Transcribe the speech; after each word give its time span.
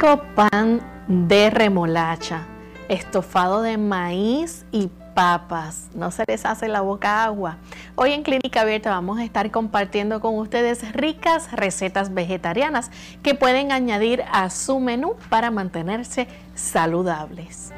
Rico 0.00 0.22
pan 0.34 0.80
de 1.08 1.50
remolacha, 1.50 2.46
estofado 2.88 3.60
de 3.60 3.76
maíz 3.76 4.64
y 4.72 4.88
papas. 5.14 5.90
No 5.94 6.10
se 6.10 6.24
les 6.26 6.46
hace 6.46 6.68
la 6.68 6.80
boca 6.80 7.22
agua. 7.22 7.58
Hoy 7.96 8.12
en 8.12 8.22
Clínica 8.22 8.62
Abierta 8.62 8.88
vamos 8.88 9.18
a 9.18 9.24
estar 9.24 9.50
compartiendo 9.50 10.22
con 10.22 10.38
ustedes 10.38 10.90
ricas 10.94 11.52
recetas 11.52 12.14
vegetarianas 12.14 12.90
que 13.22 13.34
pueden 13.34 13.72
añadir 13.72 14.24
a 14.32 14.48
su 14.48 14.80
menú 14.80 15.16
para 15.28 15.50
mantenerse 15.50 16.28
saludables. 16.54 17.70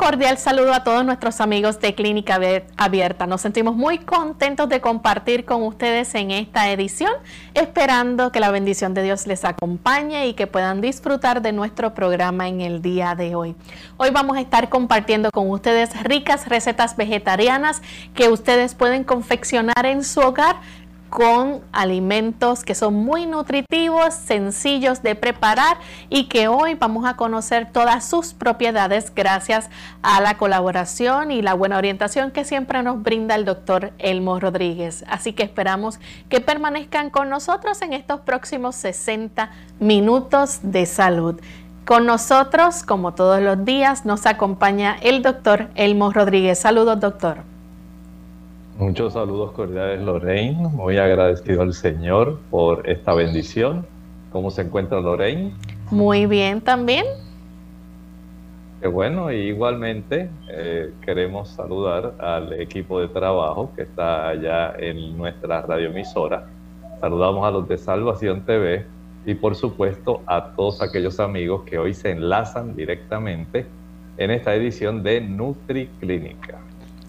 Cordial 0.00 0.38
saludo 0.38 0.72
a 0.72 0.82
todos 0.82 1.04
nuestros 1.04 1.42
amigos 1.42 1.78
de 1.78 1.94
Clínica 1.94 2.40
Abierta. 2.78 3.26
Nos 3.26 3.42
sentimos 3.42 3.76
muy 3.76 3.98
contentos 3.98 4.66
de 4.70 4.80
compartir 4.80 5.44
con 5.44 5.62
ustedes 5.62 6.14
en 6.14 6.30
esta 6.30 6.70
edición, 6.70 7.12
esperando 7.52 8.32
que 8.32 8.40
la 8.40 8.50
bendición 8.50 8.94
de 8.94 9.02
Dios 9.02 9.26
les 9.26 9.44
acompañe 9.44 10.26
y 10.26 10.32
que 10.32 10.46
puedan 10.46 10.80
disfrutar 10.80 11.42
de 11.42 11.52
nuestro 11.52 11.92
programa 11.92 12.48
en 12.48 12.62
el 12.62 12.80
día 12.80 13.14
de 13.14 13.34
hoy. 13.34 13.54
Hoy 13.98 14.08
vamos 14.08 14.38
a 14.38 14.40
estar 14.40 14.70
compartiendo 14.70 15.30
con 15.30 15.50
ustedes 15.50 15.90
ricas 16.02 16.48
recetas 16.48 16.96
vegetarianas 16.96 17.82
que 18.14 18.30
ustedes 18.30 18.74
pueden 18.74 19.04
confeccionar 19.04 19.84
en 19.84 20.02
su 20.02 20.20
hogar 20.20 20.56
con 21.10 21.60
alimentos 21.72 22.64
que 22.64 22.74
son 22.74 22.94
muy 22.94 23.26
nutritivos, 23.26 24.14
sencillos 24.14 25.02
de 25.02 25.16
preparar 25.16 25.76
y 26.08 26.28
que 26.28 26.48
hoy 26.48 26.74
vamos 26.74 27.04
a 27.04 27.16
conocer 27.16 27.70
todas 27.72 28.04
sus 28.08 28.32
propiedades 28.32 29.12
gracias 29.14 29.68
a 30.02 30.20
la 30.20 30.38
colaboración 30.38 31.32
y 31.32 31.42
la 31.42 31.54
buena 31.54 31.76
orientación 31.76 32.30
que 32.30 32.44
siempre 32.44 32.82
nos 32.82 33.02
brinda 33.02 33.34
el 33.34 33.44
doctor 33.44 33.92
Elmo 33.98 34.38
Rodríguez. 34.38 35.04
Así 35.08 35.32
que 35.32 35.42
esperamos 35.42 35.98
que 36.28 36.40
permanezcan 36.40 37.10
con 37.10 37.28
nosotros 37.28 37.82
en 37.82 37.92
estos 37.92 38.20
próximos 38.20 38.76
60 38.76 39.50
minutos 39.80 40.60
de 40.62 40.86
salud. 40.86 41.40
Con 41.84 42.06
nosotros, 42.06 42.84
como 42.84 43.14
todos 43.14 43.42
los 43.42 43.64
días, 43.64 44.04
nos 44.06 44.26
acompaña 44.26 44.96
el 45.02 45.22
doctor 45.22 45.70
Elmo 45.74 46.12
Rodríguez. 46.12 46.60
Saludos, 46.60 47.00
doctor. 47.00 47.49
Muchos 48.80 49.12
saludos 49.12 49.52
cordiales, 49.52 50.00
Lorraine. 50.00 50.56
Muy 50.70 50.96
agradecido 50.96 51.60
al 51.60 51.74
Señor 51.74 52.38
por 52.50 52.88
esta 52.88 53.12
bendición. 53.12 53.84
¿Cómo 54.32 54.50
se 54.50 54.62
encuentra 54.62 54.98
Lorraine? 55.02 55.52
Muy 55.90 56.24
bien 56.24 56.62
también. 56.62 57.04
Qué 58.80 58.88
bueno, 58.88 59.30
y 59.30 59.36
igualmente 59.36 60.30
eh, 60.48 60.94
queremos 61.02 61.50
saludar 61.50 62.14
al 62.20 62.54
equipo 62.54 62.98
de 63.02 63.08
trabajo 63.08 63.70
que 63.76 63.82
está 63.82 64.28
allá 64.28 64.74
en 64.78 65.14
nuestra 65.18 65.60
radioemisora. 65.60 66.46
Saludamos 67.02 67.46
a 67.46 67.50
los 67.50 67.68
de 67.68 67.76
Salvación 67.76 68.46
TV 68.46 68.86
y 69.26 69.34
por 69.34 69.56
supuesto 69.56 70.22
a 70.24 70.52
todos 70.56 70.80
aquellos 70.80 71.20
amigos 71.20 71.64
que 71.64 71.78
hoy 71.78 71.92
se 71.92 72.12
enlazan 72.12 72.74
directamente 72.74 73.66
en 74.16 74.30
esta 74.30 74.54
edición 74.54 75.02
de 75.02 75.20
Nutri 75.20 75.90
Clínica. 76.00 76.60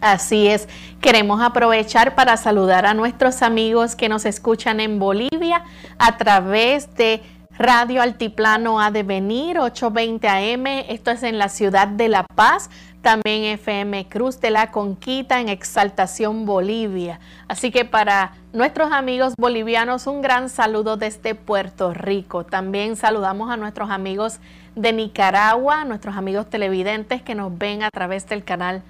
Así 0.02 0.48
es, 0.48 0.68
queremos 1.00 1.42
aprovechar 1.42 2.16
para 2.16 2.36
saludar 2.36 2.88
a 2.88 2.96
nuestros 2.96 3.44
amigos 3.44 3.96
que 3.96 4.10
nos 4.10 4.26
escuchan 4.26 4.80
en 4.80 4.98
Bolivia 4.98 5.64
a 6.00 6.18
través 6.18 6.96
de 6.96 7.22
Radio 7.60 8.02
Altiplano 8.02 8.82
A 8.82 8.90
Devenir 8.90 9.60
820 9.60 10.28
AM, 10.28 10.66
esto 10.90 11.12
es 11.12 11.22
en 11.22 11.38
la 11.38 11.50
ciudad 11.50 11.88
de 11.88 12.10
La 12.10 12.26
Paz, 12.34 12.72
también 13.04 13.44
FM 13.44 14.08
Cruz 14.08 14.42
de 14.42 14.50
la 14.50 14.72
Conquita 14.72 15.40
en 15.40 15.50
Exaltación 15.50 16.48
Bolivia. 16.48 17.20
Así 17.48 17.70
que 17.70 17.86
para 17.86 18.32
nuestros 18.54 18.92
amigos 18.92 19.36
bolivianos 19.38 20.08
un 20.08 20.24
gran 20.24 20.50
saludo 20.50 20.98
desde 20.98 21.36
Puerto 21.36 21.94
Rico. 21.94 22.44
También 22.44 22.96
saludamos 22.96 23.52
a 23.52 23.58
nuestros 23.58 23.92
amigos 23.92 24.40
de 24.76 24.94
Nicaragua, 24.94 25.86
nuestros 25.86 26.18
amigos 26.18 26.50
televidentes 26.50 27.22
que 27.22 27.36
nos 27.36 27.56
ven 27.56 27.84
a 27.84 27.92
través 27.92 28.28
del 28.28 28.44
canal 28.44 28.82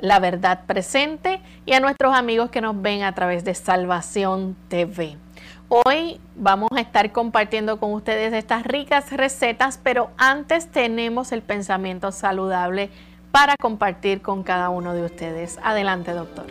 la 0.00 0.18
Verdad 0.18 0.60
Presente 0.66 1.40
y 1.66 1.72
a 1.72 1.80
nuestros 1.80 2.14
amigos 2.14 2.50
que 2.50 2.60
nos 2.60 2.80
ven 2.80 3.02
a 3.02 3.14
través 3.14 3.44
de 3.44 3.54
Salvación 3.54 4.56
TV. 4.68 5.16
Hoy 5.68 6.20
vamos 6.34 6.70
a 6.74 6.80
estar 6.80 7.12
compartiendo 7.12 7.78
con 7.78 7.92
ustedes 7.92 8.32
estas 8.32 8.64
ricas 8.64 9.12
recetas, 9.12 9.78
pero 9.82 10.10
antes 10.16 10.68
tenemos 10.68 11.32
el 11.32 11.42
pensamiento 11.42 12.10
saludable 12.10 12.90
para 13.32 13.54
compartir 13.60 14.22
con 14.22 14.42
cada 14.42 14.70
uno 14.70 14.94
de 14.94 15.04
ustedes. 15.04 15.58
Adelante, 15.62 16.12
doctor. 16.12 16.46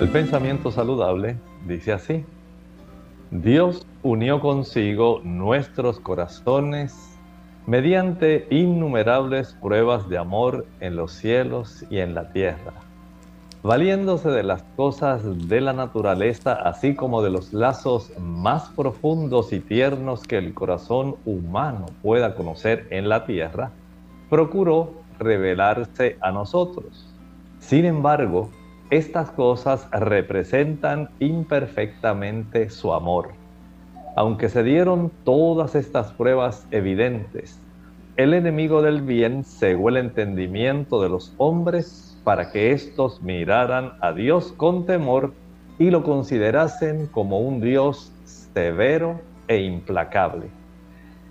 El 0.00 0.08
pensamiento 0.08 0.72
saludable 0.72 1.36
dice 1.66 1.92
así, 1.92 2.24
Dios 3.30 3.86
unió 4.02 4.40
consigo 4.40 5.20
nuestros 5.22 6.00
corazones 6.00 7.11
mediante 7.66 8.46
innumerables 8.50 9.56
pruebas 9.60 10.08
de 10.08 10.18
amor 10.18 10.66
en 10.80 10.96
los 10.96 11.12
cielos 11.12 11.84
y 11.90 11.98
en 11.98 12.14
la 12.14 12.32
tierra, 12.32 12.72
valiéndose 13.62 14.30
de 14.30 14.42
las 14.42 14.64
cosas 14.74 15.22
de 15.48 15.60
la 15.60 15.72
naturaleza, 15.72 16.54
así 16.54 16.96
como 16.96 17.22
de 17.22 17.30
los 17.30 17.52
lazos 17.52 18.12
más 18.18 18.68
profundos 18.70 19.52
y 19.52 19.60
tiernos 19.60 20.22
que 20.22 20.38
el 20.38 20.54
corazón 20.54 21.16
humano 21.24 21.86
pueda 22.02 22.34
conocer 22.34 22.88
en 22.90 23.08
la 23.08 23.26
tierra, 23.26 23.70
procuró 24.28 24.94
revelarse 25.20 26.16
a 26.20 26.32
nosotros. 26.32 27.06
Sin 27.60 27.84
embargo, 27.84 28.50
estas 28.90 29.30
cosas 29.30 29.88
representan 29.92 31.10
imperfectamente 31.20 32.70
su 32.70 32.92
amor 32.92 33.41
aunque 34.14 34.48
se 34.48 34.62
dieron 34.62 35.10
todas 35.24 35.74
estas 35.74 36.12
pruebas 36.12 36.66
evidentes, 36.70 37.58
el 38.16 38.34
enemigo 38.34 38.82
del 38.82 39.00
bien 39.00 39.42
cegó 39.42 39.88
el 39.88 39.96
entendimiento 39.96 41.00
de 41.02 41.08
los 41.08 41.32
hombres 41.38 42.18
para 42.24 42.52
que 42.52 42.72
éstos 42.72 43.22
miraran 43.22 43.92
a 44.00 44.12
Dios 44.12 44.52
con 44.52 44.84
temor 44.84 45.32
y 45.78 45.90
lo 45.90 46.02
considerasen 46.02 47.06
como 47.06 47.40
un 47.40 47.62
Dios 47.62 48.12
severo 48.24 49.18
e 49.48 49.62
implacable. 49.62 50.48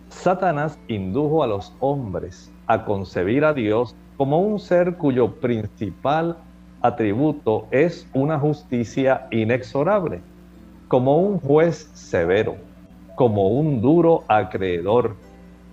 Satanás 0.09 0.79
indujo 0.87 1.43
a 1.43 1.47
los 1.47 1.73
hombres 1.79 2.51
a 2.65 2.83
concebir 2.83 3.45
a 3.45 3.53
Dios 3.53 3.95
como 4.17 4.41
un 4.41 4.59
ser 4.59 4.97
cuyo 4.97 5.35
principal 5.35 6.35
atributo 6.81 7.67
es 7.69 8.07
una 8.13 8.39
justicia 8.39 9.27
inexorable, 9.29 10.21
como 10.87 11.19
un 11.19 11.39
juez 11.39 11.89
severo 11.93 12.70
como 13.21 13.49
un 13.49 13.81
duro 13.81 14.23
acreedor, 14.27 15.15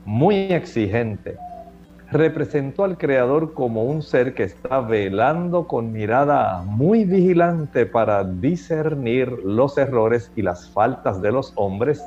muy 0.05 0.53
exigente. 0.53 1.39
Representó 2.12 2.85
al 2.85 2.99
Creador 2.99 3.55
como 3.55 3.85
un 3.85 4.03
ser 4.03 4.35
que 4.35 4.43
está 4.43 4.81
velando 4.81 5.67
con 5.67 5.91
mirada 5.91 6.61
muy 6.67 7.06
vigilante 7.06 7.87
para 7.87 8.23
discernir 8.23 9.31
los 9.47 9.79
errores 9.79 10.31
y 10.37 10.43
las 10.43 10.69
faltas 10.69 11.23
de 11.23 11.33
los 11.33 11.55
hombres 11.55 12.05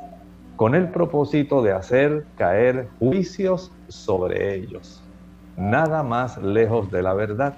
con 0.58 0.76
el 0.76 0.90
propósito 0.90 1.64
de 1.64 1.72
hacer 1.72 2.24
caer 2.38 2.88
juicios 3.00 3.72
sobre 3.88 4.54
ellos. 4.54 5.02
Nada 5.58 6.04
más 6.04 6.38
lejos 6.38 6.92
de 6.92 7.02
la 7.02 7.16
verdad. 7.16 7.56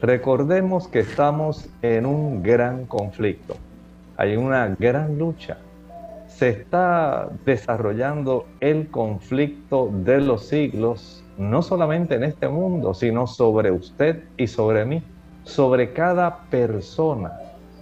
Recordemos 0.00 0.86
que 0.86 1.00
estamos 1.00 1.68
en 1.82 2.06
un 2.06 2.40
gran 2.40 2.86
conflicto 2.86 3.56
hay 4.18 4.36
una 4.36 4.74
gran 4.76 5.16
lucha. 5.16 5.58
Se 6.38 6.50
está 6.50 7.30
desarrollando 7.44 8.46
el 8.60 8.92
conflicto 8.92 9.90
de 9.92 10.20
los 10.20 10.44
siglos, 10.46 11.24
no 11.36 11.62
solamente 11.62 12.14
en 12.14 12.22
este 12.22 12.48
mundo, 12.48 12.94
sino 12.94 13.26
sobre 13.26 13.72
usted 13.72 14.22
y 14.36 14.46
sobre 14.46 14.84
mí, 14.84 15.02
sobre 15.42 15.92
cada 15.92 16.42
persona. 16.48 17.32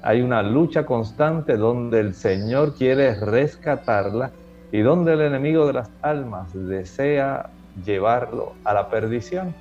Hay 0.03 0.23
una 0.23 0.43
lucha 0.43 0.87
constante 0.87 1.59
donde 1.59 2.01
el 2.01 2.15
Señor 2.15 2.75
quiere 2.77 3.15
rescatarla 3.21 4.31
y 4.73 4.81
donde 4.81 5.13
el 5.13 5.21
enemigo 5.21 5.67
de 5.67 5.75
las 5.75 5.91
almas 6.01 6.49
desea 6.55 7.51
llevarlo 7.85 8.55
a 8.65 8.73
la 8.73 8.89
perdición. 8.89 9.55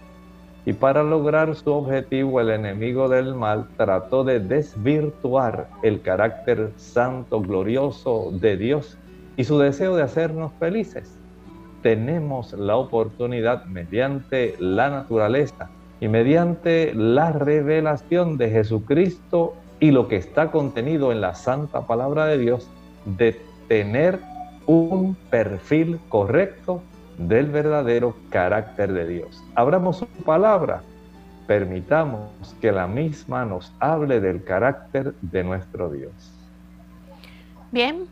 Y 0.65 0.73
para 0.73 1.03
lograr 1.03 1.55
su 1.55 1.71
objetivo, 1.71 2.41
el 2.41 2.49
enemigo 2.49 3.07
del 3.07 3.35
mal 3.35 3.67
trató 3.77 4.23
de 4.23 4.39
desvirtuar 4.39 5.69
el 5.83 6.01
carácter 6.01 6.71
santo, 6.75 7.39
glorioso 7.41 8.31
de 8.31 8.57
Dios 8.57 8.97
y 9.37 9.43
su 9.43 9.59
deseo 9.59 9.95
de 9.95 10.03
hacernos 10.03 10.51
felices. 10.59 11.19
Tenemos 11.83 12.53
la 12.53 12.77
oportunidad 12.77 13.65
mediante 13.65 14.55
la 14.57 14.89
naturaleza 14.89 15.69
y 15.99 16.07
mediante 16.07 16.93
la 16.95 17.31
revelación 17.31 18.37
de 18.37 18.49
Jesucristo 18.49 19.53
y 19.79 19.91
lo 19.91 20.07
que 20.07 20.15
está 20.15 20.49
contenido 20.49 21.11
en 21.11 21.21
la 21.21 21.35
santa 21.35 21.85
palabra 21.85 22.25
de 22.25 22.39
Dios 22.39 22.67
de 23.05 23.39
tener 23.67 24.19
un 24.65 25.15
perfil 25.29 25.99
correcto 26.09 26.81
del 27.17 27.47
verdadero 27.47 28.15
carácter 28.29 28.93
de 28.93 29.07
Dios. 29.07 29.43
Abramos 29.55 29.97
su 29.97 30.07
palabra, 30.07 30.81
permitamos 31.47 32.29
que 32.61 32.71
la 32.71 32.87
misma 32.87 33.45
nos 33.45 33.71
hable 33.79 34.19
del 34.19 34.43
carácter 34.43 35.13
de 35.21 35.43
nuestro 35.43 35.89
Dios. 35.89 36.11
Bien, 37.71 38.05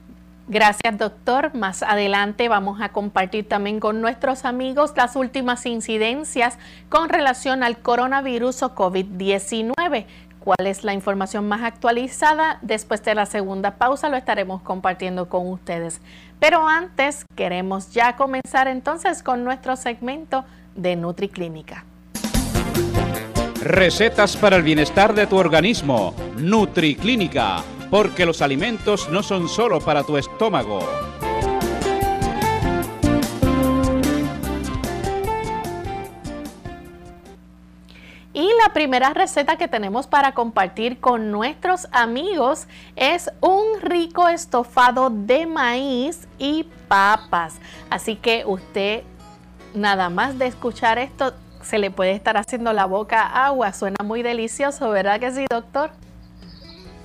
gracias 0.48 0.98
doctor. 0.98 1.54
Más 1.56 1.84
adelante 1.84 2.50
vamos 2.50 2.82
a 2.82 2.90
compartir 2.90 3.48
también 3.48 3.80
con 3.80 4.02
nuestros 4.02 4.46
amigos 4.46 4.94
las 4.96 5.16
últimas 5.16 5.66
incidencias 5.66 6.58
con 6.90 7.10
relación 7.10 7.64
al 7.64 7.78
coronavirus 7.80 8.64
o 8.64 8.76
COVID-19 8.76 10.06
cuál 10.44 10.68
es 10.68 10.84
la 10.84 10.94
información 10.94 11.48
más 11.48 11.64
actualizada. 11.64 12.60
Después 12.62 13.02
de 13.04 13.16
la 13.16 13.26
segunda 13.26 13.78
pausa 13.78 14.10
lo 14.10 14.18
estaremos 14.18 14.62
compartiendo 14.62 15.30
con 15.30 15.48
ustedes. 15.48 16.02
Pero 16.44 16.68
antes 16.68 17.24
queremos 17.38 17.94
ya 17.94 18.18
comenzar 18.18 18.68
entonces 18.68 19.24
con 19.24 19.46
nuestro 19.46 19.78
segmento 19.78 20.44
de 20.76 20.98
NutriClínica. 20.98 21.86
Recetas 23.62 24.36
para 24.36 24.58
el 24.58 24.64
bienestar 24.64 25.14
de 25.14 25.26
tu 25.26 25.38
organismo. 25.38 26.14
NutriClínica, 26.36 27.64
porque 27.90 28.26
los 28.26 28.42
alimentos 28.42 29.08
no 29.08 29.24
son 29.24 29.48
solo 29.48 29.80
para 29.80 30.04
tu 30.04 30.18
estómago. 30.18 30.82
Y 38.36 38.50
la 38.64 38.74
primera 38.74 39.14
receta 39.14 39.58
que 39.58 39.68
tenemos 39.68 40.08
para 40.08 40.34
compartir 40.34 41.00
con 41.00 41.30
nuestros 41.30 41.88
amigos 41.92 42.68
es 42.96 43.32
un 43.42 43.80
rico 43.80 44.28
estofado 44.28 45.12
de 45.12 45.46
maíz 45.46 46.28
y 46.40 46.66
papas. 46.88 47.60
Así 47.92 48.16
que 48.16 48.44
usted, 48.48 49.04
nada 49.76 50.10
más 50.10 50.40
de 50.40 50.48
escuchar 50.48 50.98
esto, 50.98 51.34
se 51.62 51.78
le 51.78 51.92
puede 51.92 52.14
estar 52.14 52.36
haciendo 52.36 52.74
la 52.74 52.86
boca 52.86 53.22
agua. 53.46 53.72
Suena 53.72 53.98
muy 54.04 54.24
delicioso, 54.24 54.90
¿verdad 54.90 55.20
que 55.20 55.32
sí, 55.32 55.46
doctor? 55.48 55.92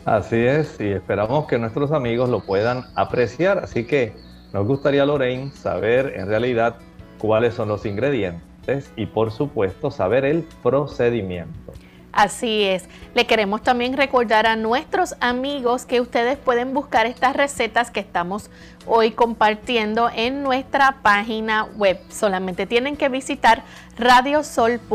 Así 0.07 0.37
es, 0.37 0.81
y 0.81 0.93
esperamos 0.93 1.47
que 1.47 1.59
nuestros 1.59 1.93
amigos 1.93 2.31
lo 2.31 2.41
puedan 2.41 2.87
apreciar. 2.95 3.59
Así 3.59 3.85
que 3.85 4.17
nos 4.55 4.67
gustaría, 4.67 5.05
Lorraine, 5.05 5.53
saber 5.53 6.15
en 6.17 6.27
realidad 6.27 6.77
cuáles 7.19 7.53
son 7.53 7.69
los 7.69 7.85
ingredientes 7.85 8.48
y 8.97 9.07
por 9.07 9.33
supuesto 9.33 9.91
saber 9.91 10.25
el 10.25 10.43
procedimiento. 10.63 11.73
Así 12.13 12.65
es. 12.65 12.89
Le 13.15 13.27
queremos 13.27 13.63
también 13.63 13.97
recordar 13.97 14.47
a 14.47 14.57
nuestros 14.57 15.15
amigos 15.21 15.87
que 15.87 16.01
ustedes 16.01 16.37
pueden 16.37 16.75
buscar 16.75 17.07
estas 17.07 17.37
recetas 17.37 17.91
que 17.91 18.01
estamos 18.01 18.51
hoy 18.87 19.13
compartiendo 19.13 20.11
en 20.15 20.43
nuestra 20.43 20.97
página 21.03 21.65
web. 21.77 22.01
Solamente 22.09 22.67
tienen 22.67 22.97
que 22.97 23.09
visitar 23.09 23.63
radiosol.org 23.99 24.87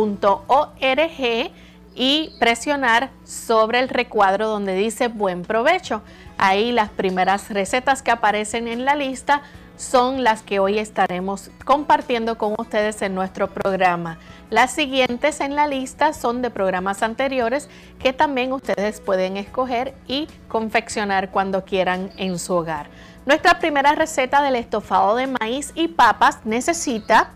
y 1.96 2.31
presionar 2.40 3.12
sobre 3.24 3.80
el 3.80 3.90
recuadro 3.90 4.48
donde 4.48 4.75
dice 4.75 5.08
buen 5.08 5.44
provecho. 5.44 6.02
Ahí 6.38 6.72
las 6.72 6.90
primeras 6.90 7.50
recetas 7.52 8.02
que 8.02 8.12
aparecen 8.12 8.68
en 8.68 8.84
la 8.84 8.96
lista 8.96 9.44
son 9.83 10.24
las 10.24 10.41
que 10.41 10.59
hoy 10.59 10.80
estaremos 10.80 11.51
compartiendo 11.65 12.38
con 12.38 12.56
ustedes 12.57 13.01
en 13.01 13.13
nuestro 13.13 13.50
programa. 13.50 14.18
Las 14.50 14.71
siguientes 14.71 15.41
en 15.41 15.56
la 15.56 15.68
lista 15.68 16.13
son 16.13 16.41
de 16.41 16.50
programas 16.50 17.03
anteriores 17.03 17.69
que 18.00 18.13
también 18.13 18.53
ustedes 18.53 19.01
pueden 19.01 19.38
escoger 19.38 19.94
y 20.07 20.27
confeccionar 20.47 21.31
cuando 21.31 21.65
quieran 21.65 22.12
en 22.18 22.39
su 22.39 22.53
hogar. 22.53 22.89
Nuestra 23.25 23.59
primera 23.59 23.94
receta 23.94 24.41
del 24.41 24.56
estofado 24.56 25.15
de 25.15 25.27
maíz 25.27 25.71
y 25.75 25.89
papas 25.89 26.39
necesita 26.45 27.31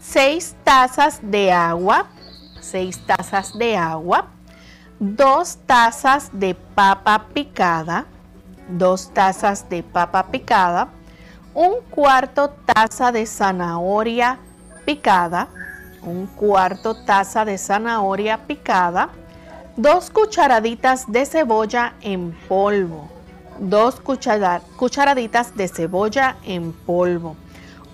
6 0.00 0.56
tazas 0.64 1.20
de 1.22 1.52
agua, 1.52 2.06
6 2.60 3.06
tazas 3.06 3.58
de 3.58 3.76
agua, 3.76 4.28
2 5.00 5.58
tazas 5.66 6.30
de 6.32 6.54
papa 6.54 7.26
picada, 7.34 8.06
2 8.68 9.14
tazas 9.14 9.68
de 9.68 9.82
papa 9.82 10.26
picada, 10.26 10.88
un 11.58 11.80
cuarto 11.90 12.50
taza 12.72 13.10
de 13.10 13.26
zanahoria 13.26 14.38
picada, 14.84 15.48
un 16.02 16.28
cuarto 16.28 16.94
taza 17.04 17.44
de 17.44 17.58
zanahoria 17.58 18.38
picada, 18.46 19.08
dos 19.76 20.08
cucharaditas 20.08 21.10
de 21.10 21.26
cebolla 21.26 21.94
en 22.00 22.30
polvo, 22.46 23.08
dos 23.58 24.00
cucharaditas 24.00 25.56
de 25.56 25.66
cebolla 25.66 26.36
en 26.44 26.72
polvo, 26.72 27.34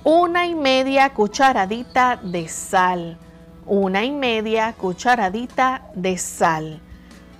una 0.04 0.46
y 0.46 0.54
media 0.54 1.08
cucharadita 1.14 2.20
de 2.22 2.46
sal, 2.48 3.16
una 3.64 4.04
y 4.04 4.12
media 4.12 4.74
cucharadita 4.74 5.84
de 5.94 6.18
sal, 6.18 6.82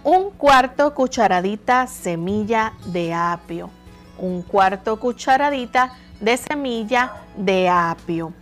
un 0.03 0.31
cuarto 0.31 0.95
cucharadita 0.95 1.87
semilla 1.87 2.73
de 2.87 3.13
apio, 3.13 3.69
un 4.17 4.41
cuarto 4.41 4.99
cucharadita 4.99 5.99
de 6.25 6.37
semilla 6.37 7.13
de 7.37 7.69
apio. 7.69 8.33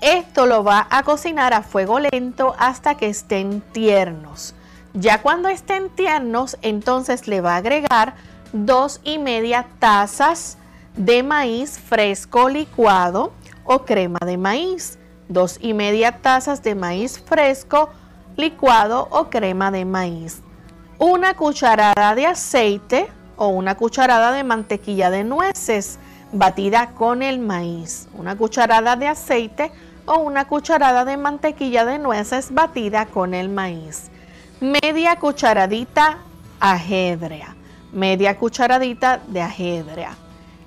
Esto 0.00 0.46
lo 0.46 0.62
va 0.62 0.86
a 0.90 1.02
cocinar 1.02 1.52
a 1.52 1.62
fuego 1.62 1.98
lento 1.98 2.54
hasta 2.58 2.94
que 2.96 3.08
estén 3.08 3.60
tiernos. 3.72 4.54
Ya 4.94 5.20
cuando 5.20 5.48
estén 5.48 5.90
tiernos, 5.90 6.56
entonces 6.62 7.26
le 7.26 7.40
va 7.40 7.54
a 7.54 7.56
agregar 7.56 8.14
dos 8.52 9.00
y 9.02 9.18
media 9.18 9.66
tazas 9.80 10.56
de 10.96 11.22
maíz 11.22 11.78
fresco 11.78 12.48
licuado 12.48 13.32
o 13.64 13.80
crema 13.84 14.20
de 14.24 14.38
maíz. 14.38 14.98
Dos 15.28 15.58
y 15.60 15.74
media 15.74 16.12
tazas 16.22 16.62
de 16.62 16.74
maíz 16.74 17.18
fresco 17.18 17.90
licuado 18.36 19.08
o 19.10 19.30
crema 19.30 19.70
de 19.70 19.84
maíz. 19.84 20.42
Una 20.98 21.34
cucharada 21.34 22.14
de 22.14 22.26
aceite 22.26 23.08
o 23.36 23.48
una 23.48 23.76
cucharada 23.76 24.32
de 24.32 24.44
mantequilla 24.44 25.10
de 25.10 25.24
nueces 25.24 25.98
batida 26.32 26.90
con 26.90 27.22
el 27.22 27.38
maíz, 27.38 28.08
una 28.14 28.36
cucharada 28.36 28.96
de 28.96 29.08
aceite 29.08 29.72
o 30.06 30.18
una 30.18 30.46
cucharada 30.46 31.04
de 31.04 31.16
mantequilla 31.16 31.84
de 31.84 31.98
nueces 31.98 32.52
batida 32.52 33.06
con 33.06 33.34
el 33.34 33.48
maíz, 33.48 34.10
media 34.60 35.16
cucharadita 35.16 36.18
ajedrea, 36.60 37.54
media 37.92 38.36
cucharadita 38.36 39.20
de 39.26 39.42
ajedrea. 39.42 40.16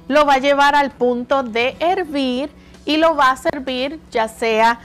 Lo 0.07 0.25
va 0.25 0.35
a 0.35 0.39
llevar 0.39 0.75
al 0.75 0.91
punto 0.91 1.43
de 1.43 1.75
hervir 1.79 2.51
y 2.85 2.97
lo 2.97 3.15
va 3.15 3.31
a 3.31 3.37
servir 3.37 3.99
ya 4.11 4.27
sea 4.27 4.79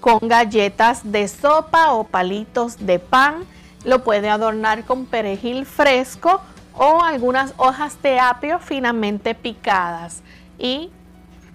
con 0.00 0.18
galletas 0.22 1.00
de 1.04 1.28
sopa 1.28 1.92
o 1.92 2.04
palitos 2.04 2.84
de 2.84 2.98
pan. 2.98 3.44
Lo 3.84 4.04
puede 4.04 4.28
adornar 4.28 4.84
con 4.84 5.06
perejil 5.06 5.64
fresco 5.66 6.40
o 6.82 7.02
algunas 7.02 7.52
hojas 7.58 8.00
de 8.02 8.18
apio 8.18 8.58
finamente 8.58 9.34
picadas 9.34 10.22
y 10.58 10.90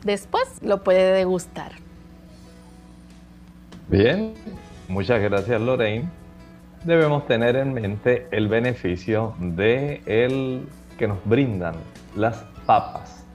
después 0.04 0.44
lo 0.62 0.84
puede 0.84 1.14
degustar. 1.14 1.72
Bien, 3.88 4.36
muchas 4.88 5.20
gracias 5.24 5.60
Lorraine. 5.60 6.08
Debemos 6.84 7.26
tener 7.26 7.56
en 7.56 7.74
mente 7.74 8.28
el 8.30 8.48
beneficio 8.48 9.34
de 9.40 10.04
el 10.06 10.68
que 11.00 11.08
nos 11.08 11.18
brindan 11.26 11.74
las 12.16 12.46
papas. 12.68 13.26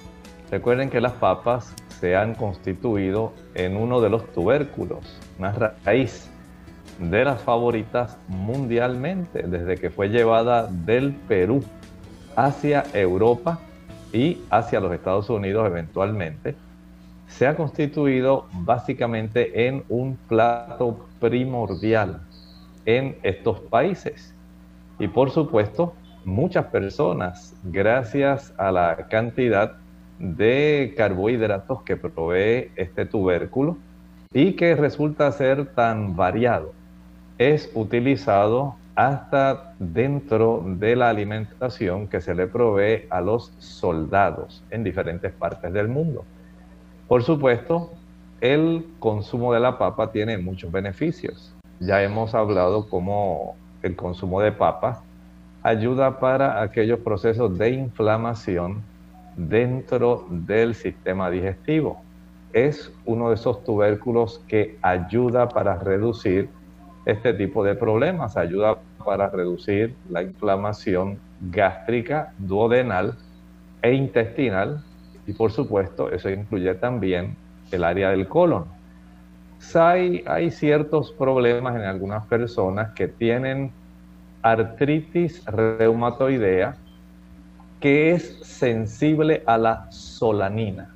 Recuerden 0.49 0.91
que 0.91 1.01
las 1.01 1.15
papas 1.15 1.75
se 1.99 2.15
han 2.15 2.37
constituido 2.37 3.33
en 3.55 3.77
uno 3.77 4.01
de 4.01 4.11
los 4.11 4.33
tubérculos, 4.33 5.19
una 5.41 5.51
raíz 5.85 6.31
de 7.01 7.25
las 7.25 7.43
favoritas 7.43 8.17
mundialmente 8.29 9.43
desde 9.43 9.77
que 9.77 9.91
fue 9.91 10.09
llevada 10.09 10.69
del 10.69 11.15
Perú 11.15 11.65
hacia 12.37 12.85
Europa 12.93 13.59
y 14.13 14.39
hacia 14.51 14.81
los 14.81 14.93
Estados 14.93 15.31
Unidos 15.31 15.67
eventualmente, 15.67 16.55
se 17.29 17.47
ha 17.47 17.57
constituido 17.57 18.47
básicamente 18.53 19.69
en 19.69 19.85
un 19.89 20.17
plato 20.29 21.07
primordial 21.21 22.21
en 22.85 23.17
estos 23.23 23.61
países. 23.61 24.35
Y 24.99 25.09
por 25.09 25.31
supuesto, 25.31 25.95
muchas 26.25 26.67
personas, 26.67 27.55
gracias 27.65 28.53
a 28.59 28.73
la 28.73 29.07
cantidad 29.09 29.77
de 30.19 30.93
carbohidratos 30.97 31.83
que 31.83 31.97
provee 31.97 32.71
este 32.77 33.07
tubérculo 33.07 33.79
y 34.33 34.53
que 34.53 34.75
resulta 34.77 35.33
ser 35.33 35.67
tan 35.75 36.17
variado, 36.17 36.73
es 37.39 37.71
utilizado 37.75 38.77
hasta 38.95 39.75
dentro 39.79 40.63
de 40.67 40.97
la 40.97 41.09
alimentación 41.09 42.09
que 42.09 42.21
se 42.21 42.35
le 42.35 42.47
provee 42.47 43.07
a 43.11 43.21
los 43.21 43.53
soldados 43.59 44.63
en 44.71 44.85
diferentes 44.85 45.33
partes 45.33 45.73
del 45.73 45.89
mundo. 45.89 46.25
Por 47.09 47.23
supuesto, 47.23 47.91
el 48.41 48.87
consumo 48.99 49.53
de 49.53 49.61
la 49.61 49.79
papa 49.79 50.11
tiene 50.13 50.39
muchos 50.39 50.73
beneficios. 50.73 51.55
Ya 51.81 52.03
hemos 52.03 52.35
hablado 52.35 52.89
cómo 52.89 53.57
el 53.83 53.97
consumo 53.97 54.41
de 54.41 54.53
papas 54.53 55.03
ayuda 55.63 56.19
para 56.19 56.63
aquellos 56.63 57.01
procesos 57.01 57.57
de 57.59 57.71
inflamación 57.71 58.83
dentro 59.37 60.27
del 60.31 60.75
sistema 60.75 61.31
digestivo. 61.31 62.03
Es 62.53 62.93
uno 63.05 63.29
de 63.29 63.37
esos 63.37 63.63
tubérculos 63.65 64.43
que 64.49 64.79
ayuda 64.83 65.49
para 65.49 65.77
reducir 65.79 66.49
este 67.05 67.33
tipo 67.35 67.65
de 67.65 67.75
problemas, 67.75 68.37
ayuda 68.37 68.79
para 69.05 69.29
reducir 69.29 69.95
la 70.09 70.23
inflamación 70.23 71.19
gástrica, 71.41 72.33
duodenal 72.39 73.15
e 73.83 73.95
intestinal 73.95 74.85
y 75.27 75.33
por 75.33 75.53
supuesto 75.53 76.11
eso 76.11 76.29
incluye 76.29 76.75
también 76.75 77.37
el 77.71 77.85
área 77.85 78.11
del 78.11 78.29
colon. 78.29 78.65
Hay, 79.75 80.51
ciertos 80.51 81.13
problemas 81.13 81.77
en 81.77 81.83
algunas 81.83 82.27
personas 82.27 82.93
que 82.93 83.09
tienen 83.09 83.73
artritis 84.43 85.45
reumatoidea 85.45 86.77
que 87.79 88.13
es 88.13 88.39
sensible 88.43 89.43
a 89.47 89.59
la 89.59 89.91
solanina. 89.91 90.95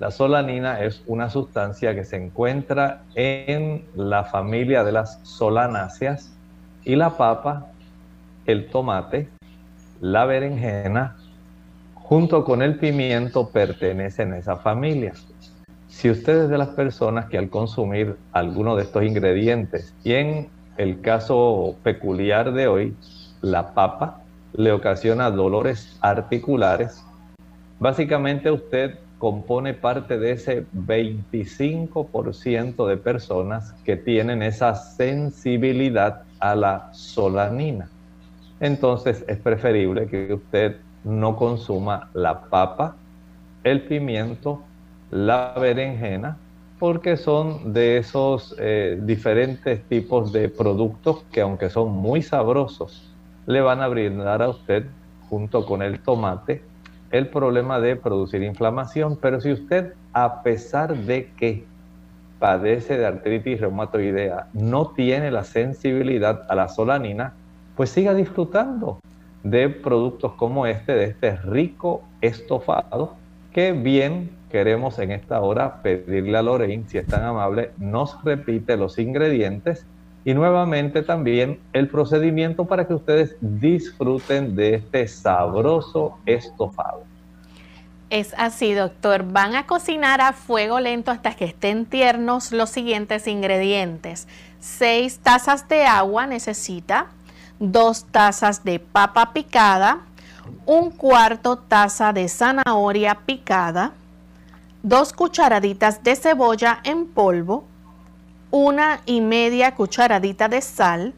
La 0.00 0.10
solanina 0.10 0.80
es 0.80 1.02
una 1.06 1.28
sustancia 1.28 1.94
que 1.94 2.06
se 2.06 2.16
encuentra 2.16 3.02
en 3.14 3.84
la 3.94 4.24
familia 4.24 4.82
de 4.82 4.92
las 4.92 5.20
solanáceas 5.24 6.32
y 6.86 6.96
la 6.96 7.18
papa, 7.18 7.66
el 8.46 8.70
tomate, 8.70 9.28
la 10.00 10.24
berenjena, 10.24 11.16
junto 11.92 12.46
con 12.46 12.62
el 12.62 12.78
pimiento 12.78 13.50
pertenecen 13.50 14.32
a 14.32 14.38
esa 14.38 14.56
familia. 14.56 15.12
Si 15.88 16.08
usted 16.08 16.44
es 16.44 16.48
de 16.48 16.56
las 16.56 16.68
personas 16.68 17.26
que 17.26 17.36
al 17.36 17.50
consumir 17.50 18.16
alguno 18.32 18.76
de 18.76 18.84
estos 18.84 19.02
ingredientes 19.02 19.94
y 20.02 20.14
en 20.14 20.48
el 20.78 21.02
caso 21.02 21.76
peculiar 21.82 22.54
de 22.54 22.68
hoy, 22.68 22.96
la 23.42 23.74
papa, 23.74 24.22
le 24.54 24.72
ocasiona 24.72 25.30
dolores 25.30 25.98
articulares, 26.00 27.04
básicamente 27.78 28.50
usted 28.50 28.98
compone 29.20 29.74
parte 29.74 30.18
de 30.18 30.32
ese 30.32 30.66
25% 30.72 32.86
de 32.86 32.96
personas 32.96 33.74
que 33.84 33.96
tienen 33.96 34.42
esa 34.42 34.74
sensibilidad 34.74 36.22
a 36.38 36.54
la 36.54 36.88
solanina. 36.94 37.90
Entonces 38.60 39.22
es 39.28 39.36
preferible 39.36 40.06
que 40.06 40.32
usted 40.32 40.78
no 41.04 41.36
consuma 41.36 42.08
la 42.14 42.40
papa, 42.40 42.96
el 43.62 43.82
pimiento, 43.82 44.62
la 45.10 45.52
berenjena, 45.54 46.38
porque 46.78 47.18
son 47.18 47.74
de 47.74 47.98
esos 47.98 48.56
eh, 48.58 48.98
diferentes 49.02 49.84
tipos 49.84 50.32
de 50.32 50.48
productos 50.48 51.24
que 51.30 51.42
aunque 51.42 51.68
son 51.68 51.90
muy 51.90 52.22
sabrosos, 52.22 53.12
le 53.46 53.60
van 53.60 53.82
a 53.82 53.88
brindar 53.88 54.40
a 54.40 54.48
usted, 54.48 54.86
junto 55.28 55.66
con 55.66 55.82
el 55.82 56.00
tomate, 56.00 56.69
el 57.10 57.28
problema 57.28 57.80
de 57.80 57.96
producir 57.96 58.42
inflamación. 58.42 59.16
Pero 59.20 59.40
si 59.40 59.52
usted, 59.52 59.94
a 60.12 60.42
pesar 60.42 60.96
de 60.96 61.30
que 61.36 61.64
padece 62.38 62.96
de 62.96 63.06
artritis 63.06 63.60
reumatoidea, 63.60 64.48
no 64.52 64.88
tiene 64.88 65.30
la 65.30 65.44
sensibilidad 65.44 66.46
a 66.48 66.54
la 66.54 66.68
solanina, 66.68 67.34
pues 67.76 67.90
siga 67.90 68.14
disfrutando 68.14 68.98
de 69.42 69.68
productos 69.68 70.32
como 70.32 70.66
este, 70.66 70.92
de 70.92 71.04
este 71.04 71.36
rico 71.36 72.02
estofado, 72.20 73.14
que 73.52 73.72
bien 73.72 74.30
queremos 74.50 74.98
en 74.98 75.12
esta 75.12 75.40
hora 75.40 75.82
pedirle 75.82 76.36
a 76.36 76.42
Lorraine, 76.42 76.84
si 76.88 76.98
es 76.98 77.06
tan 77.06 77.24
amable, 77.24 77.70
nos 77.78 78.22
repite 78.24 78.76
los 78.76 78.98
ingredientes 78.98 79.86
y 80.24 80.34
nuevamente 80.34 81.02
también 81.02 81.58
el 81.72 81.88
procedimiento 81.88 82.66
para 82.66 82.86
que 82.86 82.94
ustedes 82.94 83.36
disfruten 83.40 84.54
de 84.54 84.74
este 84.74 85.08
sabroso 85.08 86.18
estofado. 86.26 87.04
Es 88.10 88.34
así, 88.36 88.74
doctor. 88.74 89.22
Van 89.24 89.54
a 89.54 89.66
cocinar 89.66 90.20
a 90.20 90.32
fuego 90.32 90.80
lento 90.80 91.12
hasta 91.12 91.34
que 91.36 91.44
estén 91.44 91.86
tiernos 91.86 92.50
los 92.50 92.68
siguientes 92.68 93.28
ingredientes. 93.28 94.26
6 94.58 95.20
tazas 95.20 95.68
de 95.68 95.84
agua 95.84 96.26
necesita, 96.26 97.06
2 97.60 98.06
tazas 98.10 98.64
de 98.64 98.80
papa 98.80 99.32
picada, 99.32 100.00
un 100.66 100.90
cuarto 100.90 101.56
taza 101.56 102.12
de 102.12 102.28
zanahoria 102.28 103.14
picada, 103.14 103.92
2 104.82 105.12
cucharaditas 105.12 106.02
de 106.02 106.16
cebolla 106.16 106.80
en 106.84 107.06
polvo, 107.06 107.64
una 108.50 109.00
y 109.06 109.20
media 109.20 109.74
cucharadita 109.74 110.48
de 110.48 110.60
sal, 110.60 111.14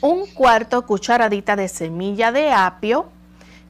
un 0.00 0.26
cuarto 0.26 0.86
cucharadita 0.86 1.56
de 1.56 1.68
semilla 1.68 2.32
de 2.32 2.52
apio. 2.52 3.06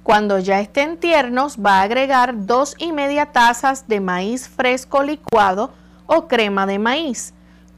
Cuando 0.03 0.39
ya 0.39 0.61
estén 0.61 0.97
tiernos 0.97 1.59
va 1.59 1.81
a 1.81 1.83
agregar 1.83 2.47
dos 2.47 2.75
y 2.79 2.93
media 2.93 3.27
tazas 3.27 3.87
de 3.87 4.01
maíz 4.01 4.49
fresco 4.49 5.03
licuado 5.03 5.73
o 6.07 6.27
crema 6.27 6.67
de 6.67 6.79
maíz, 6.79 7.35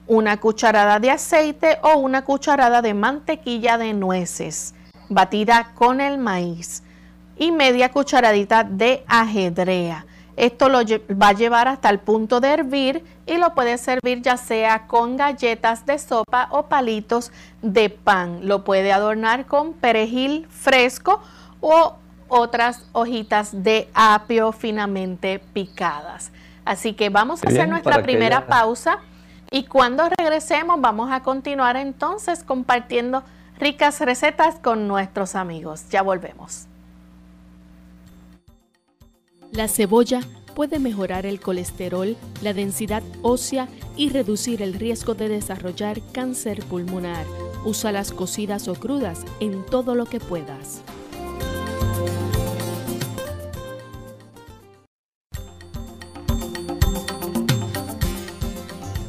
una 0.06 0.38
cucharada 0.38 1.00
de 1.00 1.10
aceite 1.10 1.78
o 1.82 1.98
una 1.98 2.24
cucharada 2.24 2.82
de 2.82 2.94
mantequilla 2.94 3.78
de 3.78 3.92
nueces 3.92 4.74
batida 5.08 5.72
con 5.74 6.00
el 6.00 6.18
maíz 6.18 6.82
y 7.36 7.52
media 7.52 7.90
cucharadita 7.90 8.64
de 8.64 9.04
ajedrea. 9.06 10.06
Esto 10.36 10.68
lo 10.68 10.78
va 10.78 11.28
a 11.28 11.32
llevar 11.32 11.68
hasta 11.68 11.90
el 11.90 12.00
punto 12.00 12.40
de 12.40 12.48
hervir 12.48 13.04
y 13.26 13.36
lo 13.36 13.54
puede 13.54 13.78
servir 13.78 14.20
ya 14.22 14.36
sea 14.36 14.86
con 14.86 15.16
galletas 15.16 15.86
de 15.86 15.98
sopa 15.98 16.48
o 16.50 16.64
palitos 16.64 17.30
de 17.62 17.90
pan. 17.90 18.40
Lo 18.46 18.64
puede 18.64 18.92
adornar 18.92 19.46
con 19.46 19.74
perejil 19.74 20.46
fresco 20.50 21.20
o 21.60 21.96
otras 22.28 22.86
hojitas 22.92 23.62
de 23.62 23.88
apio 23.94 24.52
finamente 24.52 25.38
picadas. 25.38 26.32
Así 26.64 26.94
que 26.94 27.10
vamos 27.10 27.44
a 27.44 27.48
hacer 27.48 27.68
nuestra 27.68 28.02
primera 28.02 28.46
pausa 28.46 28.98
y 29.50 29.64
cuando 29.64 30.08
regresemos 30.18 30.80
vamos 30.80 31.12
a 31.12 31.22
continuar 31.22 31.76
entonces 31.76 32.42
compartiendo 32.42 33.22
ricas 33.58 34.00
recetas 34.00 34.56
con 34.56 34.88
nuestros 34.88 35.36
amigos. 35.36 35.88
Ya 35.90 36.02
volvemos. 36.02 36.66
La 39.54 39.68
cebolla 39.68 40.20
puede 40.56 40.80
mejorar 40.80 41.26
el 41.26 41.38
colesterol, 41.38 42.16
la 42.42 42.52
densidad 42.52 43.04
ósea 43.22 43.68
y 43.96 44.08
reducir 44.08 44.62
el 44.62 44.74
riesgo 44.74 45.14
de 45.14 45.28
desarrollar 45.28 46.00
cáncer 46.10 46.64
pulmonar. 46.64 47.24
Úsalas 47.64 48.10
cocidas 48.10 48.66
o 48.66 48.74
crudas 48.74 49.20
en 49.38 49.64
todo 49.64 49.94
lo 49.94 50.06
que 50.06 50.18
puedas. 50.18 50.82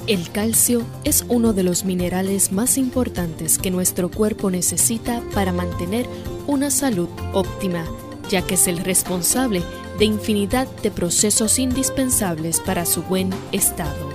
El 0.06 0.30
calcio 0.32 0.84
es 1.04 1.26
uno 1.28 1.54
de 1.54 1.64
los 1.64 1.86
minerales 1.86 2.52
más 2.52 2.78
importantes 2.78 3.58
que 3.58 3.72
nuestro 3.72 4.12
cuerpo 4.12 4.52
necesita 4.52 5.24
para 5.34 5.52
mantener 5.52 6.06
una 6.46 6.70
salud 6.70 7.10
óptima, 7.34 7.84
ya 8.30 8.44
que 8.44 8.54
es 8.54 8.68
el 8.68 8.78
responsable 8.78 9.64
de 9.98 10.06
infinidad 10.06 10.68
de 10.82 10.92
procesos 10.92 11.60
indispensables 11.60 12.60
para 12.60 12.86
su 12.86 13.04
buen 13.04 13.30
estado. 13.52 14.15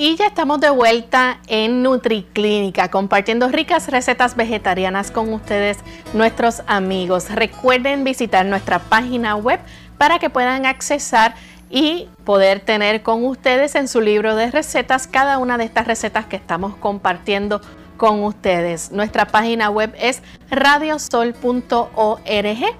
Y 0.00 0.14
ya 0.14 0.26
estamos 0.28 0.60
de 0.60 0.70
vuelta 0.70 1.40
en 1.48 1.82
NutriClínica, 1.82 2.88
compartiendo 2.88 3.48
ricas 3.48 3.88
recetas 3.88 4.36
vegetarianas 4.36 5.10
con 5.10 5.32
ustedes, 5.32 5.78
nuestros 6.12 6.62
amigos. 6.68 7.28
Recuerden 7.30 8.04
visitar 8.04 8.46
nuestra 8.46 8.78
página 8.78 9.34
web 9.34 9.58
para 9.98 10.20
que 10.20 10.30
puedan 10.30 10.66
accesar 10.66 11.34
y 11.68 12.06
poder 12.24 12.60
tener 12.60 13.02
con 13.02 13.24
ustedes 13.24 13.74
en 13.74 13.88
su 13.88 14.00
libro 14.00 14.36
de 14.36 14.52
recetas 14.52 15.08
cada 15.08 15.38
una 15.38 15.58
de 15.58 15.64
estas 15.64 15.88
recetas 15.88 16.26
que 16.26 16.36
estamos 16.36 16.76
compartiendo 16.76 17.60
con 17.96 18.22
ustedes. 18.22 18.92
Nuestra 18.92 19.26
página 19.26 19.68
web 19.68 19.92
es 19.98 20.22
radiosol.org. 20.48 21.34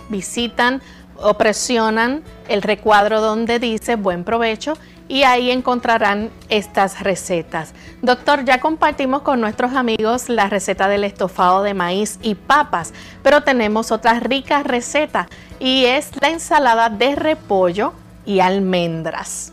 Visitan 0.09 0.83
o 1.21 1.35
presionan 1.35 2.23
el 2.49 2.63
recuadro 2.63 3.21
donde 3.21 3.59
dice 3.59 3.97
buen 3.97 4.23
provecho 4.23 4.75
y 5.09 5.23
ahí 5.23 5.51
encontrarán 5.51 6.31
estas 6.49 7.01
recetas. 7.01 7.73
Doctor, 8.03 8.45
ya 8.45 8.61
compartimos 8.61 9.23
con 9.23 9.41
nuestros 9.41 9.73
amigos 9.73 10.29
la 10.29 10.49
receta 10.49 10.87
del 10.87 11.05
estofado 11.05 11.63
de 11.63 11.75
maíz 11.75 12.19
y 12.23 12.35
papas, 12.35 12.93
pero 13.23 13.43
tenemos 13.43 13.91
otra 13.91 14.21
rica 14.21 14.63
receta 14.63 15.29
y 15.59 15.87
es 15.87 16.11
la 16.21 16.29
ensalada 16.29 16.91
de 16.91 17.17
repollo 17.17 17.95
y 18.27 18.41
almendras. 18.41 19.53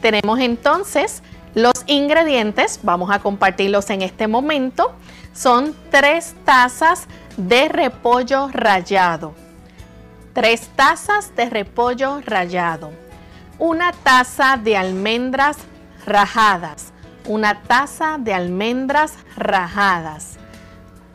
Tenemos 0.00 0.40
entonces 0.40 1.22
los 1.54 1.74
ingredientes, 1.86 2.80
vamos 2.82 3.10
a 3.10 3.18
compartirlos 3.18 3.90
en 3.90 4.02
este 4.02 4.28
momento. 4.28 4.92
Son 5.34 5.74
tres 5.90 6.34
tazas 6.44 7.06
de 7.36 7.68
repollo 7.68 8.48
rallado, 8.52 9.34
3 10.32 10.68
tazas 10.76 11.34
de 11.34 11.50
repollo 11.50 12.20
rallado, 12.24 12.92
una 13.58 13.92
taza 13.92 14.56
de 14.56 14.76
almendras 14.76 15.56
rajadas, 16.06 16.92
una 17.26 17.62
taza 17.62 18.16
de 18.18 18.32
almendras 18.32 19.14
rajadas, 19.36 20.38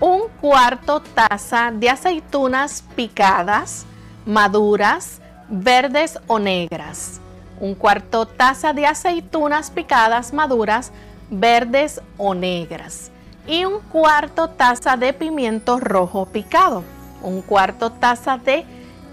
un 0.01 0.23
cuarto 0.41 1.01
taza 1.01 1.71
de 1.71 1.89
aceitunas 1.89 2.83
picadas, 2.95 3.85
maduras, 4.25 5.21
verdes 5.47 6.19
o 6.27 6.37
negras, 6.37 7.21
un 7.61 7.73
cuarto 7.73 8.25
taza 8.25 8.73
de 8.73 8.85
aceitunas 8.85 9.71
picadas, 9.71 10.33
maduras, 10.33 10.91
verdes 11.29 12.01
o 12.17 12.33
negras 12.33 13.11
y 13.47 13.63
un 13.63 13.79
cuarto 13.79 14.49
taza 14.49 14.97
de 14.97 15.13
pimiento 15.13 15.79
rojo 15.79 16.25
picado, 16.25 16.83
un 17.21 17.41
cuarto 17.41 17.91
taza 17.91 18.37
de 18.37 18.65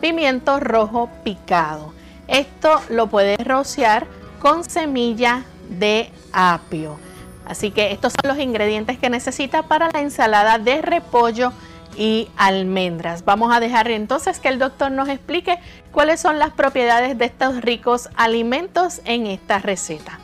pimiento 0.02 0.58
rojo 0.58 1.08
picado. 1.22 1.94
Esto 2.26 2.80
lo 2.90 3.06
puedes 3.06 3.38
rociar 3.46 4.06
con 4.40 4.64
semilla 4.64 5.44
de 5.70 6.10
apio. 6.32 6.98
Así 7.46 7.70
que 7.70 7.92
estos 7.92 8.12
son 8.12 8.28
los 8.36 8.42
ingredientes 8.42 8.98
que 8.98 9.08
necesita 9.08 9.62
para 9.62 9.90
la 9.92 10.00
ensalada 10.00 10.58
de 10.58 10.82
repollo 10.82 11.52
y 11.96 12.28
almendras. 12.36 13.24
Vamos 13.24 13.54
a 13.54 13.60
dejar 13.60 13.88
entonces 13.90 14.40
que 14.40 14.48
el 14.48 14.58
doctor 14.58 14.90
nos 14.90 15.08
explique 15.08 15.58
cuáles 15.92 16.20
son 16.20 16.40
las 16.40 16.50
propiedades 16.50 17.16
de 17.16 17.26
estos 17.26 17.60
ricos 17.60 18.08
alimentos 18.16 19.02
en 19.04 19.28
esta 19.28 19.60
receta. 19.60 20.18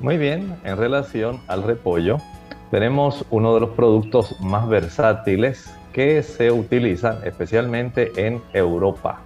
Muy 0.00 0.16
bien, 0.16 0.56
en 0.64 0.78
relación 0.78 1.42
al 1.46 1.62
repollo, 1.62 2.18
tenemos 2.70 3.26
uno 3.30 3.54
de 3.54 3.60
los 3.60 3.70
productos 3.70 4.40
más 4.40 4.66
versátiles 4.66 5.70
que 5.94 6.24
se 6.24 6.50
utilizan 6.50 7.18
especialmente 7.24 8.12
en 8.16 8.42
Europa. 8.52 9.20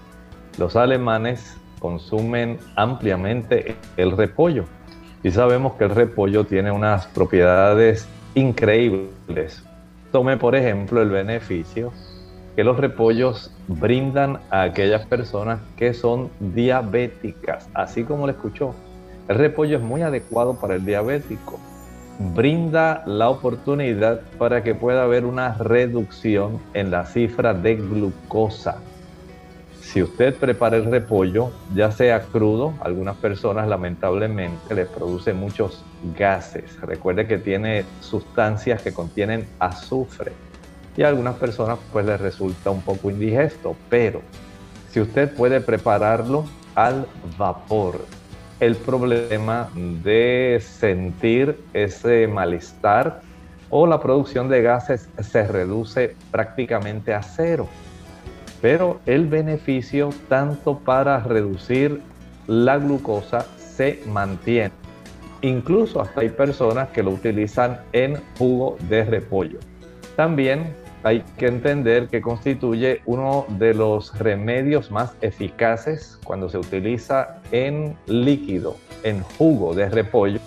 Los 0.58 0.76
alemanes 0.76 1.56
consumen 1.80 2.58
ampliamente 2.76 3.74
el 3.96 4.14
repollo 4.16 4.66
y 5.22 5.30
sabemos 5.30 5.72
que 5.74 5.84
el 5.84 5.90
repollo 5.90 6.44
tiene 6.44 6.70
unas 6.70 7.06
propiedades 7.06 8.06
increíbles. 8.34 9.64
Tome 10.12 10.36
por 10.36 10.54
ejemplo 10.54 11.00
el 11.00 11.08
beneficio 11.08 11.90
que 12.54 12.64
los 12.64 12.76
repollos 12.76 13.50
brindan 13.66 14.40
a 14.50 14.62
aquellas 14.62 15.06
personas 15.06 15.60
que 15.76 15.94
son 15.94 16.28
diabéticas, 16.38 17.66
así 17.72 18.04
como 18.04 18.26
le 18.26 18.32
escuchó. 18.32 18.74
El 19.28 19.38
repollo 19.38 19.78
es 19.78 19.82
muy 19.82 20.02
adecuado 20.02 20.60
para 20.60 20.74
el 20.74 20.84
diabético 20.84 21.58
brinda 22.18 23.02
la 23.06 23.28
oportunidad 23.28 24.20
para 24.38 24.62
que 24.62 24.74
pueda 24.74 25.04
haber 25.04 25.24
una 25.24 25.54
reducción 25.54 26.60
en 26.74 26.90
la 26.90 27.06
cifra 27.06 27.54
de 27.54 27.76
glucosa. 27.76 28.78
Si 29.80 30.02
usted 30.02 30.34
prepara 30.34 30.76
el 30.76 30.84
repollo, 30.84 31.50
ya 31.74 31.90
sea 31.90 32.20
crudo, 32.20 32.74
algunas 32.80 33.16
personas 33.16 33.68
lamentablemente 33.68 34.74
les 34.74 34.86
produce 34.88 35.32
muchos 35.32 35.82
gases. 36.16 36.78
Recuerde 36.82 37.26
que 37.26 37.38
tiene 37.38 37.84
sustancias 38.00 38.82
que 38.82 38.92
contienen 38.92 39.46
azufre 39.58 40.32
y 40.96 41.04
a 41.04 41.08
algunas 41.08 41.36
personas 41.36 41.78
pues 41.92 42.04
les 42.04 42.20
resulta 42.20 42.70
un 42.70 42.82
poco 42.82 43.10
indigesto, 43.10 43.76
pero 43.88 44.20
si 44.90 45.00
usted 45.00 45.32
puede 45.32 45.60
prepararlo 45.60 46.44
al 46.74 47.06
vapor, 47.38 48.00
el 48.60 48.76
problema 48.76 49.68
de 49.74 50.58
sentir 50.60 51.58
ese 51.72 52.26
malestar 52.26 53.20
o 53.70 53.86
la 53.86 54.00
producción 54.00 54.48
de 54.48 54.62
gases 54.62 55.08
se 55.20 55.46
reduce 55.46 56.16
prácticamente 56.30 57.14
a 57.14 57.22
cero. 57.22 57.68
Pero 58.60 59.00
el 59.06 59.26
beneficio 59.26 60.10
tanto 60.28 60.78
para 60.78 61.20
reducir 61.20 62.00
la 62.46 62.78
glucosa 62.78 63.46
se 63.58 64.00
mantiene. 64.06 64.72
Incluso 65.42 66.00
hasta 66.00 66.22
hay 66.22 66.30
personas 66.30 66.88
que 66.88 67.02
lo 67.02 67.10
utilizan 67.10 67.80
en 67.92 68.20
jugo 68.38 68.76
de 68.88 69.04
repollo. 69.04 69.60
También 70.16 70.74
hay 71.02 71.22
que 71.36 71.46
entender 71.46 72.08
que 72.08 72.20
constituye 72.20 73.02
uno 73.06 73.46
de 73.50 73.74
los 73.74 74.18
remedios 74.18 74.90
más 74.90 75.16
eficaces 75.20 76.18
cuando 76.24 76.48
se 76.48 76.58
utiliza 76.58 77.40
en 77.52 77.96
líquido, 78.06 78.76
en 79.04 79.22
jugo 79.22 79.74
de 79.74 79.88
repollo, 79.88 80.40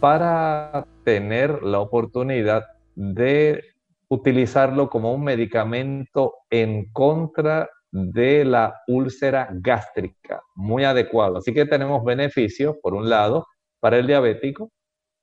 para 0.00 0.86
tener 1.04 1.62
la 1.62 1.80
oportunidad 1.80 2.64
de 2.94 3.62
utilizarlo 4.08 4.88
como 4.88 5.12
un 5.12 5.24
medicamento 5.24 6.34
en 6.50 6.90
contra 6.92 7.68
de 7.90 8.44
la 8.44 8.82
úlcera 8.88 9.48
gástrica, 9.52 10.40
muy 10.54 10.84
adecuado. 10.84 11.38
Así 11.38 11.52
que 11.52 11.66
tenemos 11.66 12.04
beneficios, 12.04 12.76
por 12.82 12.94
un 12.94 13.08
lado, 13.08 13.46
para 13.80 13.98
el 13.98 14.06
diabético, 14.06 14.70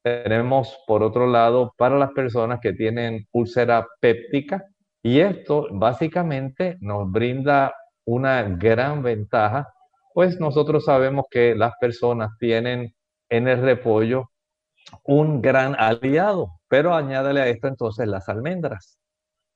tenemos 0.04 0.78
por 0.88 1.04
otro 1.04 1.28
lado 1.28 1.74
para 1.78 1.98
las 1.98 2.12
personas 2.12 2.60
que 2.60 2.74
tienen 2.74 3.28
úlcera 3.32 3.88
péptica 4.00 4.64
y 5.04 5.20
esto 5.20 5.68
básicamente 5.72 6.78
nos 6.80 7.12
brinda 7.12 7.74
una 8.06 8.44
gran 8.44 9.04
ventaja, 9.04 9.68
pues 10.14 10.40
nosotros 10.40 10.86
sabemos 10.86 11.26
que 11.30 11.56
las 11.56 11.74
personas 11.80 12.32
tienen 12.40 12.94
en 13.30 13.48
el 13.48 13.62
repollo 13.62 14.32
un 15.04 15.42
gran 15.42 15.76
aliado, 15.78 16.50
pero 16.68 16.94
añádele 16.96 17.42
a 17.42 17.48
esto 17.48 17.68
entonces 17.68 18.08
las 18.08 18.28
almendras, 18.30 19.00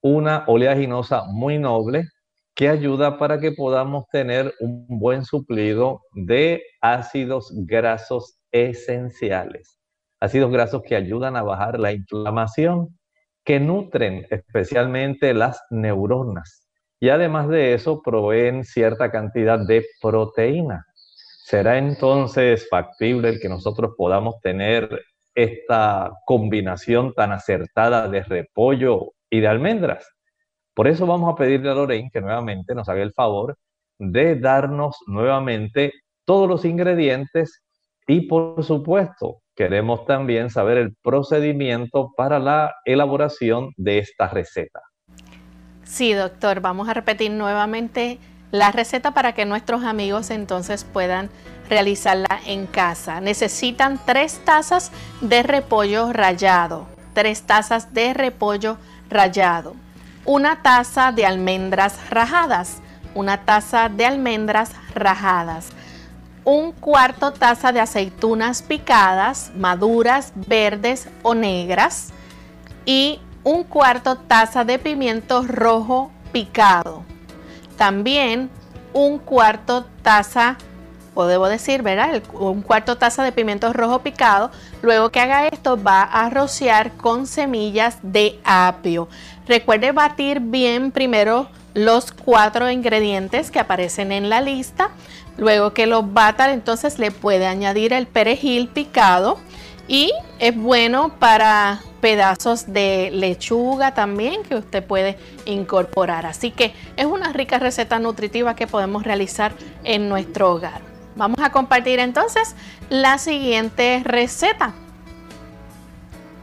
una 0.02 0.46
oleaginosa 0.48 1.24
muy 1.26 1.58
noble 1.58 2.06
que 2.54 2.70
ayuda 2.70 3.18
para 3.18 3.40
que 3.40 3.52
podamos 3.52 4.06
tener 4.12 4.54
un 4.60 4.86
buen 4.88 5.26
suplido 5.26 6.02
de 6.14 6.64
ácidos 6.82 7.52
grasos 7.66 8.38
esenciales 8.52 9.75
ácidos 10.20 10.52
grasos 10.52 10.82
que 10.84 10.96
ayudan 10.96 11.36
a 11.36 11.44
bajar 11.44 11.80
la 11.80 11.92
inflamación, 11.92 12.98
que 13.44 13.60
nutren 13.60 14.26
especialmente 14.30 15.34
las 15.34 15.62
neuronas 15.70 16.66
y 17.00 17.10
además 17.10 17.50
de 17.50 17.74
eso 17.74 18.02
proveen 18.02 18.64
cierta 18.64 19.12
cantidad 19.12 19.60
de 19.60 19.86
proteína. 20.02 20.86
¿Será 21.44 21.78
entonces 21.78 22.68
factible 22.70 23.30
el 23.30 23.40
que 23.40 23.50
nosotros 23.50 23.94
podamos 23.96 24.40
tener 24.42 25.04
esta 25.36 26.12
combinación 26.26 27.14
tan 27.14 27.32
acertada 27.32 28.08
de 28.08 28.24
repollo 28.24 29.12
y 29.30 29.42
de 29.42 29.48
almendras? 29.48 30.10
Por 30.74 30.88
eso 30.88 31.06
vamos 31.06 31.32
a 31.32 31.36
pedirle 31.36 31.70
a 31.70 31.76
Lorraine 31.76 32.10
que 32.12 32.22
nuevamente 32.22 32.74
nos 32.74 32.90
haga 32.90 33.04
el 33.04 33.14
favor 33.14 33.58
de 34.00 34.40
darnos 34.40 34.98
nuevamente 35.06 35.94
todos 36.26 36.50
los 36.50 36.66
ingredientes 36.66 37.62
y 38.08 38.22
por 38.22 38.64
supuesto 38.64 39.42
queremos 39.56 40.06
también 40.06 40.50
saber 40.50 40.78
el 40.78 40.96
procedimiento 41.02 42.12
para 42.16 42.40
la 42.40 42.76
elaboración 42.86 43.72
de 43.78 44.00
esta 44.00 44.28
receta. 44.28 44.82
Sí, 45.84 46.14
doctor, 46.14 46.62
vamos 46.62 46.90
a 46.90 46.94
repetir 46.94 47.32
nuevamente 47.32 48.20
la 48.52 48.72
receta 48.72 49.12
para 49.12 49.34
que 49.34 49.46
nuestros 49.46 49.84
amigos 49.84 50.30
entonces 50.30 50.84
puedan 50.84 51.30
realizarla 51.70 52.40
en 52.46 52.68
casa. 52.68 53.22
Necesitan 53.22 54.00
tres 54.06 54.42
tazas 54.46 54.92
de 55.22 55.44
repollo 55.44 56.14
rallado, 56.14 56.88
tres 57.14 57.44
tazas 57.44 57.94
de 57.94 58.14
repollo 58.14 58.78
rallado, 59.10 59.76
una 60.26 60.62
taza 60.62 61.12
de 61.12 61.26
almendras 61.26 62.10
rajadas, 62.10 62.82
una 63.14 63.46
taza 63.46 63.90
de 63.90 64.06
almendras 64.06 64.72
rajadas, 64.94 65.72
un 66.46 66.72
cuarto 66.72 67.34
taza 67.34 67.72
de 67.72 67.82
aceitunas 67.82 68.62
picadas, 68.62 69.52
maduras, 69.56 70.32
verdes 70.36 71.10
o 71.24 71.34
negras 71.34 72.14
y 72.86 73.20
un 73.44 73.64
cuarto 73.64 74.16
taza 74.16 74.64
de 74.64 74.80
pimiento 74.80 75.44
rojo 75.44 76.12
picado. 76.32 77.04
También 77.78 78.50
un 78.94 79.18
cuarto 79.18 79.86
taza, 80.04 80.58
o 81.16 81.26
debo 81.26 81.48
decir, 81.48 81.82
¿verdad? 81.82 82.22
Un 82.34 82.62
cuarto 82.62 82.98
taza 82.98 83.24
de 83.24 83.32
pimiento 83.32 83.74
rojo 83.74 84.00
picado. 84.00 84.52
Luego 84.86 85.10
que 85.10 85.20
haga 85.20 85.48
esto 85.48 85.82
va 85.82 86.04
a 86.04 86.30
rociar 86.30 86.92
con 86.92 87.26
semillas 87.26 87.98
de 88.04 88.40
apio. 88.44 89.10
Recuerde 89.48 89.92
batir 89.94 90.40
bien 90.40 90.92
primero 90.92 91.50
los 91.74 92.12
cuatro 92.12 92.70
ingredientes 92.70 93.50
que 93.50 93.60
aparecen 93.60 94.12
en 94.12 94.30
la 94.30 94.42
lista. 94.42 94.92
Luego 95.38 95.74
que 95.74 95.88
los 95.88 96.14
bata, 96.14 96.54
entonces 96.54 97.00
le 97.00 97.10
puede 97.10 97.48
añadir 97.48 97.94
el 97.94 98.06
perejil 98.06 98.68
picado 98.68 99.40
y 99.88 100.12
es 100.38 100.56
bueno 100.56 101.16
para 101.18 101.80
pedazos 102.00 102.72
de 102.72 103.10
lechuga 103.12 103.96
también 103.96 104.44
que 104.44 104.54
usted 104.54 104.86
puede 104.86 105.18
incorporar. 105.46 106.28
Así 106.28 106.52
que 106.52 106.76
es 106.96 107.08
una 107.08 107.34
rica 107.34 107.58
receta 107.58 107.98
nutritiva 107.98 108.56
que 108.56 108.68
podemos 108.68 109.04
realizar 109.04 109.52
en 109.84 110.10
nuestro 110.10 110.52
hogar. 110.52 110.95
Vamos 111.16 111.40
a 111.42 111.50
compartir 111.52 112.00
entonces 112.00 112.56
la 112.90 113.18
siguiente 113.18 114.02
receta. 114.04 114.74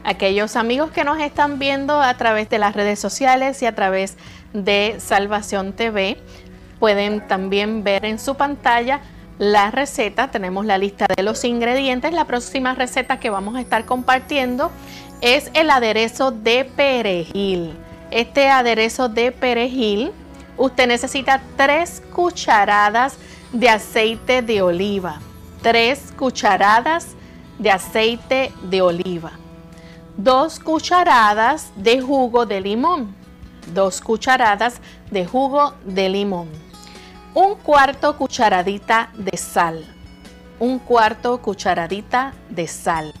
Aquellos 0.03 0.55
amigos 0.55 0.91
que 0.91 1.03
nos 1.03 1.19
están 1.19 1.59
viendo 1.59 2.01
a 2.01 2.13
través 2.15 2.49
de 2.49 2.57
las 2.57 2.75
redes 2.75 2.99
sociales 2.99 3.61
y 3.61 3.67
a 3.67 3.75
través 3.75 4.17
de 4.51 4.97
Salvación 4.99 5.73
TV 5.73 6.17
pueden 6.79 7.25
también 7.27 7.83
ver 7.83 8.03
en 8.03 8.19
su 8.19 8.35
pantalla 8.35 9.01
la 9.39 9.71
receta, 9.71 10.29
tenemos 10.29 10.65
la 10.65 10.77
lista 10.77 11.07
de 11.15 11.23
los 11.23 11.43
ingredientes. 11.43 12.13
La 12.13 12.25
próxima 12.25 12.75
receta 12.75 13.19
que 13.19 13.29
vamos 13.29 13.55
a 13.55 13.61
estar 13.61 13.83
compartiendo 13.85 14.71
es 15.21 15.49
el 15.53 15.69
aderezo 15.69 16.31
de 16.31 16.65
perejil. 16.65 17.73
Este 18.11 18.49
aderezo 18.49 19.09
de 19.09 19.31
perejil, 19.31 20.11
usted 20.55 20.87
necesita 20.87 21.41
tres 21.57 22.03
cucharadas 22.13 23.17
de 23.17 23.42
aceite 23.69 24.41
de 24.41 24.61
oliva. 24.61 25.19
Tres 25.61 26.13
cucharadas 26.17 27.15
de 27.59 27.71
aceite 27.71 28.51
de 28.63 28.81
oliva. 28.81 29.31
Dos 30.17 30.59
cucharadas 30.59 31.71
de 31.75 32.01
jugo 32.01 32.45
de 32.45 32.61
limón. 32.61 33.15
Dos 33.73 34.01
cucharadas 34.01 34.81
de 35.09 35.25
jugo 35.25 35.73
de 35.85 36.09
limón 36.09 36.49
un 37.35 37.55
cuarto 37.55 38.15
cucharadita 38.15 39.09
de 39.17 39.35
sal, 39.37 39.83
un 40.59 40.77
cuarto 40.77 41.41
cucharadita 41.41 42.33
de 42.47 42.67
sal, 42.67 43.11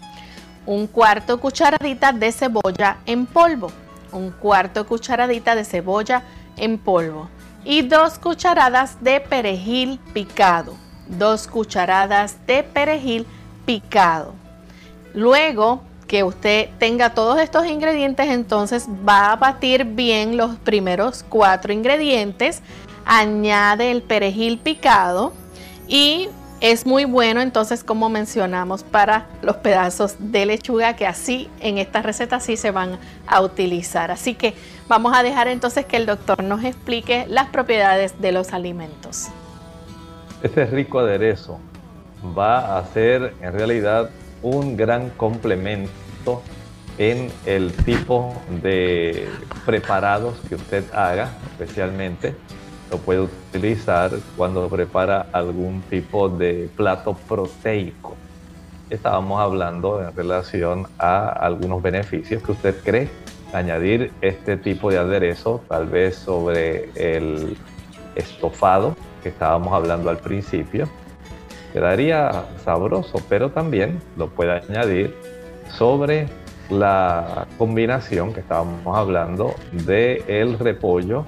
un 0.67 0.85
cuarto 0.85 1.39
cucharadita 1.39 2.11
de 2.11 2.31
cebolla 2.31 2.97
en 3.07 3.25
polvo, 3.25 3.71
un 4.11 4.29
cuarto 4.29 4.85
cucharadita 4.85 5.55
de 5.55 5.65
cebolla 5.65 6.21
en 6.57 6.77
polvo 6.77 7.27
y 7.65 7.81
dos 7.81 8.19
cucharadas 8.19 9.01
de 9.01 9.19
perejil 9.19 9.99
picado, 10.13 10.75
dos 11.07 11.47
cucharadas 11.47 12.37
de 12.45 12.63
perejil 12.63 13.25
picado. 13.65 14.33
Luego 15.13 15.81
que 16.07 16.23
usted 16.23 16.69
tenga 16.79 17.13
todos 17.13 17.39
estos 17.39 17.65
ingredientes, 17.65 18.27
entonces 18.27 18.87
va 19.07 19.31
a 19.31 19.35
batir 19.35 19.85
bien 19.85 20.37
los 20.37 20.55
primeros 20.57 21.25
cuatro 21.27 21.73
ingredientes 21.73 22.61
añade 23.05 23.91
el 23.91 24.01
perejil 24.01 24.57
picado 24.57 25.33
y 25.87 26.29
es 26.63 26.85
muy 26.85 27.03
bueno 27.03 27.41
entonces 27.41 27.83
como 27.83 28.07
mencionamos 28.07 28.83
para 28.83 29.27
los 29.41 29.57
pedazos 29.57 30.15
de 30.17 30.45
lechuga 30.45 30.95
que 30.95 31.05
así 31.05 31.49
en 31.59 31.77
esta 31.77 32.01
receta 32.01 32.39
sí 32.39 32.55
se 32.55 32.71
van 32.71 32.99
a 33.27 33.41
utilizar. 33.41 34.11
Así 34.11 34.33
que 34.33 34.53
vamos 34.87 35.11
a 35.13 35.23
dejar 35.23 35.49
entonces 35.49 35.85
que 35.85 35.97
el 35.97 36.05
doctor 36.05 36.41
nos 36.41 36.63
explique 36.63 37.25
las 37.27 37.49
propiedades 37.49 38.21
de 38.21 38.31
los 38.31 38.53
alimentos. 38.53 39.27
Este 40.41 40.65
rico 40.65 40.99
aderezo 40.99 41.59
va 42.37 42.77
a 42.77 42.85
ser 42.93 43.33
en 43.41 43.51
realidad 43.51 44.09
un 44.41 44.77
gran 44.77 45.09
complemento 45.09 46.41
en 46.97 47.29
el 47.45 47.73
tipo 47.73 48.33
de 48.61 49.27
preparados 49.65 50.35
que 50.47 50.55
usted 50.55 50.85
haga, 50.93 51.29
especialmente 51.51 52.35
lo 52.93 52.99
puede 52.99 53.21
utilizar 53.21 54.11
cuando 54.37 54.69
prepara 54.69 55.25
algún 55.31 55.81
tipo 55.89 56.29
de 56.29 56.69
plato 56.77 57.15
proteico. 57.27 58.15
Estábamos 58.87 59.41
hablando 59.41 59.99
en 59.99 60.15
relación 60.15 60.85
a 60.99 61.29
algunos 61.29 61.81
beneficios 61.81 62.43
que 62.43 62.51
usted 62.51 62.75
cree 62.83 63.09
añadir 63.51 64.11
este 64.21 64.57
tipo 64.57 64.91
de 64.91 64.99
aderezo, 64.99 65.63
tal 65.67 65.87
vez 65.87 66.15
sobre 66.17 66.91
el 66.93 67.57
estofado 68.15 68.95
que 69.23 69.29
estábamos 69.29 69.73
hablando 69.73 70.11
al 70.11 70.19
principio. 70.19 70.87
Quedaría 71.71 72.45
sabroso, 72.63 73.19
pero 73.27 73.49
también 73.49 73.99
lo 74.17 74.27
puede 74.27 74.51
añadir 74.51 75.15
sobre 75.69 76.27
la 76.69 77.47
combinación 77.57 78.33
que 78.33 78.41
estábamos 78.41 78.95
hablando 78.95 79.55
de 79.71 80.23
el 80.27 80.59
repollo 80.59 81.25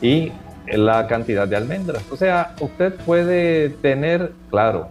y 0.00 0.30
la 0.72 1.06
cantidad 1.06 1.48
de 1.48 1.56
almendras. 1.56 2.04
O 2.10 2.16
sea, 2.16 2.54
usted 2.60 2.94
puede 2.94 3.70
tener, 3.70 4.32
claro, 4.50 4.88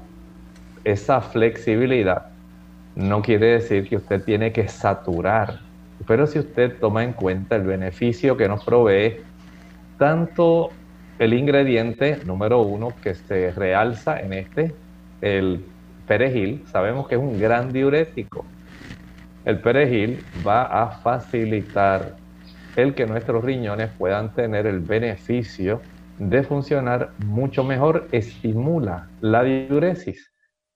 esa 0.84 1.22
flexibilidad. 1.22 2.28
No 2.96 3.22
quiere 3.22 3.48
decir 3.48 3.88
que 3.88 3.98
usted 3.98 4.24
tiene 4.24 4.52
que 4.52 4.68
saturar, 4.68 5.60
pero 6.08 6.26
si 6.26 6.40
usted 6.40 6.78
toma 6.80 7.04
en 7.04 7.14
cuenta 7.14 7.56
el 7.56 7.64
beneficio 7.64 8.38
que 8.38 8.48
nos 8.48 8.64
provee 8.64 9.18
tanto 9.98 10.70
el 11.20 11.34
ingrediente 11.34 12.20
número 12.26 12.62
uno 12.62 12.94
que 13.02 13.16
se 13.16 13.52
realza 13.52 14.20
en 14.20 14.34
este, 14.34 14.74
el 15.22 15.64
perejil, 16.08 16.64
sabemos 16.72 17.08
que 17.08 17.16
es 17.16 17.22
un 17.22 17.40
gran 17.40 17.74
diurético. 17.74 18.46
El 19.46 19.60
perejil 19.60 20.24
va 20.46 20.64
a 20.64 20.88
facilitar 20.90 22.16
el 22.78 22.94
que 22.94 23.08
nuestros 23.08 23.44
riñones 23.44 23.90
puedan 23.98 24.36
tener 24.36 24.68
el 24.68 24.80
beneficio 24.82 25.82
de 26.20 26.44
funcionar 26.44 27.12
mucho 27.26 27.64
mejor 27.64 28.08
estimula 28.12 29.10
la 29.20 29.44
diuresis. 29.44 30.32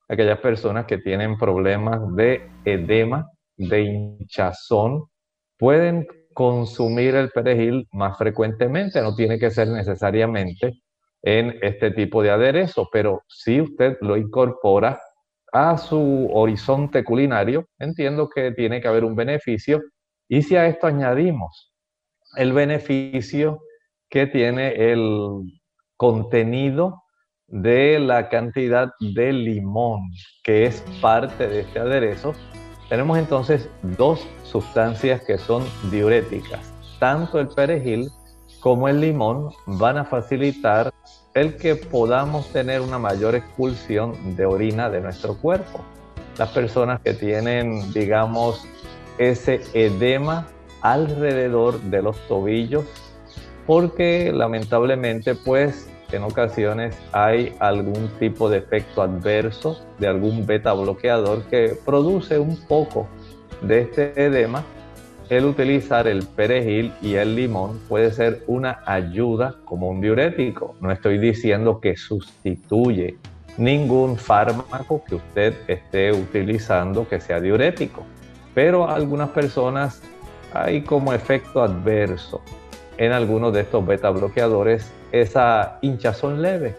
Aquellas 0.10 0.40
personas 0.40 0.88
que 0.88 0.98
tienen 0.98 1.38
problemas 1.38 2.02
de 2.16 2.50
edema, 2.66 3.30
de 3.56 3.82
hinchazón, 3.84 5.04
pueden 5.60 6.08
consumir 6.34 7.14
el 7.14 7.30
perejil 7.30 7.88
más 7.92 8.18
frecuentemente, 8.18 9.00
no 9.02 9.14
tiene 9.14 9.38
que 9.38 9.52
ser 9.52 9.68
necesariamente 9.68 10.82
en 11.22 11.60
este 11.62 11.92
tipo 11.92 12.24
de 12.24 12.32
aderezo, 12.32 12.90
pero 12.92 13.22
si 13.28 13.62
usted 13.62 13.98
lo 14.02 14.18
incorpora 14.18 15.00
a 15.54 15.78
su 15.78 16.30
horizonte 16.34 17.04
culinario, 17.04 17.68
entiendo 17.78 18.28
que 18.28 18.54
tiene 18.54 18.82
que 18.82 18.88
haber 18.88 19.06
un 19.06 19.16
beneficio. 19.16 19.84
Y 20.28 20.42
si 20.42 20.56
a 20.56 20.66
esto 20.66 20.88
añadimos 20.88 21.71
el 22.36 22.54
beneficio 22.54 23.60
que 24.10 24.28
tiene 24.28 24.92
el 24.92 25.42
contenido 25.98 27.04
de 27.48 28.00
la 28.00 28.30
cantidad 28.30 28.92
de 29.00 29.34
limón 29.34 30.10
que 30.44 30.66
es 30.66 30.84
parte 31.02 31.48
de 31.48 31.62
este 31.62 31.80
aderezo, 31.80 32.34
tenemos 32.90 33.18
entonces 33.18 33.70
dos 33.98 34.26
sustancias 34.44 35.22
que 35.22 35.38
son 35.38 35.64
diuréticas. 35.92 36.74
Tanto 37.00 37.40
el 37.40 37.48
perejil 37.48 38.10
como 38.60 38.88
el 38.88 39.02
limón 39.02 39.50
van 39.66 39.98
a 39.98 40.06
facilitar 40.06 40.94
el 41.34 41.56
que 41.58 41.76
podamos 41.76 42.52
tener 42.52 42.82
una 42.82 43.00
mayor 43.00 43.36
expulsión 43.36 44.36
de 44.36 44.46
orina 44.46 44.90
de 44.90 45.02
nuestro 45.02 45.36
cuerpo. 45.38 45.84
Las 46.38 46.50
personas 46.50 47.00
que 47.02 47.14
tienen, 47.14 47.92
digamos, 47.94 48.66
ese 49.18 49.62
edema 49.74 50.48
alrededor 50.82 51.80
de 51.82 52.02
los 52.02 52.18
tobillos 52.28 52.86
porque 53.68 54.32
lamentablemente 54.34 55.36
pues 55.36 55.90
en 56.12 56.24
ocasiones 56.24 56.96
hay 57.12 57.54
algún 57.60 58.10
tipo 58.20 58.50
de 58.50 58.58
efecto 58.58 59.02
adverso 59.02 59.80
de 60.00 60.08
algún 60.08 60.46
beta 60.46 60.74
bloqueador 60.74 61.44
que 61.44 61.78
produce 61.86 62.38
un 62.38 62.58
poco 62.68 63.08
de 63.62 63.82
este 63.82 64.22
edema, 64.22 64.64
el 65.30 65.46
utilizar 65.46 66.08
el 66.08 66.26
perejil 66.26 66.92
y 67.02 67.16
el 67.16 67.36
limón 67.36 67.80
puede 67.88 68.12
ser 68.12 68.44
una 68.48 68.80
ayuda 68.86 69.56
como 69.64 69.88
un 69.88 70.02
diurético. 70.02 70.76
No 70.82 70.92
estoy 70.92 71.20
diciendo 71.20 71.80
que 71.80 71.96
sustituye 71.96 73.18
ningún 73.58 74.18
fármaco 74.18 75.04
que 75.06 75.16
usted 75.16 75.54
esté 75.68 76.12
utilizando 76.12 77.08
que 77.08 77.22
sea 77.22 77.40
diurético, 77.40 78.04
pero 78.54 78.90
algunas 78.90 79.30
personas 79.30 80.02
hay 80.54 80.82
como 80.82 81.14
efecto 81.14 81.62
adverso 81.62 82.42
en 82.98 83.12
algunos 83.12 83.54
de 83.54 83.62
estos 83.62 83.86
beta 83.86 84.10
bloqueadores 84.10 84.92
esa 85.12 85.80
hinchazón 85.82 86.42
leve 86.42 86.76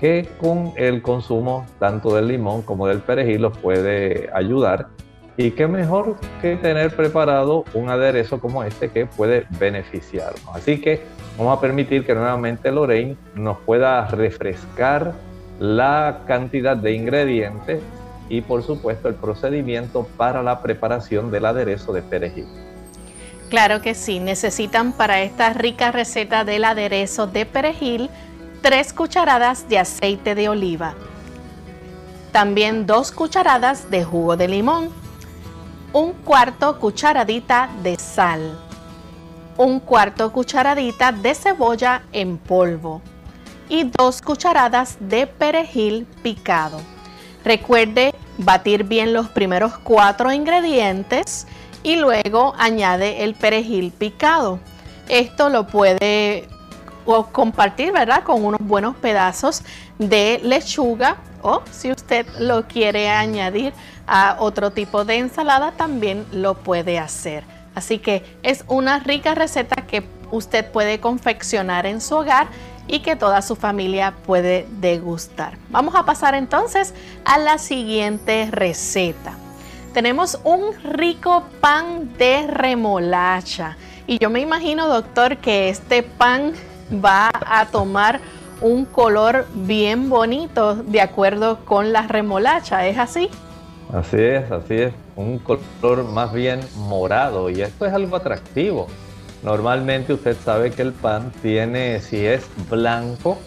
que 0.00 0.28
con 0.38 0.72
el 0.76 1.02
consumo 1.02 1.66
tanto 1.78 2.14
del 2.14 2.28
limón 2.28 2.62
como 2.62 2.86
del 2.86 3.00
perejil 3.00 3.42
los 3.42 3.56
puede 3.58 4.28
ayudar. 4.34 4.88
Y 5.38 5.50
qué 5.50 5.66
mejor 5.66 6.16
que 6.40 6.56
tener 6.56 6.94
preparado 6.94 7.64
un 7.74 7.90
aderezo 7.90 8.40
como 8.40 8.62
este 8.64 8.90
que 8.90 9.06
puede 9.06 9.46
beneficiarnos. 9.58 10.42
Así 10.54 10.80
que 10.80 11.02
vamos 11.36 11.56
a 11.56 11.60
permitir 11.60 12.04
que 12.06 12.14
nuevamente 12.14 12.70
Lorraine 12.70 13.16
nos 13.34 13.58
pueda 13.58 14.06
refrescar 14.06 15.12
la 15.58 16.20
cantidad 16.26 16.76
de 16.76 16.92
ingredientes 16.92 17.80
y 18.28 18.40
por 18.40 18.62
supuesto 18.62 19.08
el 19.08 19.14
procedimiento 19.14 20.06
para 20.16 20.42
la 20.42 20.62
preparación 20.62 21.30
del 21.30 21.46
aderezo 21.46 21.92
de 21.92 22.02
perejil. 22.02 22.46
Claro 23.48 23.80
que 23.80 23.94
sí, 23.94 24.18
necesitan 24.18 24.92
para 24.92 25.22
esta 25.22 25.52
rica 25.52 25.92
receta 25.92 26.44
del 26.44 26.64
aderezo 26.64 27.26
de 27.26 27.46
perejil 27.46 28.10
3 28.62 28.92
cucharadas 28.92 29.68
de 29.68 29.78
aceite 29.78 30.34
de 30.34 30.48
oliva, 30.48 30.94
también 32.32 32.86
2 32.86 33.12
cucharadas 33.12 33.88
de 33.90 34.04
jugo 34.04 34.36
de 34.36 34.48
limón, 34.48 34.90
un 35.92 36.12
cuarto 36.12 36.78
cucharadita 36.80 37.70
de 37.82 37.96
sal, 37.96 38.58
un 39.56 39.78
cuarto 39.78 40.32
cucharadita 40.32 41.12
de 41.12 41.34
cebolla 41.34 42.02
en 42.12 42.38
polvo. 42.38 43.00
Y 43.68 43.82
2 43.84 44.22
cucharadas 44.22 44.96
de 45.00 45.26
perejil 45.26 46.06
picado. 46.22 46.80
Recuerde 47.44 48.14
batir 48.38 48.84
bien 48.84 49.12
los 49.12 49.28
primeros 49.28 49.76
cuatro 49.78 50.30
ingredientes 50.30 51.48
y 51.86 51.94
luego 51.94 52.52
añade 52.58 53.22
el 53.22 53.34
perejil 53.36 53.92
picado. 53.92 54.58
Esto 55.08 55.50
lo 55.50 55.68
puede 55.68 56.48
compartir, 57.30 57.92
¿verdad? 57.92 58.24
Con 58.24 58.44
unos 58.44 58.58
buenos 58.60 58.96
pedazos 58.96 59.62
de 59.96 60.40
lechuga 60.42 61.18
o 61.42 61.62
si 61.70 61.92
usted 61.92 62.26
lo 62.40 62.66
quiere 62.66 63.08
añadir 63.08 63.72
a 64.08 64.36
otro 64.40 64.72
tipo 64.72 65.04
de 65.04 65.18
ensalada 65.18 65.70
también 65.70 66.26
lo 66.32 66.54
puede 66.54 66.98
hacer. 66.98 67.44
Así 67.76 68.00
que 68.00 68.24
es 68.42 68.64
una 68.66 68.98
rica 68.98 69.36
receta 69.36 69.86
que 69.86 70.02
usted 70.32 70.68
puede 70.72 70.98
confeccionar 70.98 71.86
en 71.86 72.00
su 72.00 72.16
hogar 72.16 72.48
y 72.88 72.98
que 72.98 73.14
toda 73.14 73.42
su 73.42 73.54
familia 73.54 74.12
puede 74.26 74.66
degustar. 74.80 75.56
Vamos 75.70 75.94
a 75.94 76.04
pasar 76.04 76.34
entonces 76.34 76.94
a 77.24 77.38
la 77.38 77.58
siguiente 77.58 78.48
receta 78.50 79.45
tenemos 79.96 80.38
un 80.44 80.74
rico 80.92 81.44
pan 81.58 82.12
de 82.18 82.46
remolacha. 82.46 83.78
Y 84.06 84.18
yo 84.18 84.28
me 84.28 84.40
imagino, 84.40 84.88
doctor, 84.88 85.38
que 85.38 85.70
este 85.70 86.02
pan 86.02 86.52
va 87.02 87.30
a 87.32 87.64
tomar 87.72 88.20
un 88.60 88.84
color 88.84 89.46
bien 89.54 90.10
bonito 90.10 90.74
de 90.74 91.00
acuerdo 91.00 91.64
con 91.64 91.94
la 91.94 92.02
remolacha, 92.02 92.86
¿es 92.86 92.98
así? 92.98 93.30
Así 93.90 94.18
es, 94.18 94.50
así 94.50 94.74
es, 94.74 94.92
un 95.16 95.38
color 95.38 96.04
más 96.04 96.30
bien 96.30 96.60
morado 96.76 97.48
y 97.48 97.62
esto 97.62 97.86
es 97.86 97.94
algo 97.94 98.16
atractivo. 98.16 98.88
Normalmente 99.42 100.12
usted 100.12 100.36
sabe 100.44 100.72
que 100.72 100.82
el 100.82 100.92
pan 100.92 101.32
tiene, 101.40 102.00
si 102.00 102.18
es 102.26 102.46
blanco, 102.68 103.38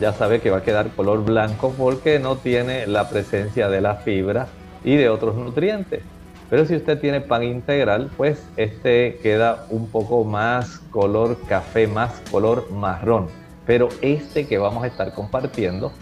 ya 0.00 0.14
sabe 0.14 0.40
que 0.40 0.48
va 0.48 0.58
a 0.58 0.62
quedar 0.62 0.88
color 0.92 1.22
blanco 1.22 1.74
porque 1.76 2.18
no 2.18 2.36
tiene 2.36 2.86
la 2.86 3.10
presencia 3.10 3.68
de 3.68 3.82
la 3.82 3.96
fibra 3.96 4.48
y 4.84 4.96
de 4.96 5.08
otros 5.08 5.34
nutrientes. 5.34 6.02
Pero 6.50 6.66
si 6.66 6.76
usted 6.76 7.00
tiene 7.00 7.20
pan 7.22 7.44
integral, 7.44 8.10
pues 8.16 8.46
este 8.56 9.18
queda 9.22 9.64
un 9.70 9.88
poco 9.88 10.24
más 10.24 10.80
color 10.90 11.38
café, 11.48 11.86
más 11.86 12.20
color 12.30 12.70
marrón. 12.70 13.28
Pero 13.66 13.88
este 14.02 14.46
que 14.46 14.58
vamos 14.58 14.84
a 14.84 14.88
estar 14.88 15.14
compartiendo 15.14 15.92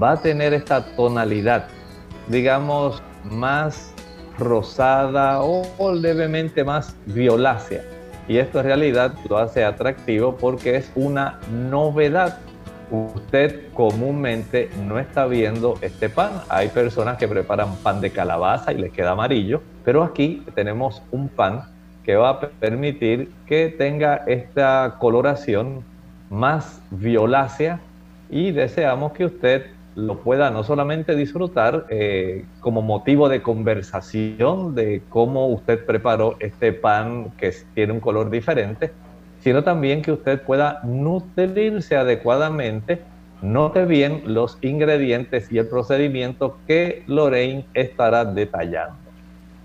va 0.00 0.12
a 0.12 0.16
tener 0.16 0.54
esta 0.54 0.94
tonalidad, 0.96 1.66
digamos, 2.28 3.02
más 3.24 3.92
rosada 4.38 5.42
o, 5.42 5.92
levemente 5.92 6.64
más 6.64 6.96
violácea. 7.06 7.82
Y 8.28 8.38
esto 8.38 8.60
en 8.60 8.66
realidad 8.66 9.14
lo 9.28 9.38
hace 9.38 9.64
atractivo 9.64 10.36
porque 10.36 10.76
es 10.76 10.90
una 10.94 11.40
novedad 11.50 12.38
usted 12.90 13.72
comúnmente 13.72 14.70
no 14.86 14.98
está 14.98 15.26
viendo 15.26 15.78
este 15.80 16.08
pan. 16.08 16.42
Hay 16.48 16.68
personas 16.68 17.16
que 17.18 17.28
preparan 17.28 17.76
pan 17.76 18.00
de 18.00 18.10
calabaza 18.10 18.72
y 18.72 18.78
les 18.78 18.92
queda 18.92 19.12
amarillo, 19.12 19.62
pero 19.84 20.02
aquí 20.02 20.44
tenemos 20.54 21.02
un 21.10 21.28
pan 21.28 21.62
que 22.04 22.16
va 22.16 22.30
a 22.30 22.40
permitir 22.40 23.30
que 23.46 23.68
tenga 23.68 24.16
esta 24.26 24.96
coloración 24.98 25.84
más 26.30 26.80
violácea 26.90 27.80
y 28.30 28.52
deseamos 28.52 29.12
que 29.12 29.24
usted 29.24 29.66
lo 29.96 30.18
pueda 30.18 30.50
no 30.50 30.62
solamente 30.62 31.16
disfrutar 31.16 31.86
eh, 31.90 32.44
como 32.60 32.80
motivo 32.80 33.28
de 33.28 33.42
conversación 33.42 34.74
de 34.74 35.02
cómo 35.08 35.48
usted 35.48 35.84
preparó 35.84 36.36
este 36.38 36.72
pan 36.72 37.32
que 37.36 37.52
tiene 37.74 37.92
un 37.92 38.00
color 38.00 38.30
diferente, 38.30 38.92
sino 39.42 39.64
también 39.64 40.02
que 40.02 40.12
usted 40.12 40.40
pueda 40.42 40.80
nutrirse 40.84 41.96
adecuadamente. 41.96 43.02
Note 43.42 43.86
bien 43.86 44.22
los 44.26 44.58
ingredientes 44.60 45.50
y 45.50 45.58
el 45.58 45.66
procedimiento 45.66 46.58
que 46.66 47.04
Lorraine 47.06 47.64
estará 47.72 48.24
detallando. 48.24 48.96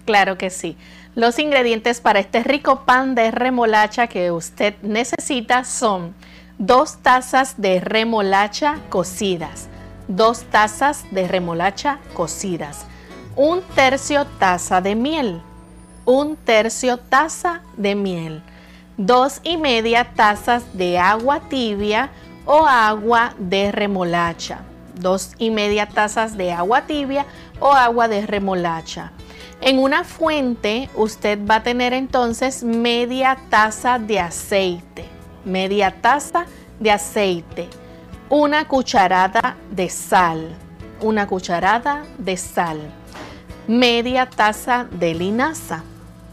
Claro 0.05 0.37
que 0.37 0.49
sí. 0.49 0.77
Los 1.15 1.39
ingredientes 1.39 1.99
para 1.99 2.19
este 2.19 2.43
rico 2.43 2.83
pan 2.85 3.15
de 3.15 3.31
remolacha 3.31 4.07
que 4.07 4.31
usted 4.31 4.75
necesita 4.81 5.63
son 5.63 6.13
dos 6.57 6.97
tazas 6.97 7.59
de 7.59 7.79
remolacha 7.79 8.79
cocidas, 8.89 9.67
dos 10.07 10.43
tazas 10.43 11.05
de 11.11 11.27
remolacha 11.27 11.99
cocidas, 12.13 12.85
un 13.35 13.61
tercio 13.75 14.25
taza 14.39 14.79
de 14.79 14.95
miel, 14.95 15.41
un 16.05 16.37
tercio 16.37 16.97
taza 16.97 17.61
de 17.75 17.95
miel, 17.95 18.41
dos 18.97 19.41
y 19.43 19.57
media 19.57 20.13
tazas 20.15 20.77
de 20.77 20.97
agua 20.97 21.41
tibia 21.49 22.09
o 22.45 22.65
agua 22.65 23.33
de 23.37 23.71
remolacha. 23.71 24.59
Dos 24.95 25.33
y 25.37 25.49
media 25.49 25.87
tazas 25.87 26.37
de 26.37 26.53
agua 26.53 26.83
tibia 26.83 27.25
o 27.59 27.71
agua 27.71 28.07
de 28.07 28.25
remolacha. 28.25 29.11
En 29.61 29.79
una 29.79 30.03
fuente 30.03 30.89
usted 30.95 31.39
va 31.45 31.55
a 31.55 31.63
tener 31.63 31.93
entonces 31.93 32.63
media 32.63 33.37
taza 33.49 33.99
de 33.99 34.19
aceite. 34.19 35.05
Media 35.43 36.01
taza 36.01 36.45
de 36.79 36.91
aceite. 36.91 37.69
Una 38.29 38.67
cucharada 38.67 39.57
de 39.71 39.89
sal. 39.89 40.55
Una 41.01 41.27
cucharada 41.27 42.05
de 42.17 42.37
sal. 42.37 42.79
Media 43.67 44.29
taza 44.29 44.85
de 44.89 45.13
linaza. 45.13 45.83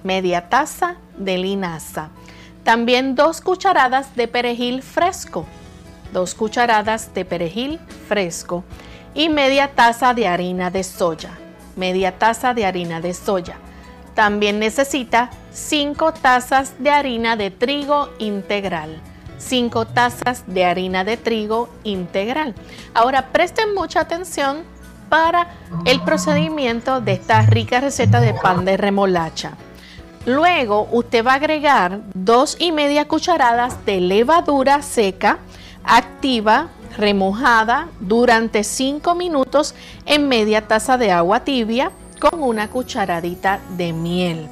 Media 0.05 0.49
taza 0.49 0.97
de 1.17 1.39
linaza 1.39 2.11
también 2.65 3.15
dos 3.15 3.41
cucharadas 3.41 4.15
de 4.15 4.29
perejil 4.29 4.83
fresco, 4.83 5.47
dos 6.13 6.35
cucharadas 6.35 7.13
de 7.15 7.25
perejil 7.25 7.81
fresco 8.09 8.65
y 9.15 9.29
media 9.29 9.69
taza 9.75 10.15
de 10.15 10.29
harina 10.29 10.71
de 10.71 10.85
soya, 10.85 11.31
media 11.77 12.19
taza 12.19 12.55
de 12.55 12.65
harina 12.65 13.01
de 13.01 13.15
soya. 13.15 13.57
También 14.15 14.59
necesita 14.59 15.31
5 15.53 16.13
tazas 16.13 16.75
de 16.79 16.91
harina 16.91 17.37
de 17.37 17.51
trigo 17.51 18.11
integral. 18.19 19.01
5 19.39 19.87
tazas 19.87 20.45
de 20.47 20.65
harina 20.65 21.03
de 21.03 21.17
trigo 21.17 21.69
integral. 21.83 22.55
Ahora 22.95 23.33
presten 23.33 23.75
mucha 23.75 24.01
atención 24.01 24.65
para 25.09 25.49
el 25.85 26.03
procedimiento 26.03 27.01
de 27.01 27.13
esta 27.13 27.43
rica 27.43 27.81
receta 27.81 28.21
de 28.21 28.35
pan 28.35 28.65
de 28.65 28.77
remolacha. 28.77 29.53
Luego 30.25 30.89
usted 30.93 31.27
va 31.27 31.33
a 31.33 31.37
agregar 31.37 32.01
dos 32.15 32.57
y 32.61 32.71
media 32.71 33.09
cucharadas 33.09 33.85
de 33.85 34.01
levadura 34.01 34.81
seca 34.83 35.39
activa 35.83 36.69
remojada 36.97 37.89
durante 37.99 38.63
5 38.63 39.17
minutos 39.17 39.75
en 40.07 40.29
media 40.29 40.69
taza 40.69 40.97
de 40.97 41.11
agua 41.11 41.41
tibia 41.41 41.91
con 42.21 42.41
una 42.43 42.69
cucharadita 42.69 43.59
de 43.77 43.93
miel. 43.93 44.49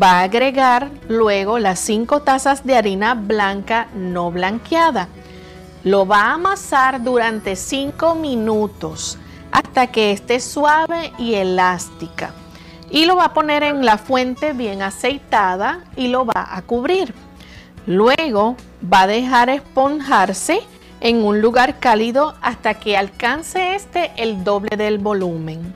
Va 0.00 0.18
a 0.18 0.22
agregar 0.24 0.90
luego 1.08 1.58
las 1.58 1.78
5 1.80 2.20
tazas 2.20 2.66
de 2.66 2.76
harina 2.76 3.14
blanca 3.14 3.88
no 3.94 4.30
blanqueada. 4.30 5.08
Lo 5.82 6.06
va 6.06 6.24
a 6.24 6.34
amasar 6.34 7.02
durante 7.02 7.56
5 7.56 8.16
minutos 8.16 9.16
hasta 9.50 9.86
que 9.86 10.12
esté 10.12 10.40
suave 10.40 11.10
y 11.16 11.34
elástica. 11.34 12.34
Y 12.90 13.04
lo 13.04 13.16
va 13.16 13.26
a 13.26 13.34
poner 13.34 13.62
en 13.62 13.84
la 13.84 13.98
fuente 13.98 14.52
bien 14.52 14.82
aceitada 14.82 15.80
y 15.96 16.08
lo 16.08 16.24
va 16.24 16.48
a 16.50 16.62
cubrir. 16.62 17.14
Luego 17.86 18.56
va 18.82 19.02
a 19.02 19.06
dejar 19.06 19.50
esponjarse 19.50 20.60
en 21.00 21.24
un 21.24 21.40
lugar 21.40 21.78
cálido 21.78 22.34
hasta 22.40 22.74
que 22.74 22.96
alcance 22.96 23.74
este 23.74 24.12
el 24.16 24.44
doble 24.44 24.76
del 24.76 24.98
volumen. 24.98 25.74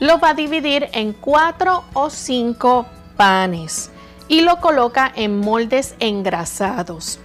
Lo 0.00 0.18
va 0.18 0.30
a 0.30 0.34
dividir 0.34 0.88
en 0.92 1.12
cuatro 1.12 1.84
o 1.94 2.10
cinco 2.10 2.86
panes 3.16 3.90
y 4.28 4.42
lo 4.42 4.60
coloca 4.60 5.10
en 5.14 5.40
moldes 5.40 5.94
engrasados. 6.00 7.18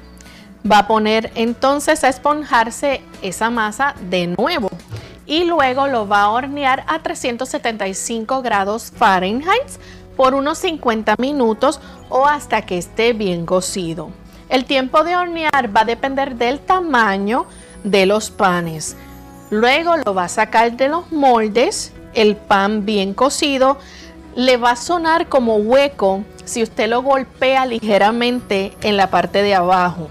Va 0.70 0.80
a 0.80 0.88
poner 0.88 1.32
entonces 1.36 2.04
a 2.04 2.10
esponjarse 2.10 3.02
esa 3.22 3.50
masa 3.50 3.96
de 4.10 4.28
nuevo 4.28 4.70
y 5.32 5.46
luego 5.46 5.88
lo 5.88 6.10
va 6.10 6.24
a 6.24 6.30
hornear 6.30 6.84
a 6.88 7.00
375 7.00 8.42
grados 8.42 8.92
Fahrenheit 8.94 9.80
por 10.18 10.36
unos 10.36 10.58
50 10.58 11.16
minutos 11.20 11.80
o 12.10 12.28
hasta 12.28 12.64
que 12.64 12.78
esté 12.78 13.14
bien 13.14 13.46
cocido. 13.46 14.10
El 14.50 14.66
tiempo 14.66 15.06
de 15.06 15.16
hornear 15.16 15.74
va 15.74 15.82
a 15.82 15.86
depender 15.86 16.36
del 16.36 16.60
tamaño 16.60 17.46
de 17.86 18.06
los 18.06 18.30
panes. 18.30 18.98
Luego 19.50 19.96
lo 19.96 20.14
va 20.14 20.26
a 20.26 20.30
sacar 20.30 20.76
de 20.76 20.90
los 20.90 21.10
moldes, 21.14 21.94
el 22.14 22.36
pan 22.36 22.86
bien 22.86 23.14
cocido 23.14 23.78
le 24.36 24.58
va 24.58 24.72
a 24.72 24.76
sonar 24.76 25.30
como 25.30 25.56
hueco 25.56 26.26
si 26.44 26.62
usted 26.62 26.90
lo 26.90 27.04
golpea 27.04 27.66
ligeramente 27.66 28.74
en 28.82 28.98
la 28.98 29.10
parte 29.10 29.44
de 29.44 29.56
abajo. 29.56 30.10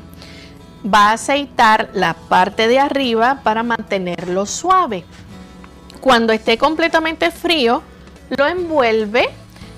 Va 0.85 1.11
a 1.11 1.13
aceitar 1.13 1.91
la 1.93 2.15
parte 2.15 2.69
de 2.69 2.79
arriba 2.79 3.41
para 3.43 3.63
mantenerlo 3.63 4.47
suave. 4.47 5.05
Cuando 6.01 6.33
esté 6.33 6.57
completamente 6.57 7.31
frío, 7.31 7.83
lo 8.31 8.47
envuelve 8.47 9.29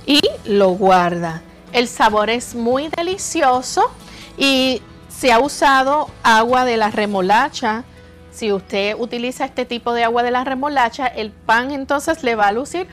y 0.06 0.20
lo 0.44 0.70
guarda. 0.70 1.42
El 1.72 1.88
sabor 1.88 2.30
es 2.30 2.54
muy 2.54 2.88
delicioso 2.88 3.90
y 4.36 4.82
se 5.08 5.32
ha 5.32 5.40
usado 5.40 6.08
agua 6.22 6.64
de 6.64 6.76
la 6.76 6.90
remolacha. 6.90 7.84
Si 8.30 8.52
usted 8.52 8.94
utiliza 8.98 9.44
este 9.44 9.64
tipo 9.64 9.92
de 9.92 10.04
agua 10.04 10.22
de 10.22 10.30
la 10.30 10.44
remolacha, 10.44 11.06
el 11.06 11.30
pan 11.30 11.70
entonces 11.70 12.22
le 12.22 12.34
va 12.34 12.48
a 12.48 12.52
lucir 12.52 12.86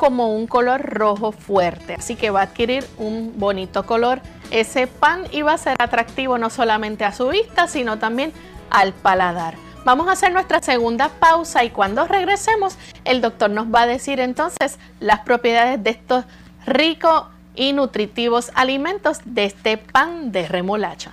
como 0.00 0.34
un 0.34 0.46
color 0.46 0.80
rojo 0.80 1.30
fuerte. 1.30 1.92
Así 1.92 2.16
que 2.16 2.30
va 2.30 2.40
a 2.40 2.44
adquirir 2.44 2.86
un 2.96 3.34
bonito 3.36 3.84
color 3.84 4.22
ese 4.50 4.86
pan 4.86 5.24
va 5.44 5.52
a 5.52 5.58
ser 5.58 5.76
atractivo 5.78 6.38
no 6.38 6.48
solamente 6.48 7.04
a 7.04 7.12
su 7.12 7.28
vista, 7.28 7.68
sino 7.68 7.98
también 7.98 8.32
al 8.70 8.94
paladar. 8.94 9.56
Vamos 9.84 10.08
a 10.08 10.12
hacer 10.12 10.32
nuestra 10.32 10.62
segunda 10.62 11.10
pausa 11.10 11.64
y 11.64 11.70
cuando 11.70 12.06
regresemos, 12.06 12.78
el 13.04 13.20
doctor 13.20 13.50
nos 13.50 13.66
va 13.66 13.82
a 13.82 13.86
decir 13.86 14.20
entonces 14.20 14.78
las 15.00 15.20
propiedades 15.20 15.84
de 15.84 15.90
estos 15.90 16.24
ricos 16.64 17.24
y 17.54 17.74
nutritivos 17.74 18.52
alimentos 18.54 19.18
de 19.26 19.44
este 19.44 19.76
pan 19.76 20.32
de 20.32 20.48
remolacha. 20.48 21.12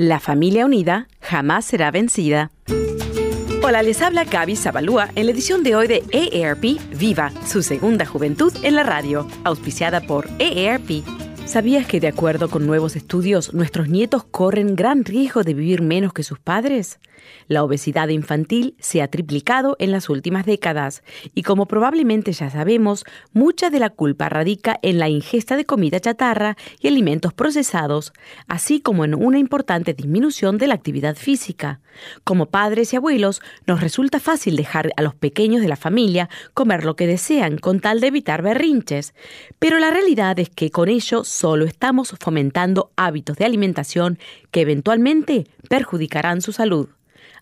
La 0.00 0.18
familia 0.18 0.64
unida 0.64 1.08
jamás 1.20 1.66
será 1.66 1.90
vencida. 1.90 2.50
Hola, 3.62 3.82
les 3.82 4.00
habla 4.00 4.24
Gaby 4.24 4.56
Zabalúa 4.56 5.10
en 5.14 5.26
la 5.26 5.32
edición 5.32 5.62
de 5.62 5.76
hoy 5.76 5.88
de 5.88 6.02
EARP 6.10 6.80
Viva, 6.98 7.30
su 7.46 7.62
segunda 7.62 8.06
juventud 8.06 8.50
en 8.62 8.76
la 8.76 8.82
radio, 8.82 9.28
auspiciada 9.44 10.00
por 10.00 10.26
EARP. 10.38 11.04
¿Sabías 11.50 11.84
que 11.84 11.98
de 11.98 12.06
acuerdo 12.06 12.48
con 12.48 12.64
nuevos 12.64 12.94
estudios, 12.94 13.54
nuestros 13.54 13.88
nietos 13.88 14.22
corren 14.22 14.76
gran 14.76 15.04
riesgo 15.04 15.42
de 15.42 15.52
vivir 15.52 15.82
menos 15.82 16.12
que 16.12 16.22
sus 16.22 16.38
padres? 16.38 17.00
La 17.48 17.64
obesidad 17.64 18.08
infantil 18.08 18.76
se 18.78 19.02
ha 19.02 19.08
triplicado 19.08 19.76
en 19.78 19.90
las 19.90 20.08
últimas 20.08 20.46
décadas 20.46 21.02
y 21.34 21.42
como 21.42 21.66
probablemente 21.66 22.32
ya 22.32 22.50
sabemos, 22.50 23.04
mucha 23.32 23.70
de 23.70 23.80
la 23.80 23.90
culpa 23.90 24.28
radica 24.28 24.78
en 24.82 24.98
la 24.98 25.08
ingesta 25.08 25.56
de 25.56 25.64
comida 25.64 26.00
chatarra 26.00 26.56
y 26.80 26.88
alimentos 26.88 27.32
procesados, 27.32 28.12
así 28.46 28.80
como 28.80 29.04
en 29.04 29.14
una 29.14 29.38
importante 29.38 29.92
disminución 29.92 30.58
de 30.58 30.68
la 30.68 30.74
actividad 30.74 31.16
física. 31.16 31.80
Como 32.24 32.46
padres 32.46 32.92
y 32.92 32.96
abuelos, 32.96 33.42
nos 33.66 33.80
resulta 33.80 34.20
fácil 34.20 34.56
dejar 34.56 34.92
a 34.96 35.02
los 35.02 35.14
pequeños 35.14 35.60
de 35.60 35.68
la 35.68 35.76
familia 35.76 36.28
comer 36.54 36.84
lo 36.84 36.94
que 36.94 37.06
desean 37.06 37.58
con 37.58 37.80
tal 37.80 38.00
de 38.00 38.06
evitar 38.06 38.42
berrinches, 38.42 39.14
pero 39.58 39.78
la 39.78 39.90
realidad 39.90 40.38
es 40.38 40.50
que 40.50 40.70
con 40.70 40.88
ello 40.88 41.24
solo 41.40 41.64
estamos 41.64 42.14
fomentando 42.20 42.90
hábitos 42.96 43.38
de 43.38 43.46
alimentación 43.46 44.18
que 44.50 44.60
eventualmente 44.60 45.46
perjudicarán 45.70 46.42
su 46.42 46.52
salud. 46.52 46.90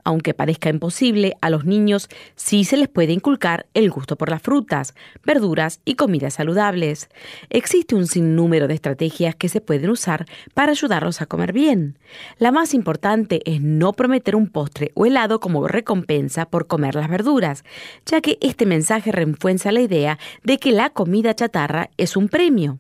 Aunque 0.05 0.35
parezca 0.35 0.71
imposible, 0.71 1.35
a 1.41 1.51
los 1.51 1.65
niños 1.65 2.09
sí 2.37 2.63
se 2.63 2.77
les 2.77 2.87
puede 2.87 3.13
inculcar 3.13 3.67
el 3.75 3.91
gusto 3.91 4.15
por 4.15 4.31
las 4.31 4.41
frutas, 4.41 4.95
verduras 5.25 5.81
y 5.85 5.97
comidas 5.97 6.35
saludables. 6.35 7.09
Existe 7.51 7.97
un 7.97 8.07
sinnúmero 8.07 8.69
de 8.69 8.75
estrategias 8.75 9.35
que 9.35 9.49
se 9.49 9.61
pueden 9.61 9.91
usar 9.91 10.27
para 10.55 10.71
ayudarlos 10.71 11.21
a 11.21 11.27
comer 11.27 11.53
bien. 11.53 11.99
La 12.39 12.53
más 12.53 12.75
importante 12.75 13.43
es 13.47 13.61
no 13.61 13.93
prometer 13.95 14.37
un 14.37 14.47
postre 14.47 14.93
o 14.95 15.07
helado 15.07 15.41
como 15.41 15.67
recompensa 15.67 16.47
por 16.47 16.69
comer 16.69 16.95
las 16.95 17.11
verduras, 17.11 17.65
ya 18.07 18.21
que 18.21 18.39
este 18.41 18.65
mensaje 18.65 19.11
refuerza 19.11 19.73
la 19.73 19.81
idea 19.81 20.21
de 20.45 20.59
que 20.59 20.71
la 20.71 20.91
comida 20.91 21.35
chatarra 21.35 21.91
es 21.97 22.17
un 22.17 22.29
premio, 22.29 22.79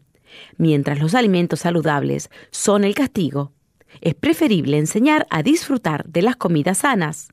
mientras 0.56 0.98
los 1.00 1.14
alimentos 1.14 1.60
saludables 1.60 2.30
son 2.50 2.84
el 2.84 2.94
castigo 2.94 3.52
es 4.00 4.14
preferible 4.14 4.78
enseñar 4.78 5.26
a 5.30 5.42
disfrutar 5.42 6.04
de 6.06 6.22
las 6.22 6.36
comidas 6.36 6.78
sanas. 6.78 7.28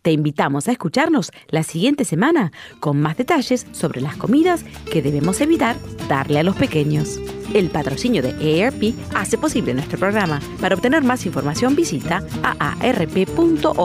Te 0.00 0.10
invitamos 0.10 0.68
a 0.68 0.72
escucharnos 0.72 1.30
la 1.48 1.62
siguiente 1.62 2.06
semana 2.06 2.50
con 2.80 2.98
más 2.98 3.18
detalles 3.18 3.66
sobre 3.72 4.00
las 4.00 4.16
comidas 4.16 4.64
que 4.90 5.02
debemos 5.02 5.42
evitar 5.42 5.76
darle 6.08 6.38
a 6.38 6.42
los 6.42 6.56
pequeños. 6.56 7.20
El 7.52 7.68
patrocinio 7.68 8.22
de 8.22 8.34
ERP 8.40 8.94
hace 9.14 9.36
posible 9.36 9.74
nuestro 9.74 9.98
programa. 9.98 10.40
Para 10.60 10.74
obtener 10.74 11.04
más 11.04 11.26
información 11.26 11.76
visita 11.76 12.24
aarp.org 12.42 13.76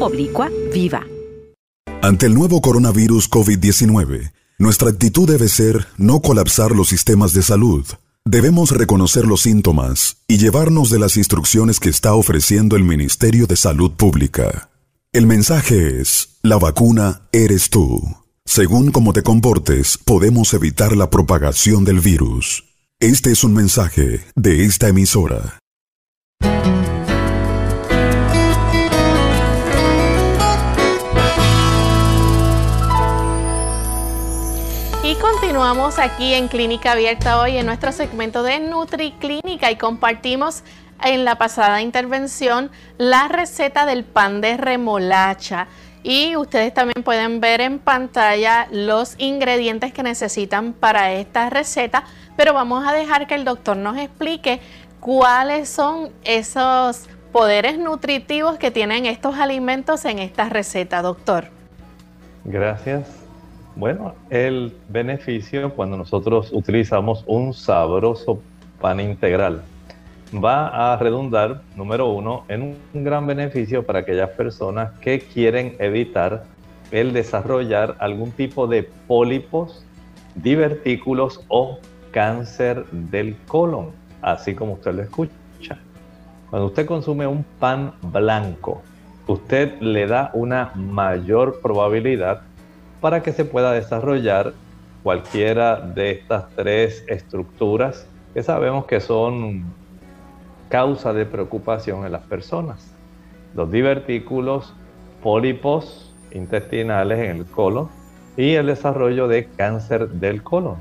oblicua 0.00 0.50
viva. 0.72 1.06
Ante 2.00 2.26
el 2.26 2.34
nuevo 2.34 2.60
coronavirus 2.60 3.30
COVID-19, 3.30 4.32
nuestra 4.62 4.88
actitud 4.88 5.28
debe 5.28 5.48
ser 5.48 5.86
no 5.98 6.20
colapsar 6.20 6.72
los 6.72 6.88
sistemas 6.88 7.34
de 7.34 7.42
salud 7.42 7.84
Debemos 8.24 8.70
reconocer 8.70 9.26
los 9.26 9.42
síntomas 9.42 10.18
y 10.28 10.38
llevarnos 10.38 10.90
de 10.90 11.00
las 11.00 11.16
instrucciones 11.16 11.80
que 11.80 11.88
está 11.88 12.14
ofreciendo 12.14 12.76
el 12.76 12.84
Ministerio 12.84 13.48
de 13.48 13.56
Salud 13.56 13.90
Pública. 13.90 14.70
El 15.12 15.26
mensaje 15.26 16.00
es, 16.00 16.38
la 16.42 16.56
vacuna 16.56 17.22
eres 17.32 17.68
tú. 17.68 18.00
Según 18.44 18.92
cómo 18.92 19.12
te 19.12 19.24
comportes, 19.24 19.98
podemos 19.98 20.54
evitar 20.54 20.96
la 20.96 21.10
propagación 21.10 21.84
del 21.84 21.98
virus. 21.98 22.64
Este 23.00 23.32
es 23.32 23.42
un 23.42 23.54
mensaje 23.54 24.24
de 24.36 24.64
esta 24.64 24.88
emisora. 24.88 25.58
Continuamos 35.52 35.98
aquí 35.98 36.32
en 36.32 36.48
Clínica 36.48 36.92
Abierta 36.92 37.38
hoy 37.38 37.58
en 37.58 37.66
nuestro 37.66 37.92
segmento 37.92 38.42
de 38.42 38.58
NutriClínica 38.58 39.70
y 39.70 39.76
compartimos 39.76 40.62
en 41.04 41.26
la 41.26 41.36
pasada 41.36 41.82
intervención 41.82 42.70
la 42.96 43.28
receta 43.28 43.84
del 43.84 44.02
pan 44.02 44.40
de 44.40 44.56
remolacha. 44.56 45.66
Y 46.02 46.36
ustedes 46.36 46.72
también 46.72 47.04
pueden 47.04 47.42
ver 47.42 47.60
en 47.60 47.80
pantalla 47.80 48.66
los 48.70 49.14
ingredientes 49.18 49.92
que 49.92 50.02
necesitan 50.02 50.72
para 50.72 51.12
esta 51.12 51.50
receta, 51.50 52.04
pero 52.34 52.54
vamos 52.54 52.88
a 52.88 52.94
dejar 52.94 53.26
que 53.26 53.34
el 53.34 53.44
doctor 53.44 53.76
nos 53.76 53.98
explique 53.98 54.58
cuáles 55.00 55.68
son 55.68 56.12
esos 56.24 57.10
poderes 57.30 57.78
nutritivos 57.78 58.56
que 58.56 58.70
tienen 58.70 59.04
estos 59.04 59.34
alimentos 59.34 60.06
en 60.06 60.18
esta 60.18 60.48
receta, 60.48 61.02
doctor. 61.02 61.48
Gracias. 62.42 63.21
Bueno, 63.74 64.14
el 64.28 64.74
beneficio 64.88 65.72
cuando 65.74 65.96
nosotros 65.96 66.50
utilizamos 66.52 67.24
un 67.26 67.54
sabroso 67.54 68.42
pan 68.80 69.00
integral 69.00 69.62
va 70.32 70.92
a 70.92 70.96
redundar, 70.96 71.62
número 71.76 72.08
uno, 72.08 72.44
en 72.48 72.62
un 72.62 73.04
gran 73.04 73.26
beneficio 73.26 73.84
para 73.84 74.00
aquellas 74.00 74.30
personas 74.30 74.92
que 75.00 75.20
quieren 75.20 75.76
evitar 75.78 76.44
el 76.90 77.12
desarrollar 77.12 77.96
algún 77.98 78.30
tipo 78.32 78.66
de 78.66 78.88
pólipos, 79.06 79.84
divertículos 80.34 81.40
o 81.48 81.78
cáncer 82.10 82.84
del 82.90 83.36
colon, 83.46 83.90
así 84.20 84.54
como 84.54 84.74
usted 84.74 84.94
lo 84.94 85.02
escucha. 85.02 85.78
Cuando 86.50 86.66
usted 86.66 86.86
consume 86.86 87.26
un 87.26 87.44
pan 87.58 87.94
blanco, 88.02 88.82
usted 89.26 89.80
le 89.80 90.06
da 90.06 90.30
una 90.34 90.72
mayor 90.74 91.60
probabilidad 91.62 92.42
para 93.02 93.22
que 93.22 93.32
se 93.32 93.44
pueda 93.44 93.72
desarrollar 93.72 94.54
cualquiera 95.02 95.80
de 95.80 96.12
estas 96.12 96.48
tres 96.54 97.04
estructuras 97.08 98.06
que 98.32 98.42
sabemos 98.42 98.86
que 98.86 99.00
son 99.00 99.64
causa 100.70 101.12
de 101.12 101.26
preocupación 101.26 102.06
en 102.06 102.12
las 102.12 102.22
personas. 102.22 102.94
Los 103.54 103.70
divertículos, 103.70 104.72
pólipos 105.22 106.14
intestinales 106.30 107.18
en 107.18 107.38
el 107.38 107.44
colon 107.44 107.90
y 108.36 108.54
el 108.54 108.68
desarrollo 108.68 109.28
de 109.28 109.46
cáncer 109.46 110.08
del 110.08 110.42
colon. 110.42 110.76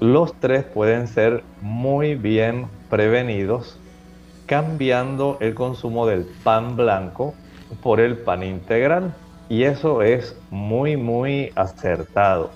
Los 0.00 0.34
tres 0.34 0.64
pueden 0.64 1.08
ser 1.08 1.42
muy 1.60 2.14
bien 2.14 2.66
prevenidos 2.88 3.76
cambiando 4.46 5.36
el 5.40 5.54
consumo 5.54 6.06
del 6.06 6.26
pan 6.44 6.76
blanco 6.76 7.34
por 7.82 7.98
el 7.98 8.16
pan 8.18 8.42
integral. 8.42 9.14
Y 9.48 9.64
eso 9.64 10.02
es 10.02 10.36
muy, 10.50 10.96
muy 10.96 11.52
acertado. 11.54 12.50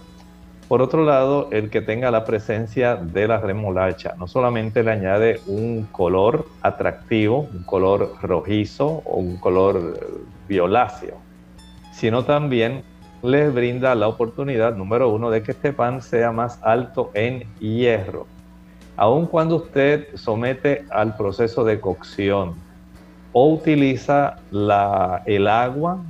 Por 0.68 0.82
otro 0.82 1.04
lado, 1.04 1.48
el 1.50 1.70
que 1.70 1.80
tenga 1.80 2.10
la 2.10 2.24
presencia 2.24 2.96
de 2.96 3.26
la 3.26 3.38
remolacha 3.38 4.14
no 4.18 4.26
solamente 4.26 4.82
le 4.82 4.90
añade 4.90 5.40
un 5.46 5.88
color 5.90 6.46
atractivo, 6.60 7.48
un 7.52 7.62
color 7.62 8.12
rojizo 8.20 9.02
o 9.06 9.16
un 9.16 9.38
color 9.38 9.98
violáceo, 10.46 11.16
sino 11.92 12.24
también 12.24 12.82
le 13.22 13.48
brinda 13.48 13.94
la 13.94 14.08
oportunidad, 14.08 14.76
número 14.76 15.08
uno, 15.08 15.30
de 15.30 15.42
que 15.42 15.52
este 15.52 15.72
pan 15.72 16.02
sea 16.02 16.32
más 16.32 16.60
alto 16.62 17.10
en 17.14 17.44
hierro. 17.60 18.26
Aun 18.96 19.26
cuando 19.26 19.56
usted 19.56 20.08
somete 20.16 20.84
al 20.90 21.16
proceso 21.16 21.64
de 21.64 21.80
cocción 21.80 22.56
o 23.32 23.54
utiliza 23.54 24.36
el 24.50 25.48
agua 25.48 26.02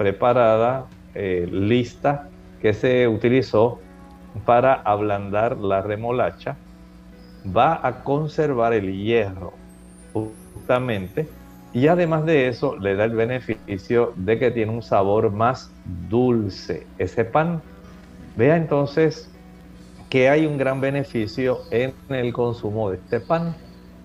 preparada, 0.00 0.86
eh, 1.14 1.46
lista, 1.52 2.26
que 2.62 2.72
se 2.72 3.06
utilizó 3.06 3.80
para 4.46 4.72
ablandar 4.72 5.58
la 5.58 5.82
remolacha, 5.82 6.56
va 7.54 7.86
a 7.86 8.02
conservar 8.02 8.72
el 8.72 8.96
hierro 8.96 9.52
justamente 10.14 11.28
y 11.74 11.86
además 11.88 12.24
de 12.24 12.48
eso 12.48 12.78
le 12.78 12.96
da 12.96 13.04
el 13.04 13.10
beneficio 13.10 14.14
de 14.16 14.38
que 14.38 14.50
tiene 14.50 14.72
un 14.72 14.80
sabor 14.80 15.30
más 15.32 15.70
dulce 16.08 16.86
ese 16.96 17.26
pan. 17.26 17.60
Vea 18.38 18.56
entonces 18.56 19.30
que 20.08 20.30
hay 20.30 20.46
un 20.46 20.56
gran 20.56 20.80
beneficio 20.80 21.58
en 21.70 21.92
el 22.08 22.32
consumo 22.32 22.88
de 22.88 22.96
este 22.96 23.20
pan. 23.20 23.54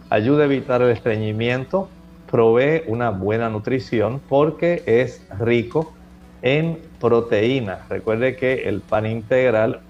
Ayuda 0.09 0.41
a 0.43 0.45
evitar 0.47 0.81
el 0.81 0.89
estreñimiento, 0.89 1.87
provee 2.29 2.83
una 2.87 3.09
buena 3.09 3.49
nutrición 3.49 4.21
porque 4.27 4.83
es 4.85 5.21
rico 5.39 5.93
en 6.41 6.79
proteínas. 6.99 7.87
Recuerde 7.89 8.35
que 8.35 8.67
el 8.67 8.81
pan 8.81 9.05
integral 9.05 9.81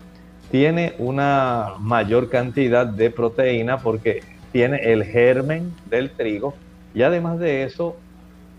tiene 0.52 0.94
una 1.00 1.74
mayor 1.80 2.30
cantidad 2.30 2.86
de 2.86 3.10
proteína 3.10 3.80
porque 3.80 4.24
tiene 4.52 4.78
el 4.78 5.04
germen 5.04 5.74
del 5.90 6.12
trigo 6.12 6.54
y 6.94 7.02
además 7.02 7.40
de 7.40 7.64
eso 7.64 7.98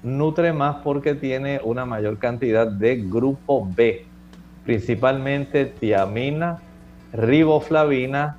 nutre 0.02 0.52
más 0.52 0.76
porque 0.84 1.14
tiene 1.14 1.60
una 1.64 1.86
mayor 1.86 2.18
cantidad 2.18 2.66
de 2.66 2.96
grupo 2.96 3.66
B, 3.74 4.04
principalmente 4.64 5.64
tiamina, 5.64 6.60
riboflavina, 7.12 8.36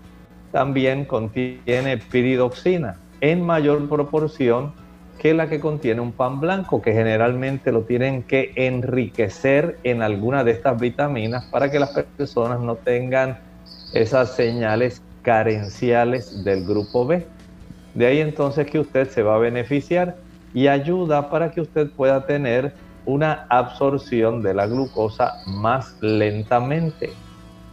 también 0.52 1.06
contiene 1.06 1.98
piridoxina 1.98 2.98
en 3.22 3.46
mayor 3.46 3.90
proporción 3.90 4.72
que 5.18 5.34
la 5.34 5.50
que 5.50 5.60
contiene 5.60 6.02
un 6.02 6.12
pan 6.12 6.40
blanco, 6.40 6.82
que 6.82 6.94
generalmente 6.94 7.72
lo 7.72 7.84
tienen 7.84 8.24
que 8.24 8.54
enriquecer 8.56 9.80
en 9.84 10.02
alguna 10.02 10.44
de 10.44 10.52
estas 10.52 10.80
vitaminas 10.80 11.46
para 11.46 11.72
que 11.72 11.80
las 11.80 11.92
personas 11.92 12.60
no 12.60 12.76
tengan 12.76 13.40
esas 13.94 14.36
señales 14.36 15.02
carenciales 15.24 16.44
del 16.44 16.66
grupo 16.66 17.06
B. 17.06 17.26
De 17.96 18.06
ahí 18.06 18.20
entonces 18.20 18.68
que 18.68 18.80
usted 18.80 19.10
se 19.10 19.24
va 19.24 19.36
a 19.36 19.40
beneficiar 19.40 20.16
y 20.54 20.68
ayuda 20.68 21.30
para 21.30 21.52
que 21.52 21.62
usted 21.62 21.90
pueda 21.90 22.26
tener 22.26 22.74
una 23.06 23.46
absorción 23.50 24.42
de 24.42 24.54
la 24.54 24.68
glucosa 24.68 25.42
más 25.48 25.96
lentamente. 26.02 27.10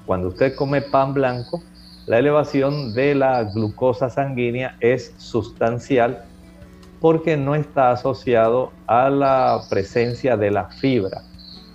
Cuando 0.07 0.29
usted 0.29 0.55
come 0.55 0.81
pan 0.81 1.13
blanco, 1.13 1.63
la 2.07 2.19
elevación 2.19 2.95
de 2.95 3.15
la 3.15 3.43
glucosa 3.45 4.11
sanguínea 4.11 4.77
es 4.81 5.15
sustancial 5.17 6.25
porque 7.05 7.37
no 7.37 7.55
está 7.55 7.91
asociado 7.91 8.73
a 8.87 9.11
la 9.11 9.61
presencia 9.69 10.39
de 10.39 10.51
la 10.51 10.71
fibra. 10.71 11.21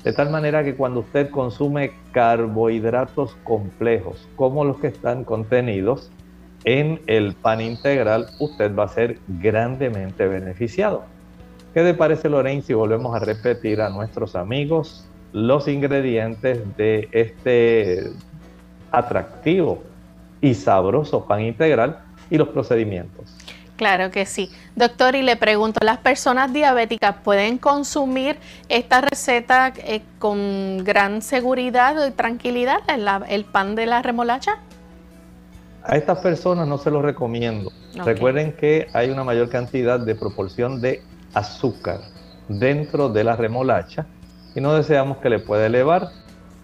De 0.04 0.12
tal 0.12 0.32
manera 0.32 0.64
que 0.64 0.74
cuando 0.74 1.02
usted 1.02 1.30
consume 1.30 1.92
carbohidratos 2.14 3.38
complejos, 3.44 4.28
como 4.36 4.66
los 4.66 4.80
que 4.80 4.88
están 4.88 5.24
contenidos 5.24 6.10
en 6.64 7.00
el 7.06 7.36
pan 7.36 7.62
integral, 7.62 8.26
usted 8.40 8.76
va 8.76 8.86
a 8.86 8.88
ser 8.88 9.20
grandemente 9.28 10.28
beneficiado. 10.28 11.04
¿Qué 11.76 11.84
le 11.84 11.94
parece, 11.94 12.28
Lorraine, 12.28 12.64
si 12.64 12.74
volvemos 12.74 13.16
a 13.16 13.20
repetir 13.20 13.82
a 13.82 13.90
nuestros 13.90 14.36
amigos 14.36 15.08
los 15.32 15.68
ingredientes 15.68 16.76
de 16.76 17.08
este 17.12 18.14
atractivo 18.90 19.84
y 20.42 20.56
sabroso 20.56 21.26
pan 21.26 21.42
integral 21.42 22.00
y 22.32 22.38
los 22.40 22.48
procedimientos? 22.48 23.32
Claro 23.80 24.12
que 24.12 24.26
sí. 24.26 24.52
Doctor, 24.76 25.16
y 25.16 25.22
le 25.22 25.38
pregunto, 25.38 25.80
¿las 25.86 26.00
personas 26.00 26.52
diabéticas 26.52 27.16
pueden 27.24 27.58
consumir 27.58 28.36
esta 28.68 29.00
receta 29.00 29.72
eh, 29.78 30.02
con 30.20 30.84
gran 30.84 31.22
seguridad 31.22 32.06
y 32.06 32.12
tranquilidad, 32.12 32.82
el, 33.30 33.46
pan 33.46 33.76
de 33.76 33.86
la 33.86 34.02
remolacha? 34.02 34.58
A 35.86 35.96
estas 35.96 36.20
personas 36.20 36.68
no 36.68 36.78
se 36.78 36.92
lo 36.92 37.02
recomiendo. 37.02 37.72
Recuerden 38.04 38.52
que 38.52 38.90
hay 38.92 39.12
una 39.12 39.24
mayor 39.24 39.48
cantidad 39.48 39.98
de 39.98 40.14
proporción 40.14 40.82
de 40.82 41.02
azúcar 41.34 42.02
dentro 42.50 43.08
de 43.08 43.24
la 43.24 43.38
remolacha 43.38 44.08
y 44.56 44.60
no 44.60 44.74
deseamos 44.74 45.20
que 45.20 45.30
le 45.30 45.40
pueda 45.40 45.68
elevar 45.68 46.10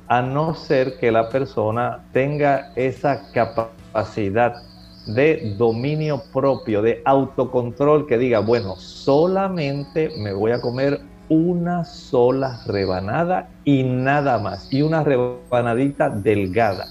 a 0.09 0.21
no 0.21 0.53
ser 0.53 0.97
que 0.99 1.13
la 1.13 1.29
persona 1.29 2.03
tenga 2.11 2.73
esa 2.75 3.31
capacidad 3.31 4.63
de 5.05 5.55
dominio 5.57 6.23
propio, 6.33 6.81
de 6.81 7.01
autocontrol, 7.05 8.07
que 8.07 8.17
diga, 8.17 8.39
bueno, 8.39 8.75
solamente 8.77 10.11
me 10.17 10.33
voy 10.33 10.51
a 10.51 10.61
comer 10.61 10.99
una 11.29 11.83
sola 11.85 12.61
rebanada 12.65 13.49
y 13.63 13.83
nada 13.83 14.39
más, 14.39 14.71
y 14.71 14.81
una 14.81 15.03
rebanadita 15.03 16.09
delgada. 16.09 16.87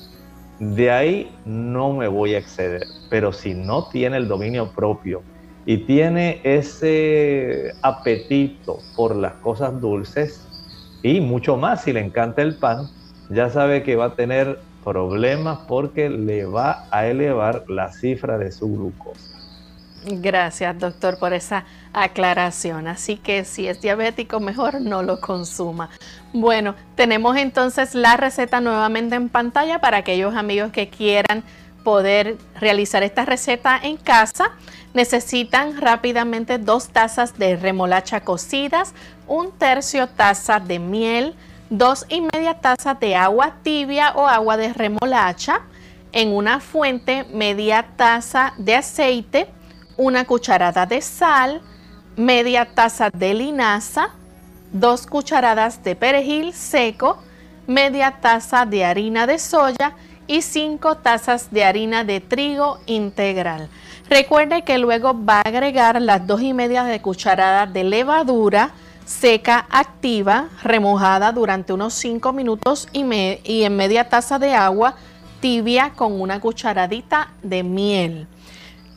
De 0.59 0.91
ahí 0.91 1.31
no 1.45 1.93
me 1.93 2.09
voy 2.09 2.35
a 2.35 2.39
exceder, 2.39 2.87
pero 3.11 3.33
si 3.33 3.55
no 3.55 3.89
tiene 3.89 4.17
el 4.17 4.29
dominio 4.29 4.71
propio 4.73 5.23
y 5.67 5.79
tiene 5.79 6.41
ese 6.45 7.75
apetito 7.83 8.79
por 8.97 9.17
las 9.17 9.35
cosas 9.35 9.81
dulces 9.81 10.47
y 11.03 11.21
mucho 11.21 11.57
más 11.57 11.83
si 11.83 11.93
le 11.93 12.01
encanta 12.01 12.43
el 12.43 12.57
pan, 12.57 12.89
ya 13.31 13.51
sabe 13.51 13.83
que 13.83 13.97
va 13.97 14.07
a 14.07 14.15
tener 14.15 14.59
problemas 14.85 15.61
porque 15.67 16.09
le 16.11 16.45
va 16.45 16.87
a 16.91 17.07
elevar 17.07 17.65
la 17.69 17.93
cifra 17.93 18.39
de 18.39 18.53
su 18.53 18.69
glucosa. 18.69 19.35
Gracias, 20.07 20.79
doctor, 20.79 21.19
por 21.19 21.33
esa 21.33 21.65
aclaración. 21.95 22.89
Así 22.89 23.17
que 23.17 23.45
si 23.45 23.67
es 23.69 23.81
diabético, 23.81 24.39
mejor 24.39 24.81
no 24.81 25.03
lo 25.03 25.19
consuma. 25.19 25.89
Bueno, 26.35 26.75
tenemos 26.95 27.37
entonces 27.39 27.95
la 27.95 28.19
receta 28.19 28.61
nuevamente 28.61 29.15
en 29.15 29.31
pantalla 29.31 29.81
para 29.81 29.99
aquellos 29.99 30.35
amigos 30.35 30.73
que 30.73 30.91
quieran 30.91 31.43
poder 31.85 32.37
realizar 32.61 33.03
esta 33.03 33.25
receta 33.25 33.79
en 33.83 33.97
casa. 33.97 34.51
Necesitan 34.93 35.81
rápidamente 35.81 36.59
dos 36.59 36.89
tazas 36.89 37.39
de 37.39 37.57
remolacha 37.57 38.21
cocidas, 38.21 38.95
un 39.27 39.53
tercio 39.53 40.07
taza 40.07 40.61
de 40.61 40.79
miel, 40.79 41.35
dos 41.71 42.07
y 42.09 42.21
media 42.21 42.55
tazas 42.55 42.99
de 43.01 43.17
agua 43.17 43.57
tibia 43.63 44.13
o 44.17 44.27
agua 44.27 44.57
de 44.57 44.73
remolacha, 44.73 45.63
en 46.13 46.33
una 46.33 46.61
fuente 46.61 47.25
media 47.33 47.85
taza 47.97 48.55
de 48.57 48.77
aceite, 48.77 49.49
una 49.97 50.25
cucharada 50.25 50.87
de 50.87 51.01
sal, 51.01 51.61
media 52.17 52.67
taza 52.75 53.11
de 53.11 53.35
linaza, 53.35 54.11
dos 54.73 55.07
cucharadas 55.07 55.83
de 55.83 55.97
perejil 55.97 56.53
seco, 56.53 57.19
media 57.67 58.19
taza 58.21 58.67
de 58.67 58.85
harina 58.85 59.27
de 59.27 59.39
soya 59.39 59.95
y 60.27 60.43
cinco 60.43 60.97
tazas 60.97 61.51
de 61.51 61.65
harina 61.65 62.05
de 62.05 62.21
trigo 62.21 62.79
integral. 62.87 63.69
Recuerde 64.09 64.63
que 64.63 64.79
luego 64.79 65.15
va 65.25 65.39
a 65.39 65.49
agregar 65.49 66.01
las 66.01 66.27
dos 66.27 66.43
y 66.43 66.53
media 66.53 66.85
de 66.85 67.01
cucharada 67.01 67.67
de 67.67 67.85
levadura 67.85 68.71
seca 69.05 69.67
activa, 69.71 70.49
remojada 70.63 71.33
durante 71.33 71.73
unos 71.73 71.95
5 71.95 72.33
minutos 72.33 72.89
y, 72.93 73.03
en 73.65 73.77
media 73.77 74.09
taza 74.09 74.39
de 74.39 74.55
agua 74.55 74.97
tibia 75.41 75.93
con 75.95 76.21
una 76.21 76.41
cucharadita 76.41 77.33
de 77.43 77.63
miel. 77.63 78.27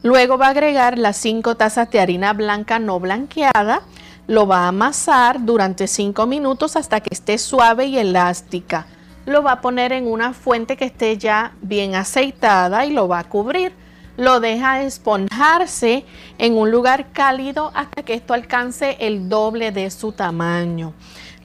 Luego 0.03 0.37
va 0.37 0.47
a 0.47 0.51
agregar 0.51 0.97
las 0.97 1.17
5 1.17 1.55
tazas 1.55 1.91
de 1.91 1.99
harina 1.99 2.33
blanca 2.33 2.79
no 2.79 2.99
blanqueada, 2.99 3.81
lo 4.27 4.47
va 4.47 4.65
a 4.65 4.67
amasar 4.69 5.43
durante 5.43 5.87
5 5.87 6.25
minutos 6.25 6.75
hasta 6.75 7.01
que 7.01 7.13
esté 7.13 7.37
suave 7.37 7.87
y 7.87 7.97
elástica. 7.97 8.87
Lo 9.25 9.43
va 9.43 9.53
a 9.53 9.61
poner 9.61 9.91
en 9.91 10.07
una 10.07 10.33
fuente 10.33 10.77
que 10.77 10.85
esté 10.85 11.17
ya 11.17 11.51
bien 11.61 11.95
aceitada 11.95 12.85
y 12.85 12.91
lo 12.91 13.09
va 13.09 13.19
a 13.19 13.23
cubrir. 13.25 13.73
Lo 14.17 14.39
deja 14.39 14.81
esponjarse 14.81 16.03
en 16.39 16.57
un 16.57 16.71
lugar 16.71 17.11
cálido 17.13 17.71
hasta 17.75 18.03
que 18.03 18.15
esto 18.15 18.33
alcance 18.33 18.97
el 18.99 19.29
doble 19.29 19.71
de 19.71 19.91
su 19.91 20.11
tamaño. 20.11 20.93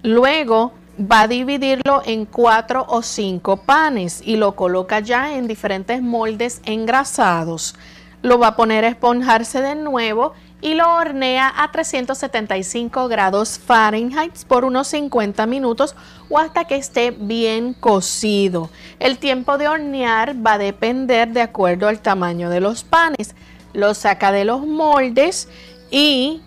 Luego 0.03 0.73
va 0.99 1.23
a 1.23 1.29
dividirlo 1.29 2.03
en 2.05 2.25
cuatro 2.25 2.85
o 2.89 3.03
cinco 3.03 3.59
panes 3.59 4.23
y 4.25 4.37
lo 4.37 4.57
coloca 4.57 5.01
ya 5.01 5.37
en 5.37 5.47
diferentes 5.47 6.03
moldes 6.03 6.62
engrasados. 6.64 7.75
Lo 8.23 8.39
va 8.39 8.49
a 8.49 8.57
poner 8.57 8.85
a 8.85 8.89
esponjarse 8.89 9.61
de 9.61 9.75
nuevo 9.75 10.33
y 10.63 10.75
lo 10.75 10.95
hornea 10.95 11.53
a 11.55 11.73
375 11.73 13.09
grados 13.09 13.59
Fahrenheit 13.59 14.45
por 14.47 14.65
unos 14.65 14.87
50 14.89 15.45
minutos 15.47 15.97
o 16.31 16.39
hasta 16.39 16.65
que 16.65 16.77
esté 16.77 17.11
bien 17.11 17.75
cocido. 17.75 18.71
El 19.01 19.19
tiempo 19.19 19.59
de 19.59 19.69
hornear 19.69 20.35
va 20.35 20.55
a 20.55 20.59
depender 20.59 21.33
de 21.33 21.43
acuerdo 21.43 21.89
al 21.89 22.01
tamaño 22.01 22.49
de 22.49 22.61
los 22.61 22.85
panes. 22.85 23.35
Lo 23.75 23.93
saca 23.95 24.31
de 24.31 24.45
los 24.45 24.65
moldes 24.65 25.49
y 25.91 26.41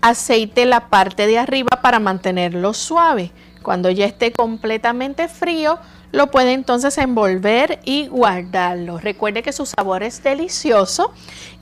aceite 0.00 0.64
la 0.64 0.88
parte 0.88 1.26
de 1.26 1.38
arriba 1.38 1.82
para 1.82 2.00
mantenerlo 2.00 2.72
suave. 2.72 3.30
Cuando 3.62 3.90
ya 3.90 4.06
esté 4.06 4.32
completamente 4.32 5.28
frío, 5.28 5.78
lo 6.12 6.30
puede 6.30 6.52
entonces 6.52 6.98
envolver 6.98 7.80
y 7.84 8.08
guardarlo. 8.08 8.98
Recuerde 8.98 9.42
que 9.42 9.52
su 9.52 9.66
sabor 9.66 10.02
es 10.02 10.22
delicioso 10.22 11.12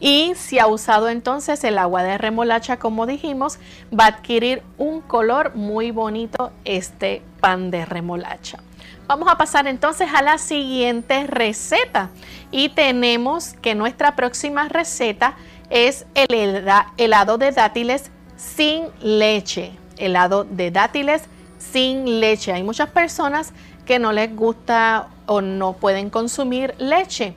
y 0.01 0.33
si 0.37 0.59
ha 0.59 0.67
usado 0.67 1.09
entonces 1.09 1.63
el 1.65 1.79
agua 1.79 2.03
de 2.03 2.19
remolacha 2.19 2.79
como 2.79 3.07
dijimos, 3.07 3.59
va 3.93 4.05
a 4.05 4.09
adquirir 4.09 4.63
un 4.79 5.01
color 5.01 5.55
muy 5.55 5.91
bonito 5.91 6.53
este 6.65 7.23
pan 7.41 7.71
de 7.71 7.85
remolacha. 7.85 8.59
Vamos 9.07 9.29
a 9.31 9.39
pasar 9.39 9.67
entonces 9.67 10.09
a 10.15 10.23
la 10.23 10.39
siguiente 10.39 11.27
receta 11.27 12.11
y 12.51 12.69
tenemos 12.71 13.55
que 13.63 13.75
nuestra 13.75 14.17
próxima 14.17 14.69
receta 14.69 15.35
es 15.71 16.07
el 16.15 16.69
helado 16.97 17.39
de 17.39 17.53
dátiles 17.53 18.11
sin 18.37 18.87
leche. 19.01 19.73
Helado 19.97 20.45
de 20.45 20.71
dátiles 20.71 21.23
sin 21.59 22.21
leche. 22.21 22.53
Hay 22.53 22.63
muchas 22.63 22.91
personas 22.91 23.53
no 23.99 24.13
les 24.13 24.35
gusta 24.35 25.09
o 25.27 25.41
no 25.41 25.73
pueden 25.75 26.11
consumir 26.11 26.75
leche. 26.79 27.35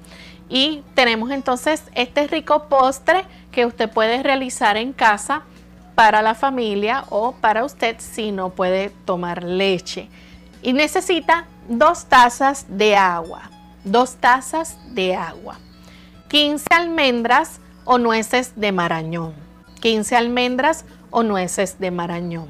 Y 0.50 0.84
tenemos 0.96 1.32
entonces 1.32 1.84
este 1.96 2.28
rico 2.28 2.68
postre 2.68 3.26
que 3.52 3.66
usted 3.66 3.90
puede 3.90 4.22
realizar 4.22 4.76
en 4.76 4.92
casa 4.92 5.44
para 5.96 6.22
la 6.22 6.36
familia 6.36 7.06
o 7.10 7.34
para 7.34 7.64
usted 7.64 7.96
si 8.00 8.32
no 8.32 8.50
puede 8.50 8.90
tomar 9.06 9.44
leche. 9.44 10.10
Y 10.62 10.74
necesita 10.74 11.46
dos 11.70 12.06
tazas 12.06 12.66
de 12.68 12.96
agua, 12.96 13.50
dos 13.84 14.16
tazas 14.16 14.78
de 14.94 15.16
agua, 15.16 15.58
15 16.28 16.66
almendras 16.72 17.60
o 17.86 17.98
nueces 17.98 18.54
de 18.56 18.72
marañón, 18.72 19.34
15 19.82 20.16
almendras 20.16 20.86
o 21.10 21.24
nueces 21.24 21.80
de 21.80 21.92
marañón, 21.92 22.48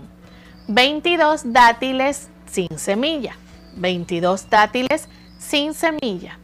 22 0.67 1.53
dátiles 1.53 2.29
sin 2.45 2.77
semilla, 2.77 3.35
22 3.76 4.49
dátiles 4.49 5.07
sin 5.38 5.74
semilla, 5.74 6.38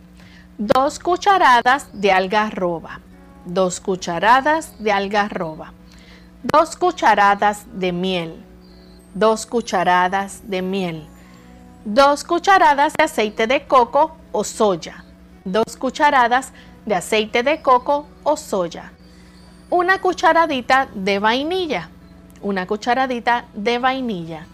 2 0.57 0.99
cucharadas 0.99 1.89
de 1.93 2.11
algarroba, 2.11 2.99
2 3.45 3.79
cucharadas 3.79 4.73
de 4.79 4.91
algarroba, 4.91 5.73
2 6.43 6.75
cucharadas 6.77 7.65
de 7.73 7.91
miel, 7.91 8.43
2 9.13 9.45
cucharadas 9.45 10.41
de 10.49 10.61
miel, 10.61 11.07
2 11.85 12.23
cucharadas 12.23 12.93
de 12.93 13.03
aceite 13.03 13.47
de 13.47 13.67
coco 13.67 14.17
o 14.31 14.43
soya, 14.43 15.03
2 15.45 15.63
cucharadas 15.77 16.51
de 16.85 16.95
aceite 16.95 17.43
de 17.43 17.61
coco 17.61 18.07
o 18.23 18.35
soya, 18.35 18.91
una 19.69 19.99
cucharadita 20.01 20.87
de 20.93 21.19
vainilla, 21.19 21.89
una 22.41 22.65
cucharadita 22.65 23.45
de 23.53 23.79
vainilla 23.79 24.47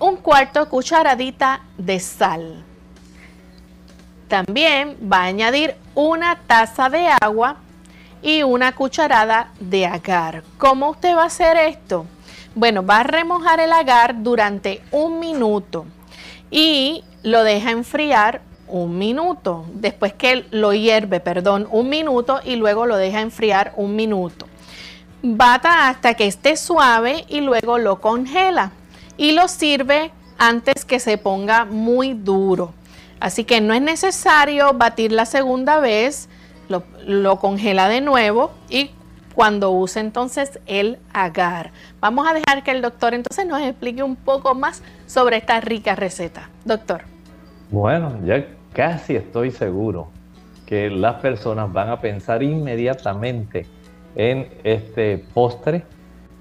un 0.00 0.16
cuarto 0.16 0.66
cucharadita 0.68 1.60
de 1.76 2.00
sal. 2.00 2.64
También 4.28 4.96
va 5.12 5.18
a 5.18 5.24
añadir 5.24 5.76
una 5.94 6.36
taza 6.46 6.88
de 6.88 7.06
agua 7.20 7.56
y 8.22 8.42
una 8.42 8.74
cucharada 8.74 9.52
de 9.60 9.86
agar. 9.86 10.42
¿Cómo 10.56 10.90
usted 10.90 11.14
va 11.14 11.24
a 11.24 11.26
hacer 11.26 11.56
esto? 11.58 12.06
Bueno, 12.54 12.84
va 12.84 13.00
a 13.00 13.02
remojar 13.02 13.60
el 13.60 13.72
agar 13.72 14.22
durante 14.22 14.82
un 14.90 15.20
minuto 15.20 15.84
y 16.50 17.04
lo 17.22 17.44
deja 17.44 17.70
enfriar 17.70 18.40
un 18.68 18.96
minuto. 18.96 19.66
Después 19.74 20.14
que 20.14 20.46
lo 20.50 20.72
hierve, 20.72 21.20
perdón, 21.20 21.68
un 21.70 21.90
minuto 21.90 22.40
y 22.42 22.56
luego 22.56 22.86
lo 22.86 22.96
deja 22.96 23.20
enfriar 23.20 23.74
un 23.76 23.96
minuto. 23.96 24.46
Bata 25.22 25.88
hasta 25.88 26.14
que 26.14 26.26
esté 26.26 26.56
suave 26.56 27.26
y 27.28 27.42
luego 27.42 27.76
lo 27.76 28.00
congela 28.00 28.72
y 29.16 29.32
lo 29.32 29.48
sirve 29.48 30.12
antes 30.38 30.84
que 30.84 30.98
se 30.98 31.18
ponga 31.18 31.64
muy 31.64 32.14
duro. 32.14 32.72
Así 33.20 33.44
que 33.44 33.60
no 33.60 33.74
es 33.74 33.82
necesario 33.82 34.72
batir 34.72 35.12
la 35.12 35.26
segunda 35.26 35.78
vez, 35.78 36.28
lo, 36.68 37.36
congela 37.36 37.88
de 37.88 38.00
nuevo 38.00 38.52
y 38.68 38.90
cuando 39.34 39.70
use 39.70 40.00
entonces 40.00 40.58
el 40.66 40.98
agar. 41.12 41.72
Vamos 42.00 42.26
a 42.28 42.32
dejar 42.32 42.62
que 42.62 42.70
el 42.70 42.80
doctor 42.80 43.14
entonces 43.14 43.46
nos 43.46 43.60
explique 43.60 44.02
un 44.02 44.16
poco 44.16 44.54
más 44.54 44.82
sobre 45.06 45.36
esta 45.36 45.60
rica 45.60 45.94
receta. 45.94 46.48
Doctor. 46.64 47.02
Bueno, 47.70 48.18
ya 48.24 48.46
casi 48.72 49.16
estoy 49.16 49.50
seguro 49.50 50.08
que 50.64 50.88
las 50.88 51.16
personas 51.16 51.72
van 51.72 51.90
a 51.90 52.00
pensar 52.00 52.42
inmediatamente 52.42 53.66
en 54.14 54.48
este 54.64 55.18
postre 55.18 55.84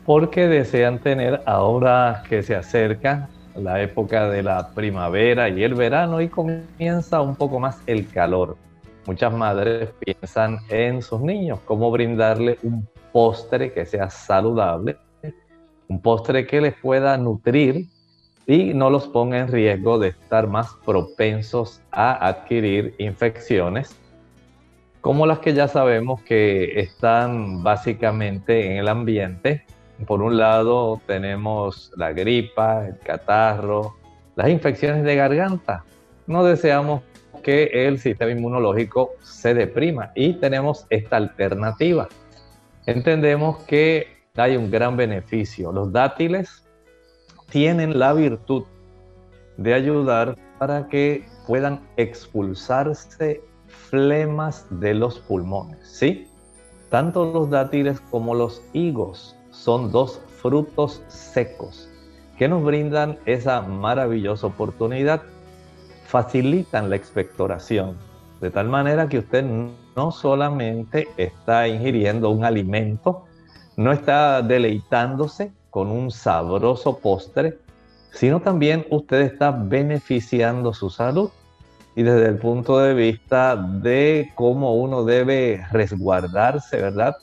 porque 0.09 0.47
desean 0.47 0.97
tener 0.97 1.39
ahora 1.45 2.23
que 2.27 2.41
se 2.41 2.55
acerca 2.55 3.29
la 3.53 3.79
época 3.79 4.27
de 4.27 4.41
la 4.41 4.71
primavera 4.71 5.49
y 5.49 5.61
el 5.61 5.75
verano 5.75 6.19
y 6.19 6.29
comienza 6.29 7.21
un 7.21 7.35
poco 7.35 7.59
más 7.59 7.79
el 7.85 8.07
calor. 8.09 8.57
Muchas 9.05 9.31
madres 9.31 9.91
piensan 9.99 10.57
en 10.69 11.03
sus 11.03 11.21
niños, 11.21 11.59
cómo 11.63 11.91
brindarle 11.91 12.57
un 12.63 12.87
postre 13.11 13.71
que 13.71 13.85
sea 13.85 14.09
saludable, 14.09 14.97
un 15.87 16.01
postre 16.01 16.47
que 16.47 16.59
les 16.59 16.73
pueda 16.73 17.15
nutrir 17.15 17.85
y 18.47 18.73
no 18.73 18.89
los 18.89 19.07
ponga 19.09 19.37
en 19.37 19.47
riesgo 19.47 19.99
de 19.99 20.07
estar 20.07 20.47
más 20.47 20.73
propensos 20.83 21.83
a 21.91 22.27
adquirir 22.27 22.95
infecciones, 22.97 23.95
como 25.01 25.27
las 25.27 25.37
que 25.37 25.53
ya 25.53 25.67
sabemos 25.67 26.23
que 26.23 26.79
están 26.79 27.61
básicamente 27.61 28.71
en 28.71 28.77
el 28.77 28.87
ambiente 28.87 29.65
por 30.05 30.21
un 30.21 30.37
lado 30.37 31.01
tenemos 31.05 31.91
la 31.95 32.13
gripa, 32.13 32.87
el 32.87 32.97
catarro, 32.99 33.95
las 34.35 34.49
infecciones 34.49 35.03
de 35.03 35.15
garganta. 35.15 35.83
No 36.27 36.43
deseamos 36.43 37.01
que 37.43 37.87
el 37.87 37.99
sistema 37.99 38.31
inmunológico 38.31 39.11
se 39.21 39.53
deprima 39.53 40.11
y 40.15 40.33
tenemos 40.33 40.85
esta 40.89 41.17
alternativa. 41.17 42.07
Entendemos 42.85 43.59
que 43.63 44.07
hay 44.35 44.55
un 44.55 44.71
gran 44.71 44.95
beneficio. 44.95 45.71
Los 45.71 45.91
dátiles 45.91 46.65
tienen 47.49 47.99
la 47.99 48.13
virtud 48.13 48.63
de 49.57 49.73
ayudar 49.73 50.37
para 50.57 50.87
que 50.87 51.25
puedan 51.47 51.81
expulsarse 51.97 53.41
flemas 53.67 54.65
de 54.69 54.93
los 54.93 55.19
pulmones, 55.19 55.79
¿sí? 55.83 56.27
Tanto 56.89 57.31
los 57.31 57.49
dátiles 57.49 57.99
como 58.11 58.33
los 58.33 58.63
higos 58.73 59.38
son 59.59 59.91
dos 59.91 60.21
frutos 60.41 61.03
secos 61.09 61.89
que 62.37 62.47
nos 62.47 62.63
brindan 62.63 63.19
esa 63.25 63.61
maravillosa 63.61 64.47
oportunidad, 64.47 65.21
facilitan 66.05 66.89
la 66.89 66.95
expectoración, 66.95 67.97
de 68.39 68.49
tal 68.49 68.69
manera 68.69 69.09
que 69.09 69.19
usted 69.19 69.43
no 69.43 70.11
solamente 70.11 71.09
está 71.17 71.67
ingiriendo 71.67 72.29
un 72.29 72.45
alimento, 72.45 73.25
no 73.75 73.91
está 73.91 74.41
deleitándose 74.41 75.51
con 75.69 75.89
un 75.89 76.09
sabroso 76.09 76.97
postre, 76.97 77.59
sino 78.13 78.39
también 78.39 78.85
usted 78.89 79.21
está 79.21 79.51
beneficiando 79.51 80.73
su 80.73 80.89
salud. 80.89 81.29
y 81.95 82.03
desde 82.03 82.27
el 82.27 82.37
punto 82.37 82.79
de 82.79 82.93
vista 82.93 83.57
de 83.57 84.31
cómo 84.35 84.75
uno 84.75 85.03
debe 85.03 85.65
resguardarse, 85.71 86.77
¿verdad? 86.77 87.17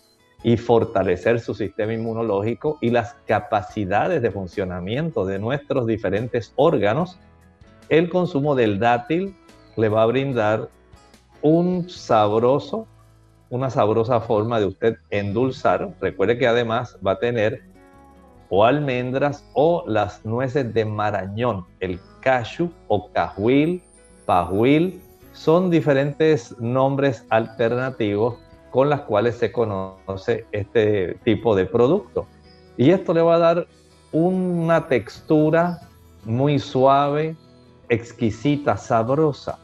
Y 0.46 0.56
fortalecer 0.58 1.40
su 1.40 1.54
sistema 1.54 1.92
inmunológico 1.92 2.78
y 2.80 2.90
las 2.90 3.14
capacidades 3.26 4.22
de 4.22 4.30
funcionamiento 4.30 5.26
de 5.26 5.40
nuestros 5.40 5.88
diferentes 5.88 6.52
órganos, 6.54 7.18
el 7.88 8.08
consumo 8.08 8.54
del 8.54 8.78
dátil 8.78 9.34
le 9.76 9.88
va 9.88 10.04
a 10.04 10.06
brindar 10.06 10.68
un 11.42 11.90
sabroso, 11.90 12.86
una 13.50 13.70
sabrosa 13.70 14.20
forma 14.20 14.60
de 14.60 14.66
usted 14.66 14.98
endulzar. 15.10 15.92
Recuerde 16.00 16.38
que 16.38 16.46
además 16.46 16.96
va 17.04 17.12
a 17.12 17.18
tener 17.18 17.62
o 18.48 18.64
almendras 18.64 19.44
o 19.52 19.82
las 19.88 20.24
nueces 20.24 20.72
de 20.72 20.84
marañón, 20.84 21.66
el 21.80 21.98
cashew 22.20 22.70
o 22.86 23.10
cajuil, 23.10 23.82
pajuil, 24.26 25.02
son 25.32 25.70
diferentes 25.70 26.56
nombres 26.60 27.26
alternativos 27.30 28.45
con 28.76 28.90
las 28.90 29.00
cuales 29.00 29.36
se 29.36 29.52
conoce 29.52 30.44
este 30.52 31.16
tipo 31.24 31.56
de 31.56 31.64
producto. 31.64 32.26
Y 32.76 32.90
esto 32.90 33.14
le 33.14 33.22
va 33.22 33.36
a 33.36 33.38
dar 33.38 33.66
una 34.12 34.86
textura 34.86 35.80
muy 36.26 36.58
suave, 36.58 37.36
exquisita, 37.88 38.76
sabrosa, 38.76 39.58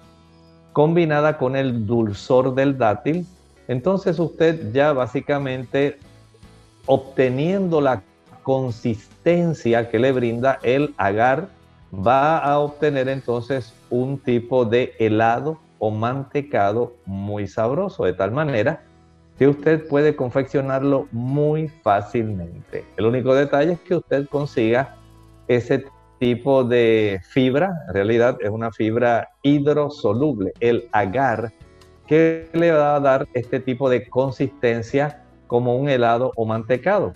combinada 0.73 1.37
con 1.37 1.57
el 1.57 1.87
dulzor 1.87 2.55
del 2.55 2.79
dátil. 2.79 3.27
Entonces 3.69 4.19
usted 4.19 4.73
ya 4.73 4.95
básicamente 4.95 5.99
obteniendo 6.87 7.83
la 7.83 8.03
consistencia 8.43 9.91
que 9.91 9.99
le 9.99 10.13
brinda 10.13 10.59
el 10.63 10.95
agar, 10.97 11.51
va 11.95 12.39
a 12.39 12.59
obtener 12.61 13.11
entonces 13.11 13.75
un 13.91 14.17
tipo 14.17 14.65
de 14.65 14.95
helado 14.99 15.59
o 15.79 15.91
mantecado 15.91 16.95
muy 17.05 17.47
sabroso, 17.47 18.07
de 18.07 18.15
tal 18.15 18.31
manera 18.31 18.85
usted 19.47 19.87
puede 19.89 20.15
confeccionarlo 20.15 21.09
muy 21.11 21.69
fácilmente. 21.69 22.85
El 22.97 23.07
único 23.07 23.35
detalle 23.35 23.73
es 23.73 23.81
que 23.81 23.97
usted 23.97 24.29
consiga 24.29 24.97
ese 25.49 25.85
tipo 26.19 26.65
de 26.65 27.21
fibra, 27.31 27.73
en 27.89 27.95
realidad 27.95 28.37
es 28.41 28.51
una 28.51 28.71
fibra 28.71 29.31
hidrosoluble, 29.43 30.53
el 30.61 30.89
agar, 30.93 31.53
que 32.07 32.49
le 32.53 32.73
va 32.73 32.97
a 32.97 33.01
dar 33.01 33.27
este 33.35 33.59
tipo 33.59 33.89
de 33.89 34.09
consistencia 34.09 35.25
como 35.47 35.77
un 35.77 35.89
helado 35.89 36.33
o 36.37 36.45
mantecado. 36.45 37.13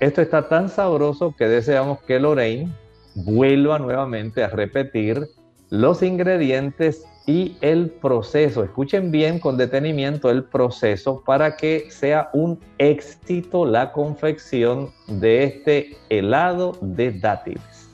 Esto 0.00 0.20
está 0.20 0.48
tan 0.48 0.68
sabroso 0.68 1.34
que 1.36 1.46
deseamos 1.46 2.00
que 2.02 2.18
Lorraine 2.18 2.72
vuelva 3.14 3.78
nuevamente 3.78 4.42
a 4.42 4.48
repetir 4.48 5.28
los 5.70 6.02
ingredientes 6.02 7.04
y 7.26 7.56
el 7.60 7.90
proceso. 7.90 8.64
Escuchen 8.64 9.10
bien 9.10 9.38
con 9.38 9.56
detenimiento 9.56 10.30
el 10.30 10.44
proceso 10.44 11.22
para 11.24 11.56
que 11.56 11.90
sea 11.90 12.30
un 12.32 12.58
éxito 12.78 13.64
la 13.64 13.92
confección 13.92 14.90
de 15.06 15.44
este 15.44 15.96
helado 16.08 16.76
de 16.80 17.12
dátiles. 17.12 17.88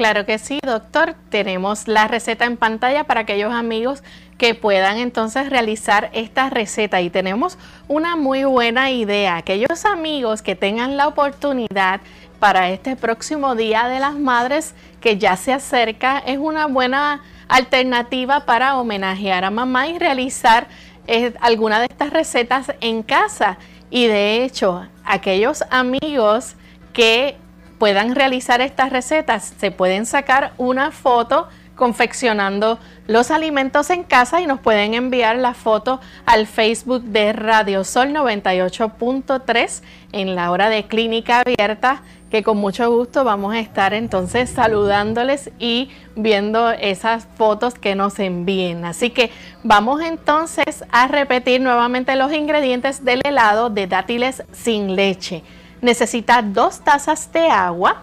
Claro 0.00 0.24
que 0.24 0.38
sí, 0.38 0.60
doctor. 0.62 1.14
Tenemos 1.28 1.86
la 1.86 2.08
receta 2.08 2.46
en 2.46 2.56
pantalla 2.56 3.04
para 3.04 3.20
aquellos 3.20 3.52
amigos 3.52 4.02
que 4.38 4.54
puedan 4.54 4.96
entonces 4.96 5.50
realizar 5.50 6.08
esta 6.14 6.48
receta. 6.48 7.02
Y 7.02 7.10
tenemos 7.10 7.58
una 7.86 8.16
muy 8.16 8.44
buena 8.44 8.90
idea. 8.90 9.36
Aquellos 9.36 9.84
amigos 9.84 10.40
que 10.40 10.56
tengan 10.56 10.96
la 10.96 11.06
oportunidad 11.06 12.00
para 12.40 12.70
este 12.70 12.96
próximo 12.96 13.54
Día 13.54 13.86
de 13.86 14.00
las 14.00 14.14
Madres 14.14 14.74
que 15.00 15.18
ya 15.18 15.36
se 15.36 15.52
acerca, 15.52 16.18
es 16.18 16.38
una 16.38 16.66
buena 16.66 17.22
alternativa 17.48 18.46
para 18.46 18.78
homenajear 18.78 19.44
a 19.44 19.50
mamá 19.50 19.86
y 19.88 19.98
realizar 19.98 20.66
eh, 21.06 21.34
alguna 21.40 21.78
de 21.78 21.86
estas 21.86 22.10
recetas 22.10 22.72
en 22.80 23.02
casa. 23.02 23.58
Y 23.90 24.06
de 24.06 24.42
hecho, 24.42 24.86
aquellos 25.04 25.62
amigos 25.70 26.54
que 26.92 27.36
puedan 27.78 28.14
realizar 28.14 28.60
estas 28.60 28.90
recetas, 28.90 29.54
se 29.58 29.70
pueden 29.70 30.06
sacar 30.06 30.52
una 30.58 30.90
foto 30.90 31.48
confeccionando 31.80 32.78
los 33.08 33.32
alimentos 33.32 33.90
en 33.90 34.04
casa 34.04 34.40
y 34.40 34.46
nos 34.46 34.60
pueden 34.60 34.94
enviar 34.94 35.34
la 35.34 35.54
foto 35.54 36.00
al 36.26 36.46
Facebook 36.46 37.02
de 37.02 37.32
Radio 37.32 37.82
Sol 37.82 38.10
98.3 38.10 39.82
en 40.12 40.36
la 40.36 40.52
hora 40.52 40.68
de 40.68 40.84
clínica 40.86 41.40
abierta 41.40 42.02
que 42.30 42.44
con 42.44 42.58
mucho 42.58 42.88
gusto 42.92 43.24
vamos 43.24 43.52
a 43.54 43.58
estar 43.58 43.92
entonces 43.92 44.48
saludándoles 44.50 45.50
y 45.58 45.90
viendo 46.14 46.70
esas 46.70 47.26
fotos 47.36 47.74
que 47.74 47.96
nos 47.96 48.20
envíen. 48.20 48.84
Así 48.84 49.10
que 49.10 49.32
vamos 49.64 50.00
entonces 50.00 50.84
a 50.92 51.08
repetir 51.08 51.60
nuevamente 51.60 52.14
los 52.14 52.32
ingredientes 52.32 53.04
del 53.04 53.20
helado 53.24 53.68
de 53.68 53.88
dátiles 53.88 54.44
sin 54.52 54.94
leche 54.94 55.42
necesita 55.80 56.42
dos 56.42 56.80
tazas 56.80 57.32
de 57.32 57.48
agua, 57.48 58.02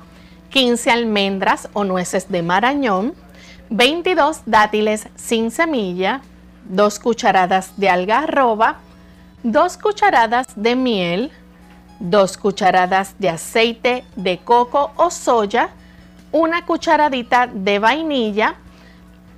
15 0.49 0.91
almendras 0.91 1.69
o 1.73 1.83
nueces 1.83 2.29
de 2.29 2.41
marañón, 2.41 3.13
22 3.69 4.41
dátiles 4.45 5.07
sin 5.15 5.51
semilla, 5.51 6.21
2 6.65 6.99
cucharadas 6.99 7.73
de 7.77 7.89
algarroba, 7.89 8.77
2 9.43 9.77
cucharadas 9.77 10.47
de 10.55 10.75
miel, 10.75 11.31
2 11.99 12.37
cucharadas 12.37 13.15
de 13.19 13.29
aceite 13.29 14.05
de 14.15 14.39
coco 14.39 14.91
o 14.95 15.09
soya, 15.09 15.69
una 16.31 16.65
cucharadita 16.65 17.47
de 17.47 17.79
vainilla, 17.79 18.55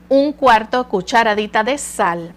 un 0.09 0.33
cuarto 0.33 0.87
cucharadita 0.87 1.63
de 1.63 1.77
sal. 1.77 2.33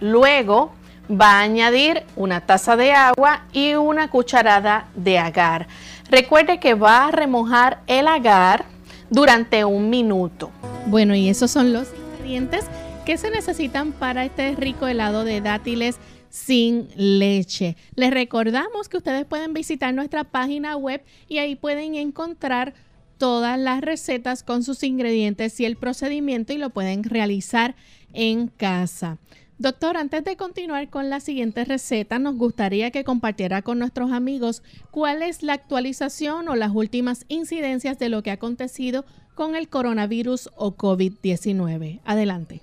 Luego 0.00 0.72
va 1.10 1.38
a 1.38 1.40
añadir 1.40 2.04
una 2.16 2.40
taza 2.40 2.76
de 2.76 2.92
agua 2.92 3.42
y 3.52 3.74
una 3.74 4.08
cucharada 4.08 4.86
de 4.94 5.18
agar. 5.18 5.66
Recuerde 6.08 6.60
que 6.60 6.74
va 6.74 7.06
a 7.06 7.10
remojar 7.10 7.80
el 7.86 8.06
agar 8.06 8.64
durante 9.10 9.64
un 9.64 9.90
minuto. 9.90 10.50
Bueno, 10.86 11.14
y 11.14 11.28
esos 11.28 11.50
son 11.50 11.72
los 11.72 11.88
ingredientes 11.94 12.64
que 13.04 13.16
se 13.16 13.30
necesitan 13.30 13.92
para 13.92 14.24
este 14.24 14.54
rico 14.56 14.86
helado 14.86 15.24
de 15.24 15.40
dátiles 15.40 15.98
sin 16.30 16.88
leche. 16.96 17.76
Les 17.94 18.10
recordamos 18.10 18.88
que 18.88 18.96
ustedes 18.96 19.24
pueden 19.24 19.52
visitar 19.52 19.92
nuestra 19.94 20.24
página 20.24 20.76
web 20.76 21.02
y 21.28 21.38
ahí 21.38 21.56
pueden 21.56 21.94
encontrar 21.96 22.74
todas 23.18 23.58
las 23.58 23.82
recetas 23.82 24.42
con 24.42 24.62
sus 24.62 24.82
ingredientes 24.82 25.60
y 25.60 25.64
el 25.64 25.76
procedimiento 25.76 26.52
y 26.52 26.58
lo 26.58 26.70
pueden 26.70 27.04
realizar 27.04 27.76
en 28.12 28.48
casa. 28.48 29.18
Doctor, 29.58 29.98
antes 29.98 30.24
de 30.24 30.38
continuar 30.38 30.88
con 30.88 31.10
la 31.10 31.20
siguiente 31.20 31.66
receta, 31.66 32.18
nos 32.18 32.36
gustaría 32.36 32.90
que 32.90 33.04
compartiera 33.04 33.60
con 33.60 33.78
nuestros 33.78 34.10
amigos 34.10 34.62
cuál 34.90 35.20
es 35.20 35.42
la 35.42 35.52
actualización 35.52 36.48
o 36.48 36.56
las 36.56 36.74
últimas 36.74 37.26
incidencias 37.28 37.98
de 37.98 38.08
lo 38.08 38.22
que 38.22 38.30
ha 38.30 38.34
acontecido 38.34 39.04
con 39.40 39.56
el 39.56 39.70
coronavirus 39.70 40.50
o 40.54 40.76
COVID-19. 40.76 42.02
Adelante. 42.04 42.60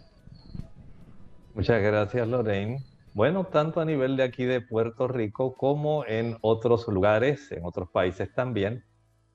Muchas 1.55 1.81
gracias, 1.81 2.27
Lorraine. 2.27 2.83
Bueno, 3.15 3.45
tanto 3.45 3.81
a 3.81 3.85
nivel 3.85 4.15
de 4.15 4.21
aquí 4.21 4.45
de 4.45 4.61
Puerto 4.61 5.07
Rico 5.07 5.55
como 5.55 6.05
en 6.05 6.37
otros 6.41 6.87
lugares, 6.87 7.51
en 7.51 7.65
otros 7.65 7.89
países 7.89 8.31
también, 8.31 8.83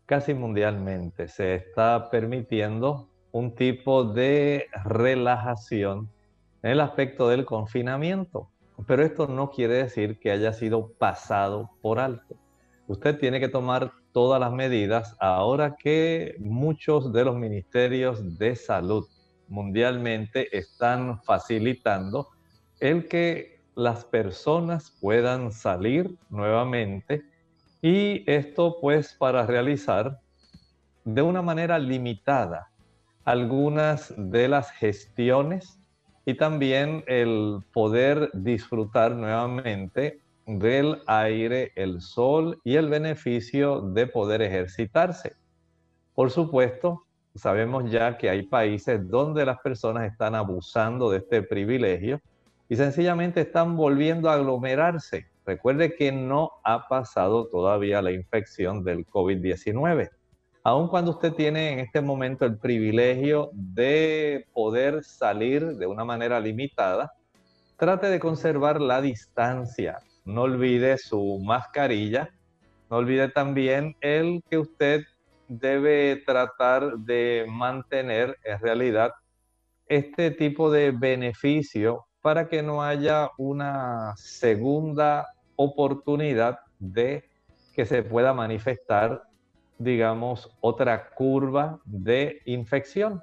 casi 0.06 0.34
mundialmente 0.34 1.26
se 1.26 1.56
está 1.56 2.10
permitiendo 2.12 3.08
un 3.32 3.56
tipo 3.56 4.04
de 4.04 4.68
relajación 4.84 6.12
en 6.62 6.70
el 6.70 6.80
aspecto 6.80 7.28
del 7.28 7.44
confinamiento. 7.44 8.50
Pero 8.86 9.02
esto 9.02 9.26
no 9.26 9.50
quiere 9.50 9.74
decir 9.74 10.20
que 10.20 10.30
haya 10.30 10.52
sido 10.52 10.92
pasado 10.92 11.72
por 11.80 11.98
alto. 11.98 12.36
Usted 12.86 13.18
tiene 13.18 13.40
que 13.40 13.48
tomar 13.48 13.90
todas 14.12 14.40
las 14.40 14.52
medidas 14.52 15.16
ahora 15.20 15.76
que 15.76 16.36
muchos 16.38 17.12
de 17.12 17.24
los 17.24 17.36
ministerios 17.36 18.38
de 18.38 18.56
salud 18.56 19.06
mundialmente 19.48 20.56
están 20.56 21.22
facilitando 21.22 22.28
el 22.80 23.08
que 23.08 23.60
las 23.74 24.04
personas 24.04 24.96
puedan 25.00 25.52
salir 25.52 26.16
nuevamente 26.30 27.22
y 27.80 28.30
esto 28.30 28.78
pues 28.80 29.14
para 29.14 29.46
realizar 29.46 30.20
de 31.04 31.22
una 31.22 31.42
manera 31.42 31.78
limitada 31.78 32.70
algunas 33.24 34.12
de 34.16 34.48
las 34.48 34.70
gestiones 34.72 35.78
y 36.24 36.34
también 36.34 37.04
el 37.06 37.60
poder 37.72 38.30
disfrutar 38.32 39.12
nuevamente 39.14 40.21
del 40.46 41.02
aire, 41.06 41.72
el 41.76 42.00
sol 42.00 42.60
y 42.64 42.76
el 42.76 42.88
beneficio 42.88 43.80
de 43.80 44.06
poder 44.06 44.42
ejercitarse. 44.42 45.34
Por 46.14 46.30
supuesto, 46.30 47.04
sabemos 47.34 47.90
ya 47.90 48.18
que 48.18 48.28
hay 48.28 48.42
países 48.42 49.08
donde 49.08 49.46
las 49.46 49.58
personas 49.60 50.10
están 50.10 50.34
abusando 50.34 51.10
de 51.10 51.18
este 51.18 51.42
privilegio 51.42 52.20
y 52.68 52.76
sencillamente 52.76 53.42
están 53.42 53.76
volviendo 53.76 54.28
a 54.30 54.34
aglomerarse. 54.34 55.26
Recuerde 55.44 55.94
que 55.94 56.12
no 56.12 56.52
ha 56.64 56.88
pasado 56.88 57.48
todavía 57.48 58.02
la 58.02 58.12
infección 58.12 58.84
del 58.84 59.06
COVID-19. 59.06 60.10
aun 60.64 60.86
cuando 60.86 61.10
usted 61.10 61.32
tiene 61.32 61.72
en 61.72 61.80
este 61.80 62.00
momento 62.00 62.44
el 62.44 62.56
privilegio 62.56 63.50
de 63.52 64.46
poder 64.54 65.02
salir 65.02 65.76
de 65.76 65.86
una 65.86 66.04
manera 66.04 66.38
limitada, 66.38 67.12
trate 67.76 68.06
de 68.08 68.20
conservar 68.20 68.80
la 68.80 69.00
distancia. 69.00 69.98
No 70.24 70.42
olvide 70.42 70.98
su 70.98 71.40
mascarilla. 71.42 72.30
No 72.90 72.98
olvide 72.98 73.28
también 73.28 73.96
el 74.00 74.42
que 74.48 74.58
usted 74.58 75.02
debe 75.48 76.22
tratar 76.24 76.98
de 76.98 77.46
mantener 77.48 78.38
en 78.44 78.58
realidad 78.60 79.12
este 79.86 80.30
tipo 80.30 80.70
de 80.70 80.90
beneficio 80.92 82.06
para 82.22 82.48
que 82.48 82.62
no 82.62 82.82
haya 82.82 83.30
una 83.36 84.14
segunda 84.16 85.26
oportunidad 85.56 86.60
de 86.78 87.24
que 87.74 87.84
se 87.84 88.02
pueda 88.02 88.32
manifestar, 88.32 89.22
digamos, 89.78 90.56
otra 90.60 91.10
curva 91.10 91.80
de 91.84 92.40
infección. 92.44 93.22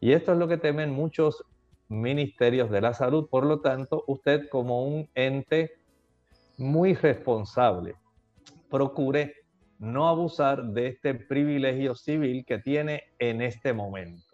Y 0.00 0.12
esto 0.12 0.32
es 0.32 0.38
lo 0.38 0.48
que 0.48 0.56
temen 0.56 0.90
muchos 0.90 1.44
ministerios 1.88 2.70
de 2.70 2.80
la 2.80 2.94
salud. 2.94 3.28
Por 3.30 3.46
lo 3.46 3.60
tanto, 3.60 4.04
usted 4.06 4.48
como 4.48 4.84
un 4.84 5.08
ente 5.14 5.72
muy 6.62 6.94
responsable, 6.94 7.96
procure 8.70 9.34
no 9.78 10.08
abusar 10.08 10.64
de 10.64 10.86
este 10.86 11.14
privilegio 11.14 11.94
civil 11.94 12.44
que 12.46 12.58
tiene 12.58 13.02
en 13.18 13.42
este 13.42 13.72
momento. 13.72 14.31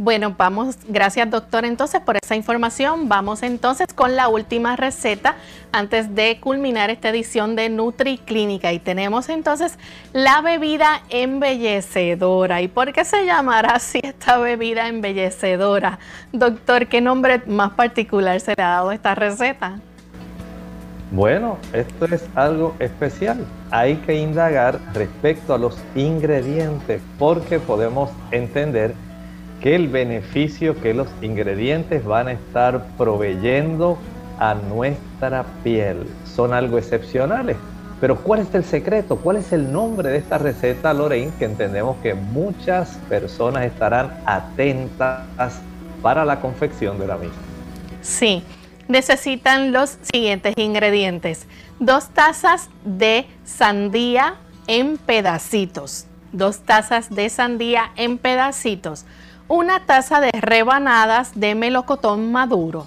Bueno, 0.00 0.32
vamos, 0.38 0.76
gracias 0.86 1.28
doctor 1.28 1.64
entonces 1.64 2.00
por 2.00 2.16
esa 2.22 2.36
información. 2.36 3.08
Vamos 3.08 3.42
entonces 3.42 3.88
con 3.92 4.14
la 4.14 4.28
última 4.28 4.76
receta 4.76 5.34
antes 5.72 6.14
de 6.14 6.38
culminar 6.38 6.88
esta 6.88 7.08
edición 7.08 7.56
de 7.56 7.68
Nutri 7.68 8.18
Clínica. 8.18 8.72
Y 8.72 8.78
tenemos 8.78 9.28
entonces 9.28 9.76
la 10.12 10.40
bebida 10.40 11.02
embellecedora. 11.08 12.62
¿Y 12.62 12.68
por 12.68 12.92
qué 12.92 13.04
se 13.04 13.26
llamará 13.26 13.72
así 13.72 13.98
esta 14.00 14.38
bebida 14.38 14.86
embellecedora? 14.86 15.98
Doctor, 16.32 16.86
¿qué 16.86 17.00
nombre 17.00 17.42
más 17.48 17.72
particular 17.72 18.38
se 18.38 18.54
le 18.56 18.62
ha 18.62 18.68
dado 18.68 18.90
a 18.90 18.94
esta 18.94 19.16
receta? 19.16 19.80
Bueno, 21.10 21.58
esto 21.72 22.04
es 22.04 22.24
algo 22.36 22.76
especial. 22.78 23.44
Hay 23.72 23.96
que 23.96 24.14
indagar 24.14 24.78
respecto 24.94 25.54
a 25.54 25.58
los 25.58 25.76
ingredientes 25.96 27.02
porque 27.18 27.58
podemos 27.58 28.10
entender 28.30 28.94
que 29.60 29.74
el 29.74 29.88
beneficio 29.88 30.80
que 30.80 30.94
los 30.94 31.08
ingredientes 31.20 32.04
van 32.04 32.28
a 32.28 32.32
estar 32.32 32.86
proveyendo 32.96 33.98
a 34.38 34.54
nuestra 34.54 35.44
piel 35.64 36.06
son 36.24 36.52
algo 36.52 36.78
excepcionales. 36.78 37.56
Pero 38.00 38.16
¿cuál 38.16 38.40
es 38.40 38.54
el 38.54 38.64
secreto? 38.64 39.16
¿Cuál 39.16 39.38
es 39.38 39.52
el 39.52 39.72
nombre 39.72 40.10
de 40.10 40.18
esta 40.18 40.38
receta, 40.38 40.94
Lorraine? 40.94 41.32
Que 41.36 41.46
entendemos 41.46 41.96
que 42.00 42.14
muchas 42.14 42.90
personas 43.08 43.64
estarán 43.64 44.20
atentas 44.24 45.60
para 46.00 46.24
la 46.24 46.40
confección 46.40 47.00
de 47.00 47.08
la 47.08 47.16
misma. 47.16 47.36
Sí, 48.00 48.44
necesitan 48.86 49.72
los 49.72 49.98
siguientes 50.12 50.54
ingredientes. 50.56 51.48
Dos 51.80 52.10
tazas 52.10 52.70
de 52.84 53.26
sandía 53.44 54.36
en 54.68 54.96
pedacitos. 54.96 56.06
Dos 56.30 56.60
tazas 56.60 57.10
de 57.12 57.28
sandía 57.30 57.90
en 57.96 58.18
pedacitos 58.18 59.06
una 59.48 59.80
taza 59.86 60.20
de 60.20 60.30
rebanadas 60.32 61.32
de 61.34 61.54
melocotón 61.54 62.30
maduro, 62.30 62.86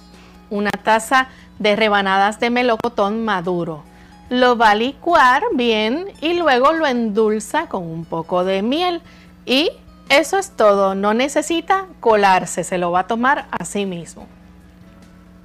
una 0.49 0.69
taza 0.71 1.27
de 1.59 1.75
rebanadas 1.75 2.39
de 2.39 2.51
melocotón 2.51 3.25
maduro. 3.25 3.83
Lo 4.29 4.57
va 4.57 4.71
a 4.71 4.75
licuar 4.75 5.43
bien 5.53 6.05
y 6.21 6.35
luego 6.35 6.71
lo 6.71 6.85
endulza 6.85 7.67
con 7.67 7.83
un 7.83 8.05
poco 8.05 8.43
de 8.43 8.61
miel 8.61 9.01
y 9.45 9.71
eso 10.09 10.37
es 10.37 10.51
todo, 10.51 10.93
no 10.93 11.13
necesita 11.13 11.87
colarse, 11.99 12.63
se 12.63 12.77
lo 12.77 12.91
va 12.91 13.01
a 13.01 13.07
tomar 13.07 13.47
así 13.51 13.85
mismo. 13.85 14.27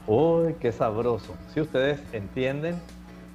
¡Uy, 0.06 0.54
qué 0.60 0.70
sabroso! 0.70 1.34
Si 1.52 1.60
ustedes 1.60 2.00
entienden, 2.12 2.80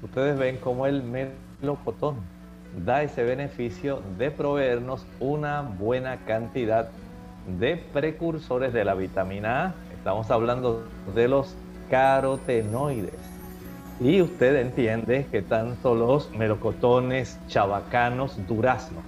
ustedes 0.04 0.38
ven 0.38 0.58
cómo 0.58 0.86
el 0.86 1.04
melocotón 1.04 2.18
da 2.86 3.04
ese 3.04 3.24
beneficio 3.24 4.02
de 4.18 4.32
proveernos 4.32 5.06
una 5.20 5.62
buena 5.62 6.18
cantidad 6.26 6.90
precursores 7.94 8.74
de 8.74 8.86
la 8.86 8.94
vitamina 8.94 9.66
A. 9.66 9.74
Estamos 9.94 10.32
hablando 10.32 10.84
de 11.16 11.28
los 11.28 11.56
carotenoides. 11.90 13.14
Y 14.00 14.22
usted 14.22 14.56
entiende 14.56 15.28
que 15.30 15.42
tanto 15.42 15.94
los 15.94 16.32
melocotones, 16.32 17.38
chabacanos, 17.48 18.36
duraznos, 18.48 19.04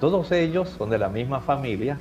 todos 0.00 0.32
ellos 0.32 0.68
son 0.70 0.90
de 0.90 0.98
la 0.98 1.08
misma 1.08 1.40
familia, 1.40 1.98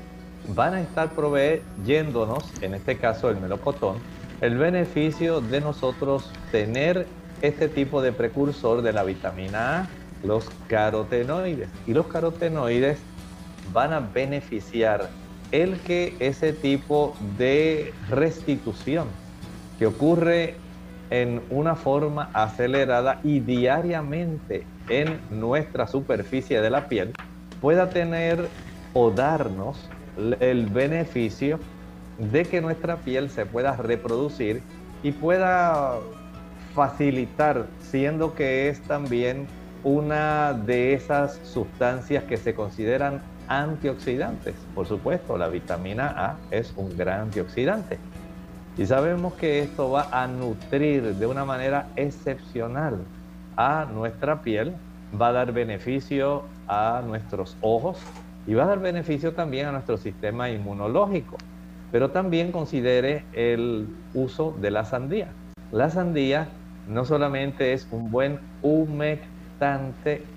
van 0.55 0.73
a 0.73 0.81
estar 0.81 1.09
proveyéndonos, 1.09 2.43
en 2.63 2.73
este 2.73 2.97
caso 2.97 3.29
el 3.29 3.37
melocotón, 3.37 3.97
el 4.39 4.57
beneficio 4.57 5.41
de 5.41 5.61
nosotros 5.61 6.31
tener 6.51 7.05
este 7.41 7.67
tipo 7.67 8.01
de 8.01 8.11
precursor 8.11 8.81
de 8.81 8.93
la 8.93 9.03
vitamina 9.03 9.81
A, 9.81 9.87
los 10.23 10.49
carotenoides. 10.67 11.69
Y 11.85 11.93
los 11.93 12.07
carotenoides 12.07 12.99
van 13.73 13.93
a 13.93 13.99
beneficiar 13.99 15.09
el 15.51 15.79
que 15.81 16.15
ese 16.19 16.53
tipo 16.53 17.15
de 17.37 17.93
restitución 18.09 19.07
que 19.77 19.87
ocurre 19.87 20.55
en 21.09 21.41
una 21.49 21.75
forma 21.75 22.29
acelerada 22.33 23.19
y 23.23 23.41
diariamente 23.41 24.65
en 24.87 25.19
nuestra 25.29 25.87
superficie 25.87 26.61
de 26.61 26.69
la 26.69 26.87
piel 26.87 27.13
pueda 27.59 27.89
tener 27.89 28.47
o 28.93 29.11
darnos 29.11 29.89
el 30.39 30.67
beneficio 30.67 31.59
de 32.17 32.45
que 32.45 32.61
nuestra 32.61 32.97
piel 32.97 33.29
se 33.29 33.45
pueda 33.45 33.75
reproducir 33.75 34.61
y 35.03 35.11
pueda 35.11 35.97
facilitar, 36.73 37.67
siendo 37.79 38.33
que 38.35 38.69
es 38.69 38.81
también 38.81 39.47
una 39.83 40.53
de 40.53 40.93
esas 40.93 41.39
sustancias 41.43 42.23
que 42.25 42.37
se 42.37 42.53
consideran 42.53 43.21
antioxidantes. 43.47 44.55
Por 44.73 44.87
supuesto, 44.87 45.37
la 45.37 45.47
vitamina 45.47 46.13
A 46.17 46.37
es 46.51 46.73
un 46.75 46.95
gran 46.97 47.21
antioxidante. 47.21 47.99
Y 48.77 48.85
sabemos 48.85 49.33
que 49.33 49.59
esto 49.59 49.91
va 49.91 50.07
a 50.11 50.27
nutrir 50.27 51.15
de 51.15 51.25
una 51.25 51.45
manera 51.45 51.87
excepcional 51.95 52.99
a 53.57 53.85
nuestra 53.93 54.41
piel, 54.41 54.73
va 55.19 55.27
a 55.27 55.31
dar 55.33 55.51
beneficio 55.51 56.43
a 56.67 57.01
nuestros 57.05 57.57
ojos 57.61 57.97
y 58.47 58.53
va 58.53 58.63
a 58.63 58.67
dar 58.67 58.79
beneficio 58.79 59.33
también 59.33 59.67
a 59.67 59.71
nuestro 59.71 59.97
sistema 59.97 60.49
inmunológico. 60.49 61.37
Pero 61.91 62.11
también 62.11 62.51
considere 62.51 63.25
el 63.33 63.87
uso 64.13 64.55
de 64.61 64.71
la 64.71 64.85
sandía. 64.85 65.27
La 65.71 65.89
sandía 65.89 66.47
no 66.87 67.05
solamente 67.05 67.73
es 67.73 67.87
un 67.91 68.09
buen 68.11 68.39
humectante, 68.61 69.30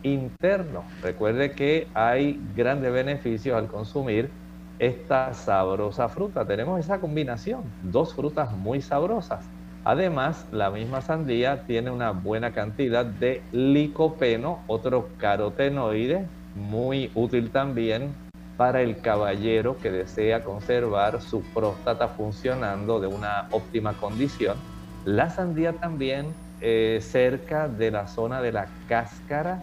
interno. 0.03 0.85
Recuerde 1.03 1.53
que 1.53 1.87
hay 1.95 2.41
grandes 2.55 2.93
beneficios 2.93 3.57
al 3.57 3.69
consumir 3.69 4.31
esta 4.79 5.33
sabrosa 5.33 6.09
fruta. 6.09 6.45
Tenemos 6.45 6.81
esa 6.81 7.01
combinación, 7.01 7.63
dos 7.83 8.15
frutas 8.15 8.53
muy 8.53 8.83
sabrosas. 8.83 9.47
Además, 9.85 10.47
la 10.53 10.71
misma 10.71 11.01
sandía 11.01 11.65
tiene 11.67 11.91
una 11.91 12.11
buena 12.11 12.53
cantidad 12.53 13.05
de 13.05 13.43
licopeno, 13.53 14.61
otro 14.67 15.09
carotenoide, 15.19 16.27
muy 16.55 17.11
útil 17.15 17.51
también 17.51 18.15
para 18.57 18.83
el 18.83 19.01
caballero 19.01 19.77
que 19.79 19.91
desea 19.91 20.45
conservar 20.45 21.21
su 21.21 21.43
próstata 21.53 22.09
funcionando 22.09 23.01
de 23.01 23.09
una 23.09 23.47
óptima 23.51 23.95
condición. 23.95 24.57
La 25.05 25.29
sandía 25.29 25.73
también 25.73 26.33
eh, 26.61 27.01
cerca 27.03 27.69
de 27.69 27.91
la 27.91 28.07
zona 28.07 28.41
de 28.41 28.53
la 28.53 28.67
cáscara, 28.89 29.63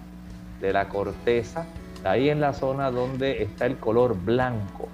de 0.60 0.74
la 0.74 0.90
corteza, 0.90 1.66
ahí 2.04 2.30
en 2.30 2.42
la 2.42 2.54
zona 2.54 2.92
donde 2.92 3.44
está 3.44 3.66
el 3.66 3.78
color 3.78 4.18
blanco. 4.18 4.88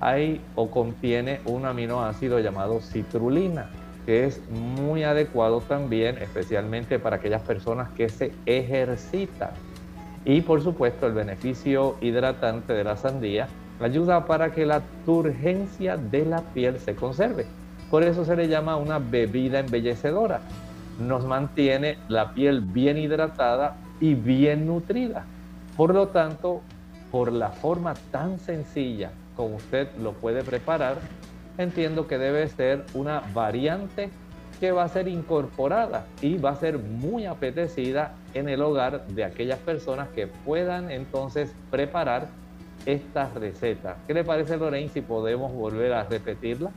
Hay 0.00 0.40
o 0.54 0.70
contiene 0.70 1.40
un 1.44 1.66
aminoácido 1.66 2.38
llamado 2.38 2.80
citrulina, 2.80 3.68
que 4.06 4.24
es 4.24 4.40
muy 4.50 5.04
adecuado 5.04 5.60
también, 5.60 6.16
especialmente 6.18 6.98
para 6.98 7.16
aquellas 7.16 7.42
personas 7.42 7.90
que 7.90 8.08
se 8.08 8.32
ejercitan. 8.46 9.50
Y 10.24 10.40
por 10.42 10.62
supuesto 10.62 11.06
el 11.06 11.12
beneficio 11.12 11.96
hidratante 12.00 12.72
de 12.72 12.84
la 12.84 12.96
sandía 12.96 13.48
ayuda 13.80 14.26
para 14.26 14.52
que 14.52 14.66
la 14.66 14.82
turgencia 15.04 15.96
de 15.96 16.24
la 16.24 16.40
piel 16.40 16.78
se 16.78 16.94
conserve. 16.94 17.46
Por 17.90 18.02
eso 18.02 18.24
se 18.24 18.36
le 18.36 18.48
llama 18.48 18.76
una 18.76 18.98
bebida 18.98 19.58
embellecedora 19.58 20.40
nos 21.00 21.24
mantiene 21.24 21.98
la 22.08 22.32
piel 22.32 22.60
bien 22.60 22.98
hidratada 22.98 23.76
y 24.00 24.14
bien 24.14 24.66
nutrida. 24.66 25.24
Por 25.76 25.94
lo 25.94 26.08
tanto, 26.08 26.62
por 27.10 27.32
la 27.32 27.48
forma 27.50 27.94
tan 28.10 28.38
sencilla 28.38 29.10
como 29.36 29.56
usted 29.56 29.88
lo 30.00 30.12
puede 30.12 30.42
preparar, 30.42 30.98
entiendo 31.58 32.06
que 32.06 32.18
debe 32.18 32.46
ser 32.48 32.84
una 32.94 33.22
variante 33.32 34.10
que 34.60 34.72
va 34.72 34.84
a 34.84 34.88
ser 34.88 35.08
incorporada 35.08 36.04
y 36.20 36.36
va 36.36 36.50
a 36.50 36.56
ser 36.56 36.78
muy 36.78 37.24
apetecida 37.24 38.14
en 38.34 38.48
el 38.48 38.60
hogar 38.60 39.06
de 39.06 39.24
aquellas 39.24 39.58
personas 39.58 40.08
que 40.10 40.26
puedan 40.26 40.90
entonces 40.90 41.54
preparar 41.70 42.28
esta 42.84 43.30
receta. 43.34 43.96
¿Qué 44.06 44.14
le 44.14 44.24
parece, 44.24 44.56
Lorraine, 44.56 44.90
si 44.90 45.00
podemos 45.00 45.52
volver 45.52 45.92
a 45.94 46.04
repetirla? 46.04 46.70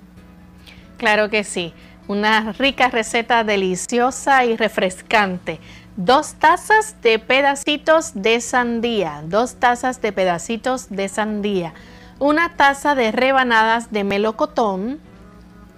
Claro 0.97 1.29
que 1.29 1.43
sí. 1.43 1.73
Una 2.05 2.51
rica 2.51 2.89
receta 2.89 3.45
deliciosa 3.45 4.43
y 4.43 4.57
refrescante. 4.57 5.61
Dos 5.95 6.33
tazas 6.33 7.01
de 7.01 7.17
pedacitos 7.17 8.11
de 8.13 8.41
sandía. 8.41 9.23
Dos 9.25 9.55
tazas 9.55 10.01
de 10.01 10.11
pedacitos 10.11 10.89
de 10.89 11.07
sandía. 11.07 11.73
Una 12.19 12.57
taza 12.57 12.93
de 12.93 13.13
rebanadas 13.13 13.93
de 13.93 14.03
melocotón 14.03 14.99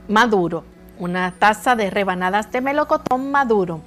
maduro. 0.07 0.63
Una 0.97 1.31
taza 1.31 1.75
de 1.75 1.91
rebanadas 1.91 2.51
de 2.51 2.61
melocotón 2.61 3.29
maduro. 3.29 3.81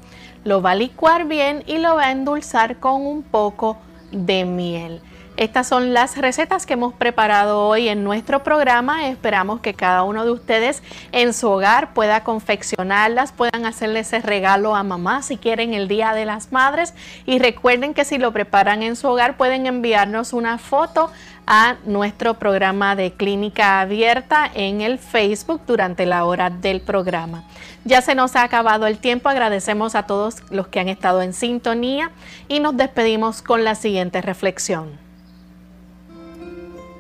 Lo 0.45 0.63
va 0.63 0.73
a 0.73 0.77
licuar 0.77 1.27
bien 1.27 1.65
y 1.67 1.79
lo 1.79 1.97
va 1.97 2.07
a 2.07 2.13
endulzar 2.13 2.77
con 2.79 3.05
un 3.05 3.25
poco 3.25 3.79
de 4.13 4.45
miel. 4.45 5.03
Estas 5.39 5.69
son 5.69 5.95
las 5.95 6.19
recetas 6.19 6.67
que 6.67 6.73
hemos 6.73 6.95
preparado 6.95 7.61
hoy 7.61 7.89
en 7.89 8.03
nuestro 8.03 8.43
programa. 8.43 9.07
Esperamos 9.07 9.61
que 9.61 9.73
cada 9.73 10.03
uno 10.03 10.25
de 10.25 10.33
ustedes 10.33 10.83
en 11.13 11.33
su 11.33 11.49
hogar 11.49 11.95
pueda 11.95 12.25
confeccionarlas, 12.25 13.31
puedan 13.31 13.65
hacerle 13.65 14.01
ese 14.01 14.19
regalo 14.19 14.75
a 14.75 14.83
mamá 14.83 15.23
si 15.23 15.37
quieren 15.37 15.75
el 15.75 15.87
Día 15.87 16.13
de 16.13 16.25
las 16.25 16.51
Madres. 16.51 16.93
Y 17.25 17.39
recuerden 17.39 17.95
que 17.95 18.05
si 18.05 18.19
lo 18.19 18.33
preparan 18.33 18.83
en 18.83 18.97
su 18.97 19.07
hogar 19.07 19.37
pueden 19.37 19.67
enviarnos 19.67 20.33
una 20.33 20.59
foto 20.59 21.09
a 21.47 21.77
nuestro 21.85 22.35
programa 22.35 22.97
de 22.97 23.13
clínica 23.13 23.81
abierta 23.81 24.51
en 24.53 24.81
el 24.81 24.99
Facebook 24.99 25.61
durante 25.69 26.05
la 26.05 26.25
hora 26.25 26.51
del 26.51 26.81
programa. 26.81 27.45
Ya 27.85 28.03
se 28.03 28.17
nos 28.17 28.35
ha 28.35 28.43
acabado 28.43 28.89
el 28.89 28.99
tiempo, 28.99 29.29
agradecemos 29.29 29.95
a 29.95 30.03
todos 30.03 30.43
los 30.51 30.67
que 30.67 30.81
han 30.81 30.89
estado 30.89 31.23
en 31.23 31.33
sintonía 31.33 32.11
y 32.49 32.59
nos 32.59 32.77
despedimos 32.77 33.41
con 33.41 33.63
la 33.63 33.77
siguiente 33.77 34.21
reflexión. 34.21 35.08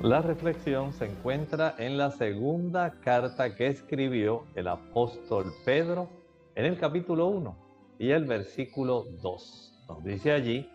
La 0.02 0.22
reflexión 0.22 0.92
se 0.92 1.06
encuentra 1.06 1.74
en 1.76 1.98
la 1.98 2.12
segunda 2.12 3.00
carta 3.00 3.56
que 3.56 3.66
escribió 3.66 4.44
el 4.54 4.68
apóstol 4.68 5.52
Pedro 5.64 6.08
en 6.54 6.66
el 6.66 6.78
capítulo 6.78 7.26
1 7.26 7.56
y 7.98 8.10
el 8.12 8.24
versículo 8.24 9.06
2. 9.20 9.86
Nos 9.88 10.04
dice 10.04 10.30
allí, 10.30 10.70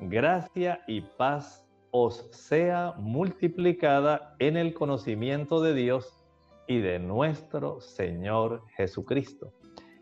gracia 0.00 0.80
y 0.88 1.02
paz 1.02 1.64
os 1.92 2.28
sea 2.32 2.94
multiplicada 2.98 4.34
en 4.40 4.56
el 4.56 4.74
conocimiento 4.74 5.62
de 5.62 5.72
Dios 5.72 6.18
y 6.66 6.78
de 6.80 6.98
nuestro 6.98 7.80
Señor 7.80 8.64
Jesucristo. 8.76 9.52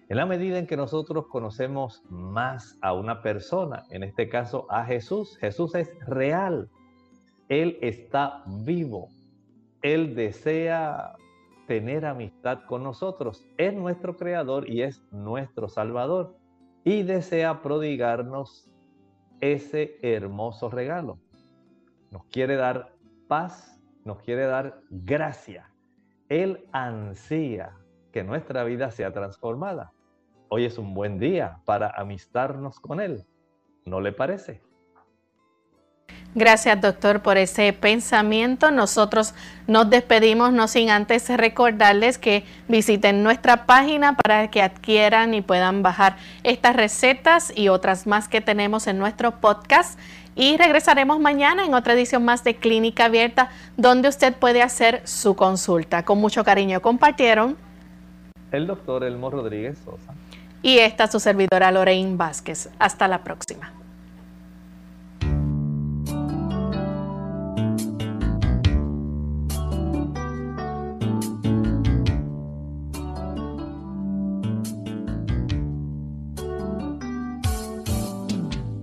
En 0.09 0.17
la 0.17 0.25
medida 0.25 0.59
en 0.59 0.67
que 0.67 0.79
nosotros 0.79 1.27
conocemos 1.27 2.03
más 2.09 2.79
a 2.81 2.95
una 2.95 3.21
persona, 3.21 3.85
en 3.91 4.03
este 4.03 4.31
caso 4.31 4.67
a 4.71 4.87
Jesús, 4.87 5.37
Jesús 5.37 5.75
es 5.75 5.91
real, 6.07 6.71
él 7.53 7.77
está 7.83 8.43
vivo. 8.47 9.11
Él 9.83 10.15
desea 10.15 11.17
tener 11.67 12.07
amistad 12.07 12.61
con 12.67 12.83
nosotros. 12.83 13.47
Es 13.59 13.75
nuestro 13.75 14.17
creador 14.17 14.71
y 14.71 14.81
es 14.81 15.03
nuestro 15.11 15.69
salvador. 15.69 16.35
Y 16.83 17.03
desea 17.03 17.61
prodigarnos 17.61 18.71
ese 19.43 19.99
hermoso 20.01 20.71
regalo. 20.71 21.19
Nos 22.11 22.25
quiere 22.25 22.57
dar 22.57 22.95
paz, 23.29 23.79
nos 24.07 24.21
quiere 24.21 24.47
dar 24.47 24.81
gracia. 24.89 25.71
Él 26.31 26.67
ansía 26.73 27.77
que 28.13 28.25
nuestra 28.25 28.65
vida 28.65 28.91
sea 28.91 29.13
transformada. 29.13 29.93
Hoy 30.49 30.65
es 30.65 30.79
un 30.79 30.95
buen 30.95 31.19
día 31.19 31.61
para 31.67 31.91
amistarnos 31.91 32.81
con 32.81 32.99
Él. 32.99 33.27
¿No 33.85 34.01
le 34.01 34.13
parece? 34.13 34.63
Gracias, 36.35 36.81
doctor, 36.81 37.21
por 37.21 37.37
ese 37.37 37.75
pensamiento. 37.75 38.71
Nosotros 38.71 39.35
nos 39.67 39.91
despedimos, 39.91 40.53
no 40.53 40.67
sin 40.67 40.89
antes 40.89 41.29
recordarles 41.29 42.17
que 42.17 42.45
visiten 42.69 43.23
nuestra 43.23 43.67
página 43.67 44.17
para 44.17 44.49
que 44.51 44.63
adquieran 44.63 45.35
y 45.35 45.43
puedan 45.43 45.83
bajar 45.83 46.17
estas 46.43 46.75
recetas 46.75 47.53
y 47.55 47.69
otras 47.69 48.07
más 48.07 48.29
que 48.29 48.41
tenemos 48.41 48.87
en 48.87 48.99
nuestro 48.99 49.41
podcast. 49.41 49.99
Y 50.35 50.57
regresaremos 50.57 51.21
mañana 51.21 51.67
en 51.67 51.75
otra 51.75 51.93
edición 51.93 52.25
más 52.25 52.43
de 52.45 52.57
Clínica 52.57 53.05
Abierta, 53.05 53.51
donde 53.77 54.09
usted 54.09 54.35
puede 54.35 54.63
hacer 54.63 55.03
su 55.05 55.37
consulta. 55.37 56.07
Con 56.07 56.19
mucho 56.19 56.45
cariño 56.45 56.81
compartieron 56.81 57.59
el 58.53 58.67
doctor 58.67 59.05
Elmo 59.05 59.31
Rodríguez 59.31 59.79
Sosa 59.85 60.15
y 60.63 60.79
esta 60.79 61.09
su 61.09 61.21
servidora 61.21 61.71
Lorraine 61.73 62.17
Vázquez. 62.17 62.71
Hasta 62.79 63.07
la 63.07 63.23
próxima. 63.23 63.82